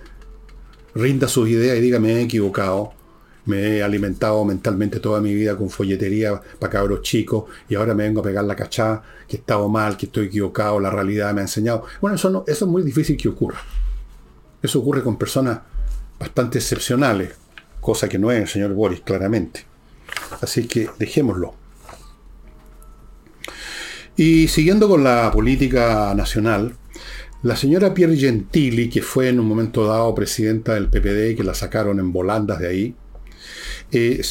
rinda 0.96 1.28
sus 1.28 1.48
ideas 1.50 1.78
y 1.78 1.82
diga 1.82 2.00
me 2.00 2.14
he 2.14 2.22
equivocado, 2.22 2.94
me 3.46 3.78
he 3.78 3.84
alimentado 3.84 4.44
mentalmente 4.46 5.00
toda 5.00 5.22
mi 5.22 5.34
vida 5.34 5.56
con 5.56 5.70
folletería 5.70 6.40
para 6.60 6.72
cabros 6.72 7.02
chicos 7.02 7.46
y 7.68 7.76
ahora 7.76 7.94
me 7.94 8.04
vengo 8.04 8.20
a 8.22 8.24
pegar 8.24 8.44
la 8.44 8.56
cachá, 8.56 9.02
que 9.28 9.38
he 9.38 9.40
estado 9.40 9.68
mal, 9.70 9.98
que 9.98 10.06
estoy 10.08 10.28
equivocado, 10.28 10.80
la 10.80 10.90
realidad 10.90 11.34
me 11.34 11.42
ha 11.42 11.44
enseñado. 11.44 11.86
Bueno, 12.02 12.16
eso, 12.16 12.30
no, 12.30 12.44
eso 12.46 12.66
es 12.66 12.72
muy 12.72 12.84
difícil 12.84 13.18
que 13.18 13.30
ocurra. 13.30 13.60
Eso 14.62 14.80
ocurre 14.80 15.02
con 15.02 15.18
personas 15.18 15.60
bastante 16.20 16.60
excepcionales, 16.60 17.32
cosa 17.80 18.10
que 18.10 18.20
no 18.20 18.30
es 18.32 18.42
el 18.42 18.48
señor 18.48 18.74
Boris, 18.74 19.02
claramente. 19.02 19.66
Así 20.42 20.68
que 20.68 20.90
dejémoslo. 21.00 21.56
Y 24.20 24.50
siguiendo 24.50 24.90
con 24.90 25.02
la 25.02 25.32
política 25.32 26.14
nacional, 26.14 26.76
la 27.42 27.56
señora 27.56 27.94
Pierre 27.94 28.18
Gentili, 28.18 28.90
que 28.90 29.02
fue 29.02 29.30
en 29.30 29.40
un 29.40 29.48
momento 29.48 29.86
dado 29.86 30.14
presidenta 30.14 30.74
del 30.74 30.90
PPD 30.90 31.30
y 31.30 31.36
que 31.38 31.44
la 31.46 31.54
sacaron 31.54 32.02
en 32.02 32.12
volandas 32.12 32.60
de 32.60 32.68
ahí, 32.68 32.96
eh, 33.94 34.22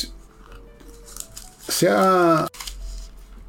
se, 1.67 1.89
ha, 1.89 2.47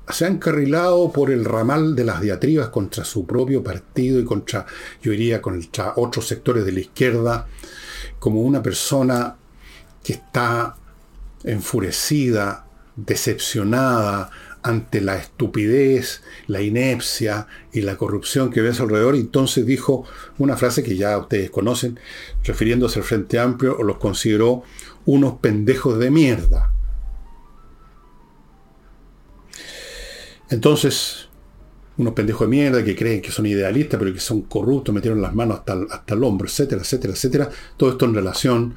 se 0.08 0.24
ha 0.24 0.28
encarrilado 0.30 1.12
por 1.12 1.30
el 1.30 1.44
ramal 1.44 1.94
de 1.94 2.06
las 2.06 2.22
diatribas 2.22 2.70
contra 2.70 3.04
su 3.04 3.26
propio 3.26 3.62
partido 3.62 4.18
y 4.18 4.24
contra, 4.24 4.66
yo 5.02 5.12
diría, 5.12 5.42
contra 5.42 5.92
otros 5.98 6.26
sectores 6.26 6.64
de 6.64 6.72
la 6.72 6.80
izquierda, 6.80 7.48
como 8.18 8.44
una 8.44 8.64
persona 8.64 9.36
que 10.02 10.14
está 10.14 10.78
enfurecida, 11.44 12.66
decepcionada, 12.96 14.32
ante 14.62 15.01
la 15.01 15.18
estupidez, 15.18 16.22
la 16.47 16.62
inepcia 16.62 17.47
y 17.72 17.82
la 17.82 17.97
corrupción 17.97 18.49
que 18.49 18.62
ve 18.62 18.74
su 18.74 18.84
alrededor. 18.84 19.16
Entonces 19.16 19.66
dijo 19.66 20.05
una 20.38 20.57
frase 20.57 20.84
que 20.84 20.95
ya 20.95 21.18
ustedes 21.18 21.49
conocen, 21.49 21.99
refiriéndose 22.43 22.99
al 22.99 23.05
Frente 23.05 23.39
Amplio, 23.39 23.82
los 23.84 23.97
consideró 23.97 24.64
unos 25.05 25.36
pendejos 25.39 25.97
de 25.99 26.12
mierda. 26.12 26.74
Entonces, 30.49 31.30
unos 31.97 32.14
pendejos 32.14 32.47
de 32.47 32.47
mierda 32.47 32.84
que 32.84 32.95
creen 32.95 33.22
que 33.22 33.32
son 33.32 33.45
idealistas, 33.45 33.99
pero 33.99 34.14
que 34.14 34.20
son 34.20 34.41
corruptos, 34.43 34.93
metieron 34.95 35.22
las 35.22 35.36
manos 35.36 35.60
hasta 35.60 35.74
hasta 35.91 36.14
el 36.16 36.24
hombro, 36.24 36.47
etcétera, 36.47 36.82
etcétera, 36.82 37.14
etcétera. 37.14 37.49
Todo 37.78 37.91
esto 37.91 38.05
en 38.05 38.16
relación 38.16 38.74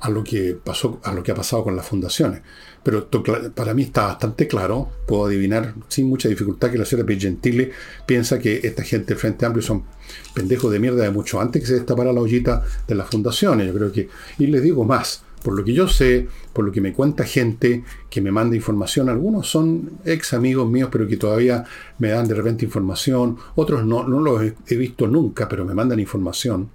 a 0.00 0.10
lo 0.10 0.24
que 0.24 0.56
pasó, 0.62 1.00
a 1.04 1.12
lo 1.12 1.22
que 1.22 1.32
ha 1.32 1.34
pasado 1.34 1.64
con 1.64 1.76
las 1.76 1.86
fundaciones. 1.86 2.40
Pero 2.82 3.08
para 3.54 3.74
mí 3.74 3.82
está 3.82 4.06
bastante 4.06 4.46
claro, 4.46 4.88
puedo 5.06 5.26
adivinar 5.26 5.74
sin 5.88 6.08
mucha 6.08 6.28
dificultad 6.28 6.70
que 6.70 6.78
la 6.78 6.86
señora 6.86 7.14
Gentile 7.18 7.72
piensa 8.06 8.38
que 8.38 8.60
esta 8.62 8.82
gente 8.82 9.08
del 9.08 9.18
Frente 9.18 9.44
Amplio 9.44 9.62
son 9.62 9.84
pendejos 10.34 10.72
de 10.72 10.78
mierda 10.78 11.02
de 11.02 11.10
mucho 11.10 11.40
antes 11.40 11.60
que 11.60 11.68
se 11.68 11.74
destapara 11.74 12.12
la 12.12 12.20
ollita 12.20 12.64
de 12.88 12.94
las 12.94 13.08
fundaciones. 13.08 13.66
Yo 13.66 13.74
creo 13.74 13.92
que, 13.92 14.08
y 14.38 14.46
les 14.46 14.62
digo 14.62 14.84
más, 14.84 15.22
por 15.42 15.54
lo 15.54 15.64
que 15.64 15.74
yo 15.74 15.88
sé, 15.88 16.28
por 16.54 16.64
lo 16.64 16.72
que 16.72 16.80
me 16.80 16.94
cuenta 16.94 17.24
gente 17.24 17.84
que 18.08 18.22
me 18.22 18.30
manda 18.30 18.56
información, 18.56 19.10
algunos 19.10 19.48
son 19.48 19.98
ex 20.06 20.32
amigos 20.32 20.68
míos, 20.70 20.88
pero 20.90 21.06
que 21.06 21.16
todavía 21.18 21.64
me 21.98 22.08
dan 22.08 22.26
de 22.26 22.34
repente 22.34 22.64
información, 22.64 23.36
otros 23.54 23.84
no, 23.84 24.08
no 24.08 24.20
los 24.20 24.42
he 24.66 24.76
visto 24.76 25.06
nunca, 25.06 25.48
pero 25.48 25.66
me 25.66 25.74
mandan 25.74 26.00
información. 26.00 26.70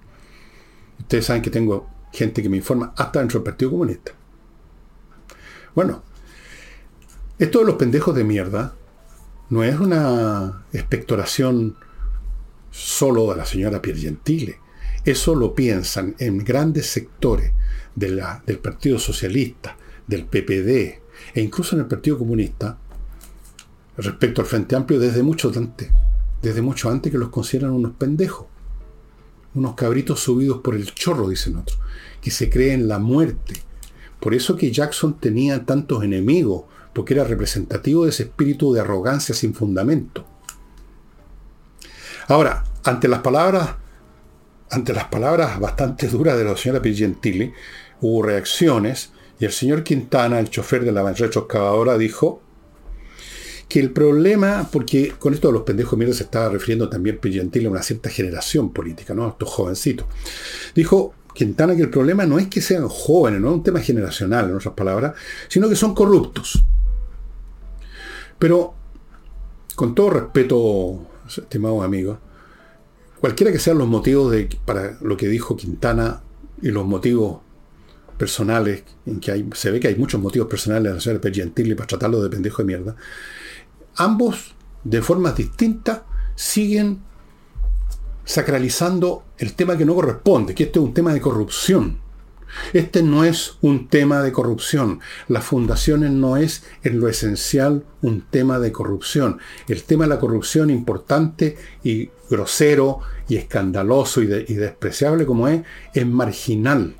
Ustedes 1.00 1.26
saben 1.26 1.42
que 1.42 1.50
tengo 1.50 1.95
gente 2.16 2.42
que 2.42 2.48
me 2.48 2.56
informa 2.56 2.92
hasta 2.96 3.20
dentro 3.20 3.38
del 3.38 3.44
Partido 3.44 3.70
Comunista. 3.70 4.12
Bueno, 5.74 6.02
esto 7.38 7.58
de 7.58 7.66
los 7.66 7.76
pendejos 7.76 8.14
de 8.14 8.24
mierda 8.24 8.74
no 9.50 9.62
es 9.62 9.78
una 9.78 10.64
expectoración 10.72 11.76
solo 12.70 13.30
de 13.30 13.36
la 13.36 13.46
señora 13.46 13.82
Piergentile. 13.82 14.58
Eso 15.04 15.34
lo 15.34 15.54
piensan 15.54 16.16
en 16.18 16.38
grandes 16.38 16.86
sectores 16.86 17.52
del 17.94 18.58
Partido 18.62 18.98
Socialista, 18.98 19.76
del 20.06 20.24
PPD 20.24 20.68
e 21.34 21.40
incluso 21.40 21.76
en 21.76 21.82
el 21.82 21.88
Partido 21.88 22.18
Comunista 22.18 22.78
respecto 23.96 24.40
al 24.40 24.46
Frente 24.46 24.76
Amplio 24.76 24.98
desde 24.98 25.22
mucho 25.22 25.52
antes, 25.54 25.90
desde 26.42 26.62
mucho 26.62 26.90
antes 26.90 27.12
que 27.12 27.18
los 27.18 27.30
consideran 27.30 27.72
unos 27.72 27.92
pendejos, 27.92 28.46
unos 29.54 29.74
cabritos 29.74 30.20
subidos 30.20 30.60
por 30.60 30.74
el 30.74 30.92
chorro, 30.92 31.28
dicen 31.28 31.56
otros, 31.56 31.78
que 32.26 32.32
se 32.32 32.50
creen 32.50 32.88
la 32.88 32.98
muerte, 32.98 33.54
por 34.18 34.34
eso 34.34 34.56
que 34.56 34.72
Jackson 34.72 35.20
tenía 35.20 35.64
tantos 35.64 36.02
enemigos, 36.02 36.64
porque 36.92 37.14
era 37.14 37.22
representativo 37.22 38.02
de 38.02 38.10
ese 38.10 38.24
espíritu 38.24 38.72
de 38.72 38.80
arrogancia 38.80 39.32
sin 39.32 39.54
fundamento. 39.54 40.26
Ahora, 42.26 42.64
ante 42.82 43.06
las 43.06 43.20
palabras, 43.20 43.76
ante 44.72 44.92
las 44.92 45.04
palabras 45.04 45.60
bastante 45.60 46.08
duras 46.08 46.36
de 46.36 46.42
la 46.42 46.56
señora 46.56 46.82
Pirgentili, 46.82 47.52
hubo 48.00 48.24
reacciones 48.24 49.12
y 49.38 49.44
el 49.44 49.52
señor 49.52 49.84
Quintana, 49.84 50.40
el 50.40 50.50
chofer 50.50 50.84
de 50.84 50.90
la 50.90 51.08
retroexcavadora, 51.12 51.96
dijo 51.96 52.42
que 53.68 53.78
el 53.78 53.92
problema, 53.92 54.68
porque 54.72 55.12
con 55.16 55.32
esto 55.32 55.46
de 55.46 55.54
los 55.54 55.62
pendejos 55.62 55.96
mierda 55.96 56.16
se 56.16 56.24
estaba 56.24 56.48
refiriendo 56.48 56.88
también 56.88 57.18
Pirgentili 57.18 57.66
a 57.66 57.70
una 57.70 57.84
cierta 57.84 58.10
generación 58.10 58.72
política, 58.72 59.14
¿no? 59.14 59.26
A 59.26 59.28
estos 59.28 59.48
jovencitos. 59.48 60.08
Dijo, 60.74 61.14
Quintana 61.36 61.76
que 61.76 61.82
el 61.82 61.90
problema 61.90 62.24
no 62.24 62.38
es 62.38 62.48
que 62.48 62.62
sean 62.62 62.88
jóvenes, 62.88 63.42
no 63.42 63.48
es 63.48 63.54
un 63.56 63.62
tema 63.62 63.80
generacional, 63.80 64.48
en 64.48 64.56
otras 64.56 64.74
palabras, 64.74 65.14
sino 65.48 65.68
que 65.68 65.76
son 65.76 65.94
corruptos. 65.94 66.64
Pero, 68.38 68.74
con 69.74 69.94
todo 69.94 70.10
respeto, 70.10 71.06
estimados 71.28 71.84
amigos, 71.84 72.18
cualquiera 73.20 73.52
que 73.52 73.58
sean 73.58 73.76
los 73.76 73.86
motivos 73.86 74.34
para 74.64 74.96
lo 75.02 75.16
que 75.18 75.28
dijo 75.28 75.56
Quintana 75.56 76.22
y 76.62 76.70
los 76.70 76.86
motivos 76.86 77.40
personales, 78.16 78.84
en 79.04 79.20
que 79.20 79.32
hay, 79.32 79.46
se 79.52 79.70
ve 79.70 79.78
que 79.78 79.88
hay 79.88 79.96
muchos 79.96 80.18
motivos 80.18 80.48
personales 80.48 80.84
de 80.84 80.94
la 80.94 81.00
señora 81.00 81.20
Pergentili 81.20 81.74
para 81.74 81.86
tratarlo 81.86 82.22
de 82.22 82.30
pendejo 82.30 82.62
de 82.62 82.66
mierda, 82.66 82.96
ambos, 83.96 84.54
de 84.84 85.02
formas 85.02 85.36
distintas, 85.36 86.00
siguen 86.34 87.00
sacralizando 88.26 89.22
el 89.38 89.54
tema 89.54 89.78
que 89.78 89.86
no 89.86 89.94
corresponde, 89.94 90.54
que 90.54 90.64
este 90.64 90.78
es 90.78 90.84
un 90.84 90.92
tema 90.92 91.14
de 91.14 91.20
corrupción. 91.20 92.00
Este 92.72 93.02
no 93.02 93.24
es 93.24 93.56
un 93.60 93.88
tema 93.88 94.22
de 94.22 94.32
corrupción. 94.32 95.00
Las 95.28 95.44
fundaciones 95.44 96.10
no 96.10 96.36
es 96.36 96.64
en 96.82 97.00
lo 97.00 97.08
esencial 97.08 97.84
un 98.02 98.22
tema 98.22 98.58
de 98.58 98.72
corrupción. 98.72 99.38
El 99.68 99.84
tema 99.84 100.04
de 100.04 100.10
la 100.10 100.18
corrupción 100.18 100.70
importante 100.70 101.56
y 101.82 102.10
grosero 102.28 103.00
y 103.28 103.36
escandaloso 103.36 104.22
y, 104.22 104.26
despreciable 104.26 105.24
como 105.24 105.48
es, 105.48 105.62
es 105.94 106.06
marginal. 106.06 106.96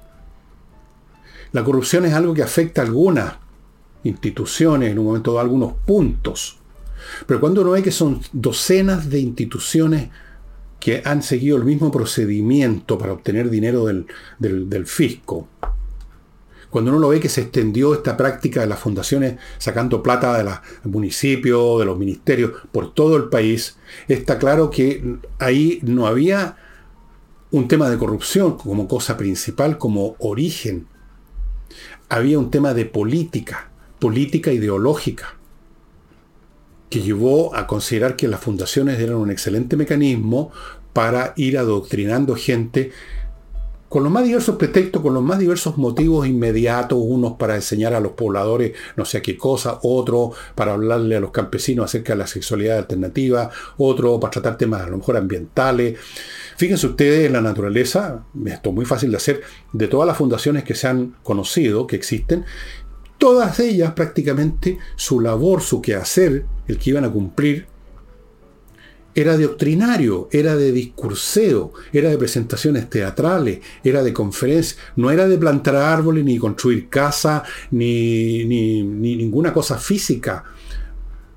La 1.52 1.64
corrupción 1.64 2.04
es 2.04 2.12
algo 2.12 2.34
que 2.34 2.42
afecta 2.42 2.82
a 2.82 2.84
algunas 2.84 3.34
instituciones, 4.04 4.92
en 4.92 4.98
un 4.98 5.06
momento 5.06 5.32
dado, 5.32 5.40
algunos 5.40 5.74
puntos. 5.84 6.58
Pero 7.26 7.40
cuando 7.40 7.62
uno 7.62 7.72
ve 7.72 7.82
que 7.82 7.92
son 7.92 8.20
docenas 8.32 9.10
de 9.10 9.20
instituciones 9.20 10.10
que 10.80 11.02
han 11.04 11.22
seguido 11.22 11.56
el 11.56 11.64
mismo 11.64 11.90
procedimiento 11.90 12.98
para 12.98 13.12
obtener 13.12 13.50
dinero 13.50 13.86
del, 13.86 14.86
fisco, 14.86 15.48
cuando 16.70 16.90
uno 16.90 17.00
lo 17.00 17.08
ve 17.08 17.20
que 17.20 17.28
se 17.28 17.42
extendió 17.42 17.94
esta 17.94 18.16
práctica 18.16 18.60
de 18.60 18.66
las 18.66 18.78
fundaciones 18.78 19.36
sacando 19.58 20.02
plata 20.02 20.36
de 20.36 20.44
los 20.44 20.54
municipios, 20.84 21.78
de 21.78 21.86
los 21.86 21.98
ministerios, 21.98 22.52
por 22.72 22.92
todo 22.92 23.16
el 23.16 23.28
país, 23.28 23.78
está 24.08 24.38
claro 24.38 24.70
que 24.70 25.16
ahí 25.38 25.80
no 25.82 26.06
había 26.06 26.56
un 27.50 27.68
tema 27.68 27.88
de 27.88 27.96
corrupción 27.96 28.58
como 28.58 28.88
cosa 28.88 29.16
principal, 29.16 29.78
como 29.78 30.16
origen. 30.18 30.86
Había 32.08 32.38
un 32.38 32.50
tema 32.50 32.74
de 32.74 32.84
política, 32.84 33.70
política 33.98 34.52
ideológica 34.52 35.35
que 36.88 37.02
llevó 37.02 37.54
a 37.54 37.66
considerar 37.66 38.16
que 38.16 38.28
las 38.28 38.40
fundaciones 38.40 38.98
eran 39.00 39.16
un 39.16 39.30
excelente 39.30 39.76
mecanismo 39.76 40.50
para 40.92 41.32
ir 41.36 41.58
adoctrinando 41.58 42.34
gente 42.36 42.92
con 43.88 44.02
los 44.02 44.10
más 44.10 44.24
diversos 44.24 44.56
pretextos, 44.56 45.00
con 45.00 45.14
los 45.14 45.22
más 45.22 45.38
diversos 45.38 45.78
motivos 45.78 46.26
inmediatos, 46.26 46.98
unos 47.00 47.34
para 47.34 47.54
enseñar 47.54 47.94
a 47.94 48.00
los 48.00 48.12
pobladores 48.12 48.72
no 48.96 49.04
sé 49.04 49.22
qué 49.22 49.36
cosa, 49.36 49.78
otro 49.82 50.32
para 50.54 50.72
hablarle 50.72 51.16
a 51.16 51.20
los 51.20 51.30
campesinos 51.30 51.84
acerca 51.84 52.14
de 52.14 52.18
la 52.18 52.26
sexualidad 52.26 52.78
alternativa, 52.78 53.50
otro 53.76 54.18
para 54.18 54.32
tratar 54.32 54.58
temas 54.58 54.82
a 54.82 54.88
lo 54.88 54.98
mejor 54.98 55.16
ambientales. 55.16 55.98
Fíjense 56.56 56.86
ustedes 56.86 57.26
en 57.26 57.34
la 57.34 57.40
naturaleza, 57.40 58.24
esto 58.44 58.70
es 58.70 58.74
muy 58.74 58.84
fácil 58.84 59.10
de 59.10 59.18
hacer, 59.18 59.42
de 59.72 59.88
todas 59.88 60.06
las 60.06 60.16
fundaciones 60.16 60.64
que 60.64 60.74
se 60.74 60.88
han 60.88 61.16
conocido, 61.22 61.86
que 61.86 61.96
existen, 61.96 62.44
todas 63.18 63.58
ellas 63.60 63.92
prácticamente 63.92 64.78
su 64.96 65.20
labor, 65.20 65.62
su 65.62 65.80
quehacer, 65.80 66.44
el 66.68 66.78
que 66.78 66.90
iban 66.90 67.04
a 67.04 67.10
cumplir, 67.12 67.66
era 69.16 69.38
doctrinario, 69.38 70.28
era 70.30 70.56
de 70.56 70.72
discurseo, 70.72 71.72
era 71.90 72.10
de 72.10 72.18
presentaciones 72.18 72.90
teatrales, 72.90 73.60
era 73.82 74.02
de 74.02 74.12
conferencias, 74.12 74.78
no 74.94 75.10
era 75.10 75.26
de 75.26 75.38
plantar 75.38 75.74
árboles, 75.74 76.22
ni 76.22 76.36
construir 76.36 76.90
casa, 76.90 77.42
ni, 77.70 78.44
ni, 78.44 78.82
ni 78.82 79.16
ninguna 79.16 79.54
cosa 79.54 79.78
física 79.78 80.44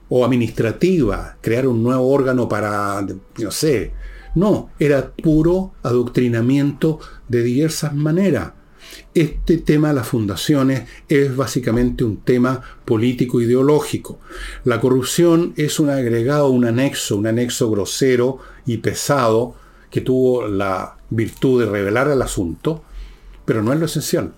o 0.10 0.26
administrativa, 0.26 1.38
crear 1.40 1.68
un 1.68 1.82
nuevo 1.82 2.12
órgano 2.12 2.50
para, 2.50 3.06
no 3.38 3.52
sé, 3.52 3.94
no, 4.36 4.72
era 4.78 5.14
puro 5.14 5.72
adoctrinamiento 5.82 7.00
de 7.30 7.44
diversas 7.44 7.94
maneras. 7.96 8.52
Este 9.14 9.58
tema 9.58 9.90
de 9.90 9.96
las 9.96 10.08
fundaciones 10.08 10.88
es 11.08 11.36
básicamente 11.36 12.04
un 12.04 12.18
tema 12.18 12.62
político-ideológico. 12.86 14.20
La 14.64 14.80
corrupción 14.80 15.54
es 15.58 15.80
un 15.80 15.90
agregado, 15.90 16.50
un 16.50 16.66
anexo, 16.66 17.18
un 17.18 17.28
anexo 17.28 17.70
grosero 17.72 18.40
y 18.66 18.78
pesado 18.78 19.56
que 19.90 20.02
tuvo 20.02 20.48
la 20.48 20.96
virtud 21.10 21.62
de 21.62 21.70
revelar 21.70 22.08
el 22.10 22.22
asunto, 22.22 22.84
pero 23.46 23.64
no 23.64 23.74
es 23.74 23.80
lo 23.80 23.86
esencial. 23.86 24.34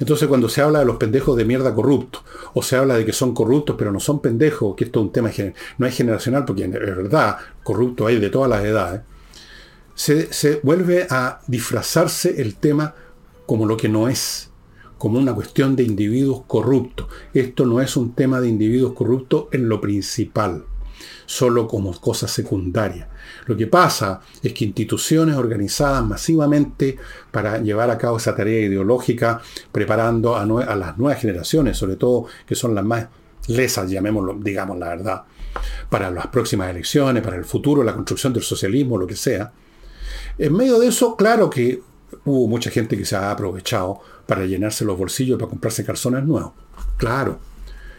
Entonces 0.00 0.28
cuando 0.28 0.48
se 0.48 0.60
habla 0.60 0.80
de 0.80 0.84
los 0.84 0.96
pendejos 0.96 1.36
de 1.36 1.44
mierda 1.44 1.74
corruptos, 1.74 2.22
o 2.54 2.62
se 2.62 2.76
habla 2.76 2.96
de 2.96 3.04
que 3.04 3.12
son 3.12 3.34
corruptos 3.34 3.76
pero 3.78 3.92
no 3.92 4.00
son 4.00 4.20
pendejos, 4.20 4.74
que 4.74 4.84
esto 4.84 5.00
es 5.00 5.06
un 5.06 5.12
tema 5.12 5.30
no 5.78 5.86
es 5.86 5.96
generacional, 5.96 6.44
porque 6.44 6.64
es 6.64 6.70
verdad, 6.70 7.36
corrupto 7.62 8.06
hay 8.06 8.18
de 8.18 8.30
todas 8.30 8.50
las 8.50 8.64
edades, 8.64 9.02
se, 9.94 10.32
se 10.32 10.60
vuelve 10.62 11.06
a 11.10 11.40
disfrazarse 11.46 12.40
el 12.40 12.56
tema 12.56 12.94
como 13.46 13.66
lo 13.66 13.76
que 13.76 13.88
no 13.88 14.08
es, 14.08 14.50
como 14.98 15.18
una 15.18 15.34
cuestión 15.34 15.74
de 15.74 15.82
individuos 15.82 16.42
corruptos. 16.46 17.08
Esto 17.34 17.66
no 17.66 17.80
es 17.80 17.96
un 17.96 18.14
tema 18.14 18.40
de 18.40 18.48
individuos 18.48 18.92
corruptos 18.92 19.46
en 19.52 19.68
lo 19.68 19.80
principal, 19.80 20.64
solo 21.26 21.66
como 21.66 21.92
cosa 22.00 22.28
secundaria. 22.28 23.08
Lo 23.46 23.56
que 23.56 23.66
pasa 23.66 24.20
es 24.42 24.52
que 24.52 24.64
instituciones 24.64 25.36
organizadas 25.36 26.04
masivamente 26.04 26.96
para 27.30 27.58
llevar 27.58 27.90
a 27.90 27.98
cabo 27.98 28.18
esa 28.18 28.36
tarea 28.36 28.60
ideológica, 28.60 29.40
preparando 29.72 30.36
a, 30.36 30.42
a 30.42 30.76
las 30.76 30.96
nuevas 30.96 31.20
generaciones, 31.20 31.76
sobre 31.76 31.96
todo 31.96 32.26
que 32.46 32.54
son 32.54 32.74
las 32.74 32.84
más 32.84 33.08
lesas, 33.48 33.90
llamémoslo, 33.90 34.34
digamos 34.34 34.78
la 34.78 34.88
verdad, 34.88 35.22
para 35.90 36.10
las 36.10 36.28
próximas 36.28 36.70
elecciones, 36.70 37.22
para 37.22 37.36
el 37.36 37.44
futuro, 37.44 37.82
la 37.82 37.94
construcción 37.94 38.32
del 38.32 38.42
socialismo, 38.42 38.96
lo 38.96 39.06
que 39.06 39.16
sea. 39.16 39.52
En 40.38 40.54
medio 40.54 40.78
de 40.78 40.88
eso, 40.88 41.16
claro 41.16 41.50
que 41.50 41.82
hubo 42.24 42.46
mucha 42.48 42.70
gente 42.70 42.96
que 42.96 43.04
se 43.04 43.16
ha 43.16 43.30
aprovechado 43.30 44.00
para 44.26 44.46
llenarse 44.46 44.84
los 44.84 44.98
bolsillos 44.98 45.38
para 45.38 45.50
comprarse 45.50 45.84
calzones 45.84 46.24
nuevos. 46.24 46.52
Claro, 46.96 47.38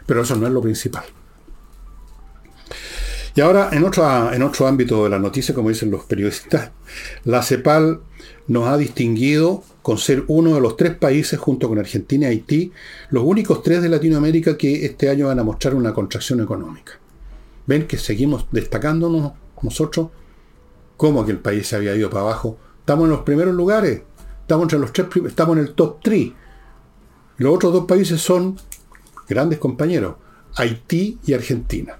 pero 0.05 0.21
eso 0.21 0.35
no 0.35 0.47
es 0.47 0.53
lo 0.53 0.61
principal. 0.61 1.03
Y 3.35 3.41
ahora, 3.41 3.69
en, 3.71 3.83
en 3.83 4.43
otro 4.43 4.67
ámbito 4.67 5.03
de 5.03 5.09
la 5.09 5.17
noticia, 5.17 5.55
como 5.55 5.69
dicen 5.69 5.89
los 5.89 6.03
periodistas, 6.03 6.69
la 7.23 7.41
CEPAL 7.41 8.01
nos 8.47 8.67
ha 8.67 8.77
distinguido 8.77 9.63
con 9.81 9.97
ser 9.97 10.23
uno 10.27 10.53
de 10.53 10.61
los 10.61 10.77
tres 10.77 10.95
países, 10.95 11.39
junto 11.39 11.67
con 11.67 11.79
Argentina 11.79 12.27
y 12.27 12.31
Haití, 12.31 12.71
los 13.09 13.23
únicos 13.23 13.63
tres 13.63 13.81
de 13.81 13.89
Latinoamérica 13.89 14.57
que 14.57 14.85
este 14.85 15.09
año 15.09 15.27
van 15.27 15.39
a 15.39 15.43
mostrar 15.43 15.75
una 15.75 15.93
contracción 15.93 16.41
económica. 16.41 16.93
¿Ven 17.65 17.87
que 17.87 17.97
seguimos 17.97 18.45
destacándonos 18.51 19.33
nosotros? 19.61 20.09
¿Cómo 20.97 21.25
que 21.25 21.31
el 21.31 21.39
país 21.39 21.67
se 21.67 21.75
había 21.75 21.95
ido 21.95 22.09
para 22.09 22.21
abajo? 22.21 22.57
Estamos 22.83 23.05
en 23.05 23.11
los 23.11 23.21
primeros 23.21 23.55
lugares. 23.55 24.01
Estamos 24.41 24.63
entre 24.63 24.77
los 24.77 24.91
tres, 24.91 25.07
estamos 25.25 25.55
en 25.55 25.63
el 25.63 25.73
top 25.73 26.01
3. 26.03 26.33
Los 27.37 27.55
otros 27.55 27.71
dos 27.71 27.85
países 27.85 28.19
son 28.19 28.57
grandes 29.25 29.57
compañeros, 29.57 30.15
Haití 30.57 31.17
y 31.25 31.33
Argentina. 31.33 31.97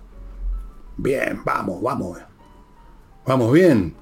Bien, 0.98 1.40
vamos, 1.46 1.82
vamos. 1.82 2.20
Vamos 3.26 3.54
bien. 3.54 3.96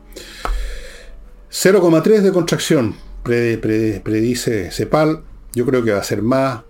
0,3 1.52 2.22
de 2.22 2.32
contracción, 2.32 2.96
predice 3.22 4.72
CEPAL. 4.72 5.24
Yo 5.54 5.68
creo 5.68 5.84
que 5.84 5.92
va 5.92 6.00
a 6.00 6.04
ser 6.04 6.24
más, 6.24 6.64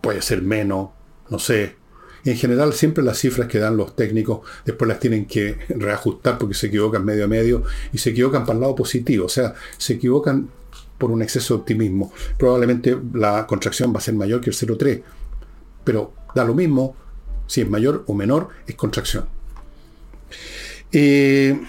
puede 0.00 0.22
ser 0.22 0.40
menos, 0.40 0.88
no 1.28 1.38
sé. 1.38 1.76
En 2.24 2.36
general, 2.36 2.72
siempre 2.72 3.04
las 3.04 3.18
cifras 3.18 3.48
que 3.48 3.58
dan 3.58 3.76
los 3.76 3.94
técnicos 3.94 4.40
después 4.64 4.88
las 4.88 4.98
tienen 4.98 5.26
que 5.26 5.58
reajustar 5.68 6.38
porque 6.38 6.54
se 6.54 6.68
equivocan 6.68 7.04
medio 7.04 7.24
a 7.24 7.28
medio 7.28 7.64
y 7.92 7.98
se 7.98 8.10
equivocan 8.10 8.46
para 8.46 8.54
el 8.54 8.60
lado 8.62 8.74
positivo. 8.74 9.26
O 9.26 9.28
sea, 9.28 9.54
se 9.76 9.94
equivocan 9.94 10.48
por 10.96 11.10
un 11.10 11.20
exceso 11.22 11.54
de 11.54 11.60
optimismo. 11.60 12.12
Probablemente 12.38 12.96
la 13.12 13.46
contracción 13.46 13.92
va 13.92 13.98
a 13.98 14.00
ser 14.00 14.14
mayor 14.14 14.40
que 14.40 14.50
el 14.50 14.56
0,3. 14.56 15.02
Pero 15.84 16.12
da 16.34 16.44
lo 16.44 16.54
mismo 16.54 16.96
si 17.46 17.60
es 17.60 17.68
mayor 17.68 18.04
o 18.06 18.14
menor, 18.14 18.48
es 18.66 18.74
contracción. 18.74 19.26
Eh, 20.92 21.60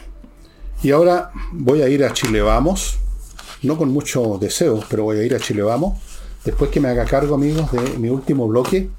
y 0.83 0.91
ahora 0.91 1.31
voy 1.51 1.81
a 1.81 1.89
ir 1.89 2.03
a 2.05 2.13
Chile 2.13 2.41
Vamos. 2.41 2.99
No 3.63 3.77
con 3.77 3.89
mucho 3.89 4.37
deseo, 4.39 4.83
pero 4.89 5.03
voy 5.03 5.17
a 5.17 5.23
ir 5.23 5.35
a 5.35 5.39
Chile 5.39 5.63
Vamos. 5.63 5.99
Después 6.45 6.69
que 6.69 6.79
me 6.79 6.87
haga 6.87 7.05
cargo, 7.05 7.35
amigos, 7.35 7.71
de 7.71 7.97
mi 7.97 8.09
último 8.09 8.47
bloque 8.47 8.89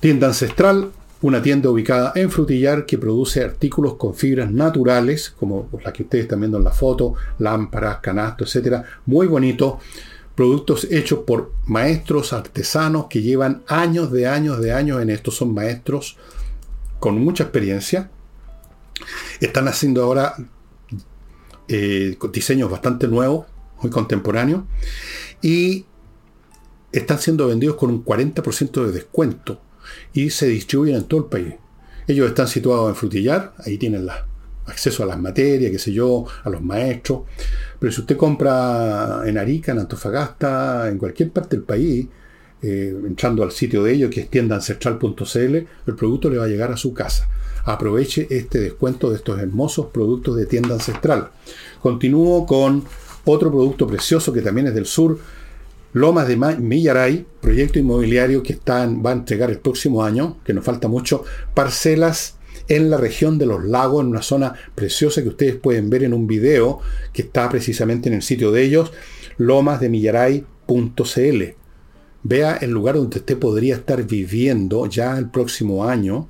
Tienda 0.00 0.26
Ancestral, 0.26 0.92
una 1.22 1.40
tienda 1.40 1.70
ubicada 1.70 2.12
en 2.16 2.30
Frutillar 2.30 2.84
que 2.84 2.98
produce 2.98 3.42
artículos 3.42 3.94
con 3.94 4.14
fibras 4.14 4.50
naturales, 4.50 5.30
como 5.30 5.70
la 5.82 5.90
que 5.90 6.02
ustedes 6.02 6.24
están 6.24 6.40
viendo 6.40 6.58
en 6.58 6.64
la 6.64 6.70
foto, 6.70 7.14
lámparas, 7.38 7.98
canastos, 7.98 8.48
etcétera, 8.48 8.84
muy 9.06 9.26
bonito. 9.26 9.78
Productos 10.34 10.86
hechos 10.90 11.20
por 11.20 11.52
maestros 11.64 12.34
artesanos 12.34 13.06
que 13.06 13.22
llevan 13.22 13.62
años 13.68 14.12
de 14.12 14.26
años 14.26 14.60
de 14.60 14.70
años 14.70 15.00
en 15.00 15.08
esto. 15.08 15.30
Son 15.30 15.54
maestros 15.54 16.18
con 17.00 17.18
mucha 17.18 17.44
experiencia. 17.44 18.10
Están 19.40 19.66
haciendo 19.66 20.04
ahora 20.04 20.34
eh, 21.68 22.18
diseños 22.34 22.70
bastante 22.70 23.08
nuevos, 23.08 23.46
muy 23.80 23.90
contemporáneos. 23.90 24.64
Y 25.40 25.86
están 26.92 27.18
siendo 27.18 27.46
vendidos 27.46 27.76
con 27.76 27.88
un 27.88 28.04
40% 28.04 28.84
de 28.84 28.92
descuento 28.92 29.62
y 30.12 30.30
se 30.30 30.46
distribuyen 30.46 30.96
en 30.96 31.04
todo 31.04 31.20
el 31.20 31.26
país. 31.26 31.54
Ellos 32.06 32.28
están 32.28 32.48
situados 32.48 32.88
en 32.88 32.94
Frutillar, 32.94 33.54
ahí 33.64 33.78
tienen 33.78 34.08
acceso 34.66 35.02
a 35.02 35.06
las 35.06 35.18
materias, 35.18 35.72
qué 35.72 35.78
sé 35.78 35.92
yo, 35.92 36.24
a 36.44 36.50
los 36.50 36.62
maestros. 36.62 37.22
Pero 37.78 37.92
si 37.92 38.00
usted 38.00 38.16
compra 38.16 39.22
en 39.24 39.38
Arica, 39.38 39.72
en 39.72 39.80
Antofagasta, 39.80 40.88
en 40.88 40.98
cualquier 40.98 41.30
parte 41.30 41.56
del 41.56 41.64
país, 41.64 42.06
eh, 42.62 42.94
entrando 43.06 43.42
al 43.42 43.52
sitio 43.52 43.82
de 43.82 43.92
ellos, 43.92 44.10
que 44.10 44.20
es 44.20 44.30
tiendaancestral.cl, 44.30 45.56
el 45.86 45.94
producto 45.96 46.30
le 46.30 46.38
va 46.38 46.44
a 46.44 46.48
llegar 46.48 46.72
a 46.72 46.76
su 46.76 46.94
casa. 46.94 47.28
Aproveche 47.64 48.28
este 48.30 48.60
descuento 48.60 49.10
de 49.10 49.16
estos 49.16 49.38
hermosos 49.40 49.86
productos 49.86 50.36
de 50.36 50.46
tienda 50.46 50.74
ancestral. 50.74 51.30
Continúo 51.80 52.46
con 52.46 52.84
otro 53.24 53.50
producto 53.50 53.86
precioso 53.86 54.32
que 54.32 54.40
también 54.40 54.68
es 54.68 54.74
del 54.74 54.86
sur, 54.86 55.18
Lomas 55.92 56.28
de 56.28 56.36
Millaray, 56.36 57.26
proyecto 57.40 57.78
inmobiliario 57.78 58.42
que 58.42 58.58
va 58.66 59.10
a 59.10 59.12
entregar 59.12 59.50
el 59.50 59.58
próximo 59.58 60.04
año, 60.04 60.38
que 60.44 60.52
nos 60.52 60.64
falta 60.64 60.88
mucho, 60.88 61.24
parcelas 61.54 62.36
en 62.68 62.90
la 62.90 62.96
región 62.96 63.38
de 63.38 63.46
los 63.46 63.64
lagos, 63.64 64.02
en 64.02 64.08
una 64.08 64.22
zona 64.22 64.54
preciosa 64.74 65.22
que 65.22 65.28
ustedes 65.28 65.56
pueden 65.56 65.88
ver 65.88 66.04
en 66.04 66.12
un 66.12 66.26
video 66.26 66.80
que 67.12 67.22
está 67.22 67.48
precisamente 67.48 68.08
en 68.08 68.14
el 68.14 68.22
sitio 68.22 68.52
de 68.52 68.62
ellos, 68.62 68.92
lomasdemillaray.cl. 69.38 71.42
Vea 72.22 72.56
el 72.56 72.70
lugar 72.70 72.96
donde 72.96 73.18
usted 73.18 73.38
podría 73.38 73.76
estar 73.76 74.02
viviendo 74.02 74.86
ya 74.86 75.16
el 75.16 75.30
próximo 75.30 75.84
año. 75.84 76.28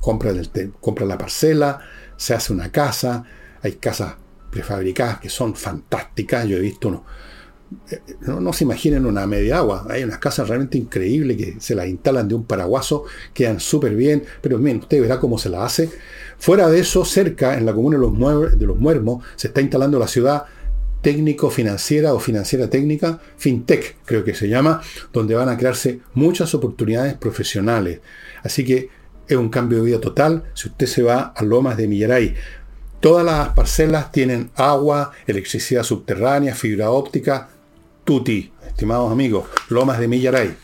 Compra, 0.00 0.32
compra 0.80 1.06
la 1.06 1.16
parcela, 1.16 1.80
se 2.16 2.34
hace 2.34 2.52
una 2.52 2.70
casa, 2.70 3.24
hay 3.62 3.72
casas 3.72 4.16
prefabricadas 4.50 5.20
que 5.20 5.30
son 5.30 5.54
fantásticas. 5.54 6.46
Yo 6.46 6.58
he 6.58 6.60
visto 6.60 6.88
unos 6.88 7.02
no, 8.20 8.52
se 8.52 8.64
imaginen 8.64 9.06
una 9.06 9.26
media 9.26 9.58
agua. 9.58 9.86
Hay 9.88 10.02
unas 10.02 10.18
casas 10.18 10.48
realmente 10.48 10.78
increíbles 10.78 11.36
que 11.36 11.60
se 11.60 11.74
las 11.74 11.86
instalan 11.86 12.28
de 12.28 12.34
un 12.34 12.44
paraguaso, 12.44 13.04
quedan 13.32 13.60
súper 13.60 13.94
bien, 13.94 14.24
pero 14.40 14.58
bien, 14.58 14.78
usted 14.78 15.00
verá 15.00 15.20
cómo 15.20 15.38
se 15.38 15.48
la 15.48 15.64
hace. 15.64 15.90
Fuera 16.38 16.68
de 16.68 16.80
eso, 16.80 17.04
cerca, 17.04 17.56
en 17.56 17.66
la 17.66 17.72
comuna 17.72 17.96
de 17.96 18.02
los, 18.02 18.58
de 18.58 18.66
los 18.66 18.76
Muermos, 18.78 19.24
se 19.36 19.48
está 19.48 19.60
instalando 19.60 19.98
la 19.98 20.08
ciudad 20.08 20.44
técnico-financiera 21.02 22.12
o 22.12 22.20
financiera 22.20 22.68
técnica, 22.68 23.20
FinTech 23.36 23.98
creo 24.04 24.24
que 24.24 24.34
se 24.34 24.48
llama, 24.48 24.82
donde 25.12 25.34
van 25.34 25.48
a 25.48 25.56
crearse 25.56 26.00
muchas 26.14 26.54
oportunidades 26.54 27.14
profesionales. 27.14 28.00
Así 28.42 28.64
que 28.64 28.90
es 29.26 29.36
un 29.36 29.48
cambio 29.48 29.78
de 29.78 29.84
vida 29.84 30.00
total 30.00 30.44
si 30.54 30.68
usted 30.68 30.86
se 30.86 31.02
va 31.02 31.32
a 31.34 31.42
Lomas 31.42 31.76
de 31.76 31.88
Millaray. 31.88 32.34
Todas 33.00 33.24
las 33.24 33.50
parcelas 33.50 34.12
tienen 34.12 34.50
agua, 34.56 35.12
electricidad 35.26 35.84
subterránea, 35.84 36.54
fibra 36.54 36.90
óptica, 36.90 37.48
tuti, 38.04 38.52
estimados 38.66 39.12
amigos, 39.12 39.46
Lomas 39.68 39.98
de 39.98 40.08
Millaray. 40.08 40.56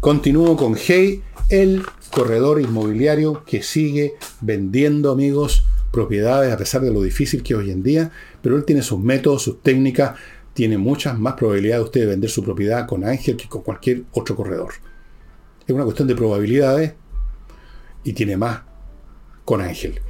Continúo 0.00 0.56
con 0.56 0.76
Hey, 0.76 1.22
el 1.48 1.84
corredor 2.10 2.60
inmobiliario 2.60 3.44
que 3.44 3.62
sigue 3.62 4.14
vendiendo, 4.40 5.10
amigos, 5.10 5.64
propiedades 5.90 6.52
a 6.52 6.56
pesar 6.56 6.82
de 6.82 6.92
lo 6.92 7.02
difícil 7.02 7.42
que 7.42 7.54
es 7.54 7.58
hoy 7.58 7.70
en 7.70 7.82
día, 7.82 8.10
pero 8.42 8.56
él 8.56 8.64
tiene 8.64 8.82
sus 8.82 9.00
métodos, 9.00 9.42
sus 9.42 9.62
técnicas, 9.62 10.18
tiene 10.54 10.78
muchas 10.78 11.18
más 11.18 11.34
probabilidades 11.34 11.80
de 11.80 11.84
usted 11.84 12.08
vender 12.08 12.30
su 12.30 12.42
propiedad 12.42 12.86
con 12.86 13.04
Ángel 13.04 13.36
que 13.36 13.48
con 13.48 13.62
cualquier 13.62 14.04
otro 14.12 14.36
corredor. 14.36 14.74
Es 15.66 15.74
una 15.74 15.84
cuestión 15.84 16.08
de 16.08 16.14
probabilidades 16.14 16.94
y 18.04 18.12
tiene 18.12 18.36
más 18.36 18.60
con 19.44 19.60
Ángel. 19.60 20.00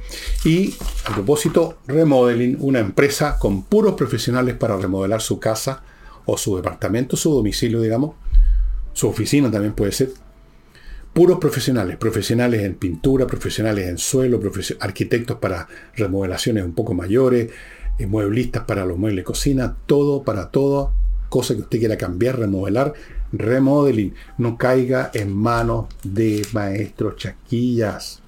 Y 0.43 0.73
a 1.05 1.13
propósito, 1.13 1.79
Remodeling, 1.87 2.57
una 2.59 2.79
empresa 2.79 3.37
con 3.39 3.63
puros 3.63 3.95
profesionales 3.95 4.55
para 4.55 4.77
remodelar 4.77 5.21
su 5.21 5.39
casa 5.39 5.83
o 6.27 6.37
su 6.37 6.55
departamento, 6.57 7.17
su 7.17 7.33
domicilio, 7.33 7.81
digamos, 7.81 8.15
su 8.93 9.07
oficina 9.07 9.49
también 9.49 9.73
puede 9.73 9.91
ser. 9.91 10.11
Puros 11.13 11.39
profesionales, 11.39 11.97
profesionales 11.97 12.61
en 12.63 12.75
pintura, 12.75 13.25
profesionales 13.25 13.87
en 13.87 13.97
suelo, 13.97 14.39
arquitectos 14.79 15.37
para 15.37 15.67
remodelaciones 15.95 16.63
un 16.63 16.73
poco 16.73 16.93
mayores, 16.93 17.49
eh, 17.97 18.05
mueblistas 18.05 18.65
para 18.65 18.85
los 18.85 18.97
muebles 18.97 19.21
de 19.21 19.25
cocina, 19.25 19.75
todo 19.87 20.23
para 20.23 20.51
todo, 20.51 20.93
cosa 21.29 21.55
que 21.55 21.61
usted 21.61 21.79
quiera 21.79 21.97
cambiar, 21.97 22.37
remodelar, 22.37 22.93
remodeling, 23.31 24.13
no 24.37 24.57
caiga 24.57 25.09
en 25.13 25.33
manos 25.33 25.87
de 26.03 26.45
maestros 26.53 27.15
chaquillas. 27.15 28.21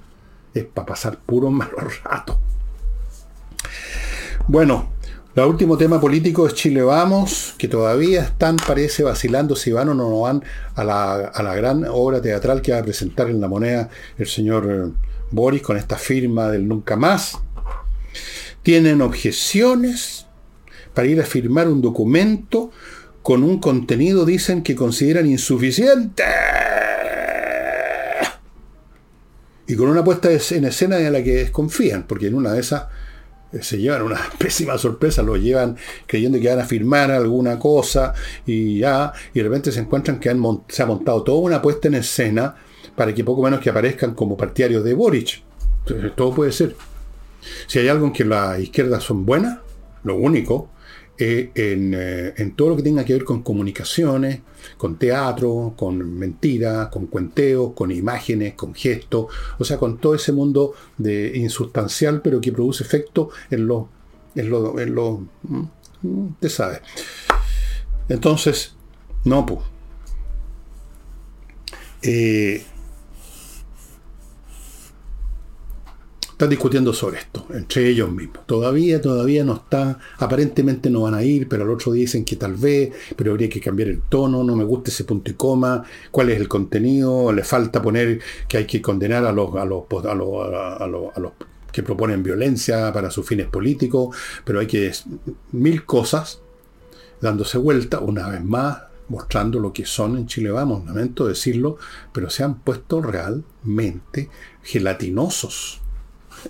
Es 0.54 0.66
para 0.66 0.88
pasar 0.88 1.20
puro 1.20 1.52
malos 1.52 2.02
ratos. 2.04 2.38
Bueno, 4.48 4.90
el 5.36 5.44
último 5.44 5.78
tema 5.78 6.02
político 6.02 6.48
es 6.48 6.54
Chile 6.56 6.82
Vamos, 6.82 7.54
que 7.58 7.68
todavía 7.68 8.24
están, 8.24 8.56
parece, 8.56 9.04
vacilando 9.04 9.56
si 9.56 9.72
van 9.72 9.90
o 9.90 9.94
no 9.94 10.22
van 10.22 10.44
a 10.76 10.84
la, 10.84 11.56
gran 11.56 11.86
obra 11.86 12.22
teatral 12.22 12.62
que 12.62 12.72
va 12.72 12.80
a 12.80 12.84
presentar 12.84 13.30
en 13.30 13.40
la 13.40 13.48
moneda 13.48 13.90
el 14.18 14.28
señor 14.28 14.68
eh, 14.70 14.92
Boris 15.32 15.62
con 15.62 15.78
esta 15.78 15.98
firma 15.98 16.50
del 16.50 16.68
Nunca 16.68 16.96
Más. 16.96 17.38
Tienen 18.64 19.02
objeciones 19.02 20.26
para 20.94 21.08
ir 21.08 21.22
a 21.22 21.26
firmar 21.26 21.68
un 21.68 21.82
documento 21.82 22.72
con 23.22 23.44
un 23.44 23.60
contenido, 23.60 24.26
dicen, 24.26 24.64
que 24.64 24.76
consideran 24.76 25.28
insuficiente. 25.28 26.24
Y 29.68 29.76
con 29.76 29.88
una 29.88 30.04
puesta 30.04 30.30
en 30.32 30.66
escena 30.66 31.00
en 31.00 31.14
la 31.14 31.24
que 31.24 31.36
desconfían, 31.36 32.08
porque 32.08 32.28
en 32.28 32.34
una 32.34 32.52
de 32.52 32.62
esas 32.62 32.86
se 33.62 33.78
llevan 33.78 34.04
una 34.04 34.20
pésima 34.38 34.78
sorpresa, 34.78 35.24
lo 35.24 35.36
llevan 35.36 35.78
creyendo 36.06 36.40
que 36.40 36.50
van 36.50 36.60
a 36.60 36.66
firmar 36.66 37.12
alguna 37.12 37.58
cosa 37.58 38.14
y 38.46 38.80
ya, 38.80 39.12
y 39.34 39.40
de 39.40 39.44
repente 39.44 39.72
se 39.72 39.80
encuentran 39.80 40.20
que 40.20 40.36
se 40.68 40.84
ha 40.84 40.86
montado 40.86 41.24
toda 41.24 41.40
una 41.40 41.62
puesta 41.62 41.88
en 41.88 41.96
escena 41.96 42.56
para 42.96 43.14
que 43.14 43.24
poco 43.24 43.42
menos 43.42 43.60
que 43.60 43.70
aparezcan 43.70 44.14
como 44.14 44.38
partidarios 44.38 44.84
de 44.84 44.94
Boric. 44.94 45.42
todo 46.16 46.34
puede 46.34 46.52
ser. 46.52 46.76
Si 47.68 47.80
hay 47.80 47.88
algo 47.88 48.06
en 48.06 48.14
que 48.14 48.26
las 48.26 48.60
izquierdas 48.60 49.04
son 49.04 49.26
buenas, 49.26 49.60
lo 50.04 50.16
único 50.16 50.70
eh, 51.22 51.52
eh, 51.54 52.34
en, 52.38 52.56
todo 52.56 52.70
lo 52.70 52.76
que 52.78 52.84
tenga 52.84 53.04
que 53.04 53.12
ver 53.12 53.26
con 53.26 53.44
comunicaciones, 53.44 54.40
con 54.78 54.98
teatro, 54.98 55.74
con 55.76 56.18
mentiras, 56.18 56.88
con 56.88 57.08
cuenteos, 57.08 57.74
con 57.74 57.92
imágenes, 57.92 58.54
con 58.54 58.74
gestos, 58.74 59.26
o 59.58 59.66
sea, 59.66 59.78
con 59.78 59.98
todo 59.98 60.16
ese 60.16 60.32
mundo 60.32 60.74
de 60.98 61.38
insustancial, 61.38 62.22
pero 62.22 62.40
que 62.40 62.54
produce 62.54 62.86
efecto 62.86 63.32
en 63.52 63.68
lo, 63.68 63.90
en 64.34 64.50
lo, 64.50 64.80
en 64.80 64.96
lo, 64.96 65.28
usted 66.02 66.50
sabe. 66.50 66.80
Entonces, 68.08 68.74
no, 69.26 69.46
pues. 69.46 69.60
Están 76.40 76.52
discutiendo 76.52 76.94
sobre 76.94 77.18
esto, 77.18 77.46
entre 77.50 77.90
ellos 77.90 78.10
mismos. 78.10 78.48
Todavía, 78.48 79.02
todavía 79.02 79.44
no 79.44 79.56
está, 79.56 80.00
aparentemente 80.20 80.90
no 80.90 81.02
van 81.02 81.14
a 81.14 81.22
ir, 81.22 81.50
pero 81.50 81.64
al 81.64 81.70
otro 81.70 81.92
día 81.92 82.04
dicen 82.04 82.24
que 82.24 82.38
tal 82.38 82.54
vez, 82.54 82.94
pero 83.18 83.32
habría 83.32 83.50
que 83.50 83.60
cambiar 83.60 83.90
el 83.90 84.04
tono, 84.04 84.42
no 84.46 84.56
me 84.56 84.64
gusta 84.64 84.90
ese 84.90 85.04
punto 85.04 85.30
y 85.30 85.34
coma, 85.34 85.84
cuál 86.12 86.30
es 86.30 86.40
el 86.40 86.48
contenido, 86.48 87.34
le 87.34 87.44
falta 87.44 87.82
poner 87.82 88.22
que 88.48 88.56
hay 88.56 88.66
que 88.66 88.82
condenar 88.82 89.26
a 89.26 89.34
los, 89.34 89.54
a 89.58 89.66
los, 89.66 89.84
a 89.92 90.16
los, 90.16 91.14
a 91.14 91.20
los, 91.20 91.34
que 91.74 91.84
proponen 91.84 92.24
violencia 92.24 92.94
para 92.94 93.12
sus 93.12 93.26
fines 93.26 93.48
políticos, 93.48 94.16
pero 94.46 94.62
hay 94.62 94.68
que 94.68 94.94
mil 95.52 95.84
cosas 95.84 96.40
dándose 97.20 97.58
vuelta 97.58 98.00
una 98.00 98.30
vez 98.30 98.42
más 98.42 98.84
mostrando 99.10 99.60
lo 99.60 99.74
que 99.74 99.86
son 99.86 100.16
en 100.16 100.26
Chile 100.26 100.52
Vamos, 100.52 100.86
lamento 100.86 101.28
decirlo, 101.28 101.78
pero 102.14 102.30
se 102.30 102.44
han 102.44 102.60
puesto 102.62 103.02
realmente 103.02 104.30
gelatinosos 104.64 105.82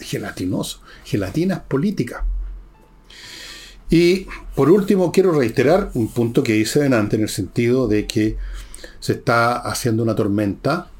gelatinoso, 0.01 0.81
gelatinas 1.03 1.59
políticas. 1.61 2.23
Y 3.89 4.27
por 4.55 4.69
último, 4.69 5.11
quiero 5.11 5.31
reiterar 5.31 5.91
un 5.95 6.09
punto 6.09 6.43
que 6.43 6.55
hice 6.55 6.81
delante 6.81 7.15
en 7.15 7.23
el 7.23 7.29
sentido 7.29 7.87
de 7.87 8.05
que 8.05 8.37
se 8.99 9.13
está 9.13 9.57
haciendo 9.57 10.03
una 10.03 10.15
tormenta 10.15 10.91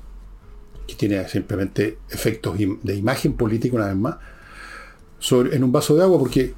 que 0.88 0.96
tiene 0.96 1.28
simplemente 1.28 2.00
efectos 2.10 2.58
de 2.58 2.96
imagen 2.96 3.34
política 3.34 3.76
una 3.76 3.88
vez 3.88 3.96
más 3.96 4.16
en 5.52 5.64
un 5.64 5.72
vaso 5.72 5.96
de 5.96 6.02
agua 6.02 6.18
porque 6.18 6.56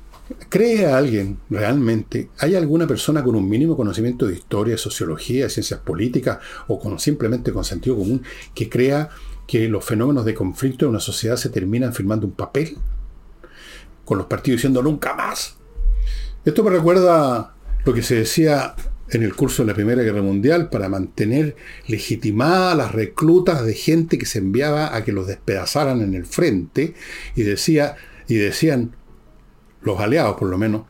¿Cree 0.49 0.85
a 0.85 0.97
alguien 0.97 1.39
realmente? 1.49 2.29
¿Hay 2.39 2.55
alguna 2.55 2.87
persona 2.87 3.23
con 3.23 3.35
un 3.35 3.47
mínimo 3.49 3.75
conocimiento 3.75 4.27
de 4.27 4.35
historia, 4.35 4.77
sociología, 4.77 5.49
ciencias 5.49 5.79
políticas 5.79 6.39
o 6.67 6.79
con, 6.79 6.99
simplemente 6.99 7.51
con 7.51 7.63
sentido 7.63 7.97
común 7.97 8.23
que 8.53 8.69
crea 8.69 9.09
que 9.51 9.67
los 9.67 9.83
fenómenos 9.83 10.23
de 10.23 10.33
conflicto 10.33 10.85
en 10.85 10.91
una 10.91 11.01
sociedad 11.01 11.35
se 11.35 11.49
terminan 11.49 11.93
firmando 11.93 12.25
un 12.25 12.31
papel, 12.31 12.77
con 14.05 14.17
los 14.17 14.27
partidos 14.27 14.59
diciendo 14.59 14.81
nunca 14.81 15.13
más. 15.13 15.57
Esto 16.45 16.63
me 16.63 16.69
recuerda 16.69 17.53
lo 17.83 17.93
que 17.93 18.01
se 18.01 18.15
decía 18.15 18.75
en 19.09 19.23
el 19.23 19.35
curso 19.35 19.63
de 19.63 19.67
la 19.67 19.73
Primera 19.73 20.03
Guerra 20.03 20.21
Mundial 20.21 20.69
para 20.69 20.87
mantener 20.87 21.57
legitimadas 21.87 22.77
las 22.77 22.93
reclutas 22.93 23.65
de 23.65 23.73
gente 23.73 24.17
que 24.17 24.25
se 24.25 24.39
enviaba 24.39 24.95
a 24.95 25.03
que 25.03 25.11
los 25.11 25.27
despedazaran 25.27 25.99
en 25.99 26.13
el 26.13 26.25
frente 26.25 26.93
y, 27.35 27.43
decía, 27.43 27.97
y 28.29 28.35
decían, 28.35 28.95
los 29.81 29.99
aliados 29.99 30.37
por 30.37 30.47
lo 30.47 30.57
menos, 30.57 30.83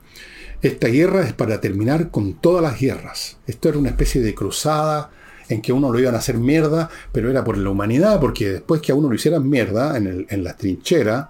esta 0.61 0.87
guerra 0.87 1.23
es 1.23 1.33
para 1.33 1.61
terminar 1.61 2.11
con 2.11 2.35
todas 2.35 2.61
las 2.61 2.79
guerras. 2.79 3.39
Esto 3.47 3.69
era 3.69 3.79
una 3.79 3.89
especie 3.89 4.21
de 4.21 4.35
cruzada 4.35 5.09
en 5.51 5.61
que 5.61 5.73
uno 5.73 5.91
lo 5.91 5.99
iban 5.99 6.15
a 6.15 6.19
hacer 6.19 6.37
mierda, 6.37 6.89
pero 7.11 7.29
era 7.29 7.43
por 7.43 7.57
la 7.57 7.69
humanidad, 7.69 8.19
porque 8.19 8.53
después 8.53 8.81
que 8.81 8.91
a 8.91 8.95
uno 8.95 9.09
lo 9.09 9.15
hicieran 9.15 9.49
mierda 9.49 9.97
en, 9.97 10.25
en 10.29 10.43
la 10.43 10.55
trinchera, 10.55 11.29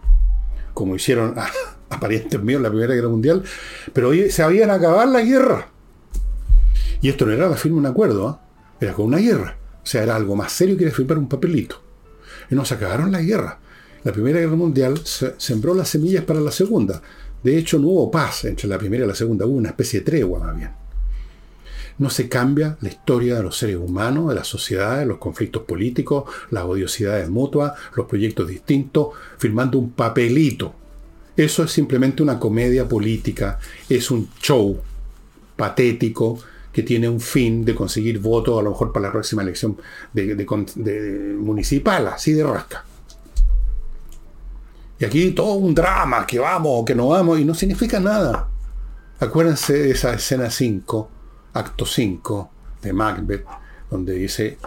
como 0.73 0.95
hicieron 0.95 1.33
aparentes 1.89 2.39
míos 2.43 2.59
en 2.59 2.63
la 2.63 2.69
Primera 2.69 2.93
Guerra 2.93 3.09
Mundial, 3.09 3.43
pero 3.93 4.11
se 4.29 4.43
habían 4.43 4.69
acabado 4.69 5.11
la 5.11 5.21
guerra. 5.21 5.69
Y 7.01 7.09
esto 7.09 7.25
no 7.25 7.31
era 7.31 7.49
la 7.49 7.55
firma 7.55 7.77
de 7.77 7.79
un 7.79 7.85
acuerdo, 7.87 8.27
¿ah? 8.27 8.41
era 8.79 8.93
con 8.93 9.05
una 9.05 9.17
guerra. 9.17 9.57
O 9.83 9.85
sea, 9.85 10.03
era 10.03 10.15
algo 10.15 10.35
más 10.35 10.51
serio 10.51 10.77
que 10.77 10.83
era 10.83 10.93
firmar 10.93 11.17
un 11.17 11.27
papelito. 11.27 11.81
Y 12.49 12.55
nos 12.55 12.71
acabaron 12.71 13.11
la 13.11 13.21
guerra. 13.21 13.59
La 14.03 14.11
Primera 14.11 14.39
Guerra 14.39 14.55
Mundial 14.55 14.99
sembró 15.03 15.73
las 15.73 15.89
semillas 15.89 16.23
para 16.23 16.39
la 16.39 16.51
Segunda. 16.51 17.01
De 17.43 17.57
hecho, 17.57 17.79
no 17.79 17.87
hubo 17.87 18.11
paz 18.11 18.45
entre 18.45 18.67
la 18.67 18.77
Primera 18.77 19.05
y 19.05 19.07
la 19.07 19.15
Segunda, 19.15 19.45
hubo 19.45 19.55
una 19.55 19.69
especie 19.69 19.99
de 19.99 20.05
tregua 20.05 20.39
más 20.39 20.55
bien. 20.55 20.80
No 22.01 22.09
se 22.09 22.27
cambia 22.27 22.77
la 22.81 22.89
historia 22.89 23.35
de 23.35 23.43
los 23.43 23.55
seres 23.55 23.75
humanos, 23.75 24.29
de 24.29 24.33
las 24.33 24.47
sociedades, 24.47 25.07
los 25.07 25.19
conflictos 25.19 25.61
políticos, 25.61 26.23
las 26.49 26.63
odiosidades 26.63 27.29
mutuas, 27.29 27.73
los 27.95 28.07
proyectos 28.07 28.47
distintos, 28.47 29.09
firmando 29.37 29.77
un 29.77 29.91
papelito. 29.91 30.73
Eso 31.37 31.63
es 31.63 31.71
simplemente 31.71 32.23
una 32.23 32.39
comedia 32.39 32.89
política, 32.89 33.59
es 33.87 34.09
un 34.09 34.29
show 34.41 34.81
patético 35.55 36.39
que 36.73 36.81
tiene 36.81 37.07
un 37.07 37.21
fin 37.21 37.63
de 37.63 37.75
conseguir 37.75 38.17
votos 38.17 38.59
a 38.59 38.63
lo 38.63 38.71
mejor 38.71 38.91
para 38.91 39.05
la 39.05 39.11
próxima 39.11 39.43
elección 39.43 39.77
de, 40.11 41.35
municipal, 41.37 42.07
así 42.07 42.33
de 42.33 42.43
rasca. 42.43 42.83
Y 44.97 45.05
aquí 45.05 45.29
todo 45.33 45.53
un 45.53 45.75
drama, 45.75 46.25
que 46.25 46.39
vamos 46.39 46.83
que 46.83 46.95
no 46.95 47.09
vamos, 47.09 47.39
y 47.39 47.45
no 47.45 47.53
significa 47.53 47.99
nada. 47.99 48.47
Acuérdense 49.19 49.73
de 49.73 49.91
esa 49.91 50.15
escena 50.15 50.49
5, 50.49 51.20
acto 51.53 51.85
5 51.85 52.49
de 52.81 52.93
Macbeth, 52.93 53.45
donde 53.89 54.13
dice 54.13 54.57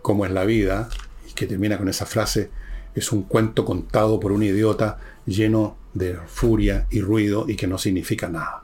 cómo 0.00 0.26
es 0.26 0.32
la 0.32 0.44
vida, 0.44 0.88
y 1.28 1.32
que 1.32 1.46
termina 1.46 1.78
con 1.78 1.88
esa 1.88 2.06
frase, 2.06 2.50
es 2.94 3.12
un 3.12 3.22
cuento 3.22 3.64
contado 3.64 4.20
por 4.20 4.32
un 4.32 4.42
idiota 4.42 4.98
lleno 5.26 5.76
de 5.94 6.16
furia 6.26 6.86
y 6.90 7.00
ruido 7.00 7.46
y 7.48 7.56
que 7.56 7.66
no 7.66 7.78
significa 7.78 8.28
nada. 8.28 8.62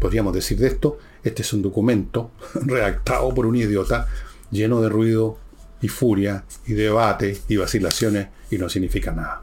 Podríamos 0.00 0.34
decir 0.34 0.58
de 0.58 0.68
esto, 0.68 0.98
este 1.24 1.42
es 1.42 1.52
un 1.52 1.62
documento 1.62 2.30
redactado 2.54 3.32
por 3.34 3.46
un 3.46 3.56
idiota 3.56 4.08
lleno 4.50 4.80
de 4.80 4.88
ruido 4.88 5.38
y 5.80 5.88
furia 5.88 6.44
y 6.66 6.74
debate 6.74 7.38
y 7.48 7.56
vacilaciones 7.56 8.28
y 8.50 8.58
no 8.58 8.68
significa 8.68 9.12
nada. 9.12 9.42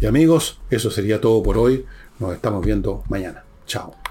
Y 0.00 0.06
amigos, 0.06 0.60
eso 0.70 0.90
sería 0.90 1.20
todo 1.20 1.42
por 1.42 1.58
hoy. 1.58 1.84
Nos 2.18 2.34
estamos 2.34 2.64
viendo 2.64 3.04
mañana. 3.08 3.44
Chao. 3.66 4.01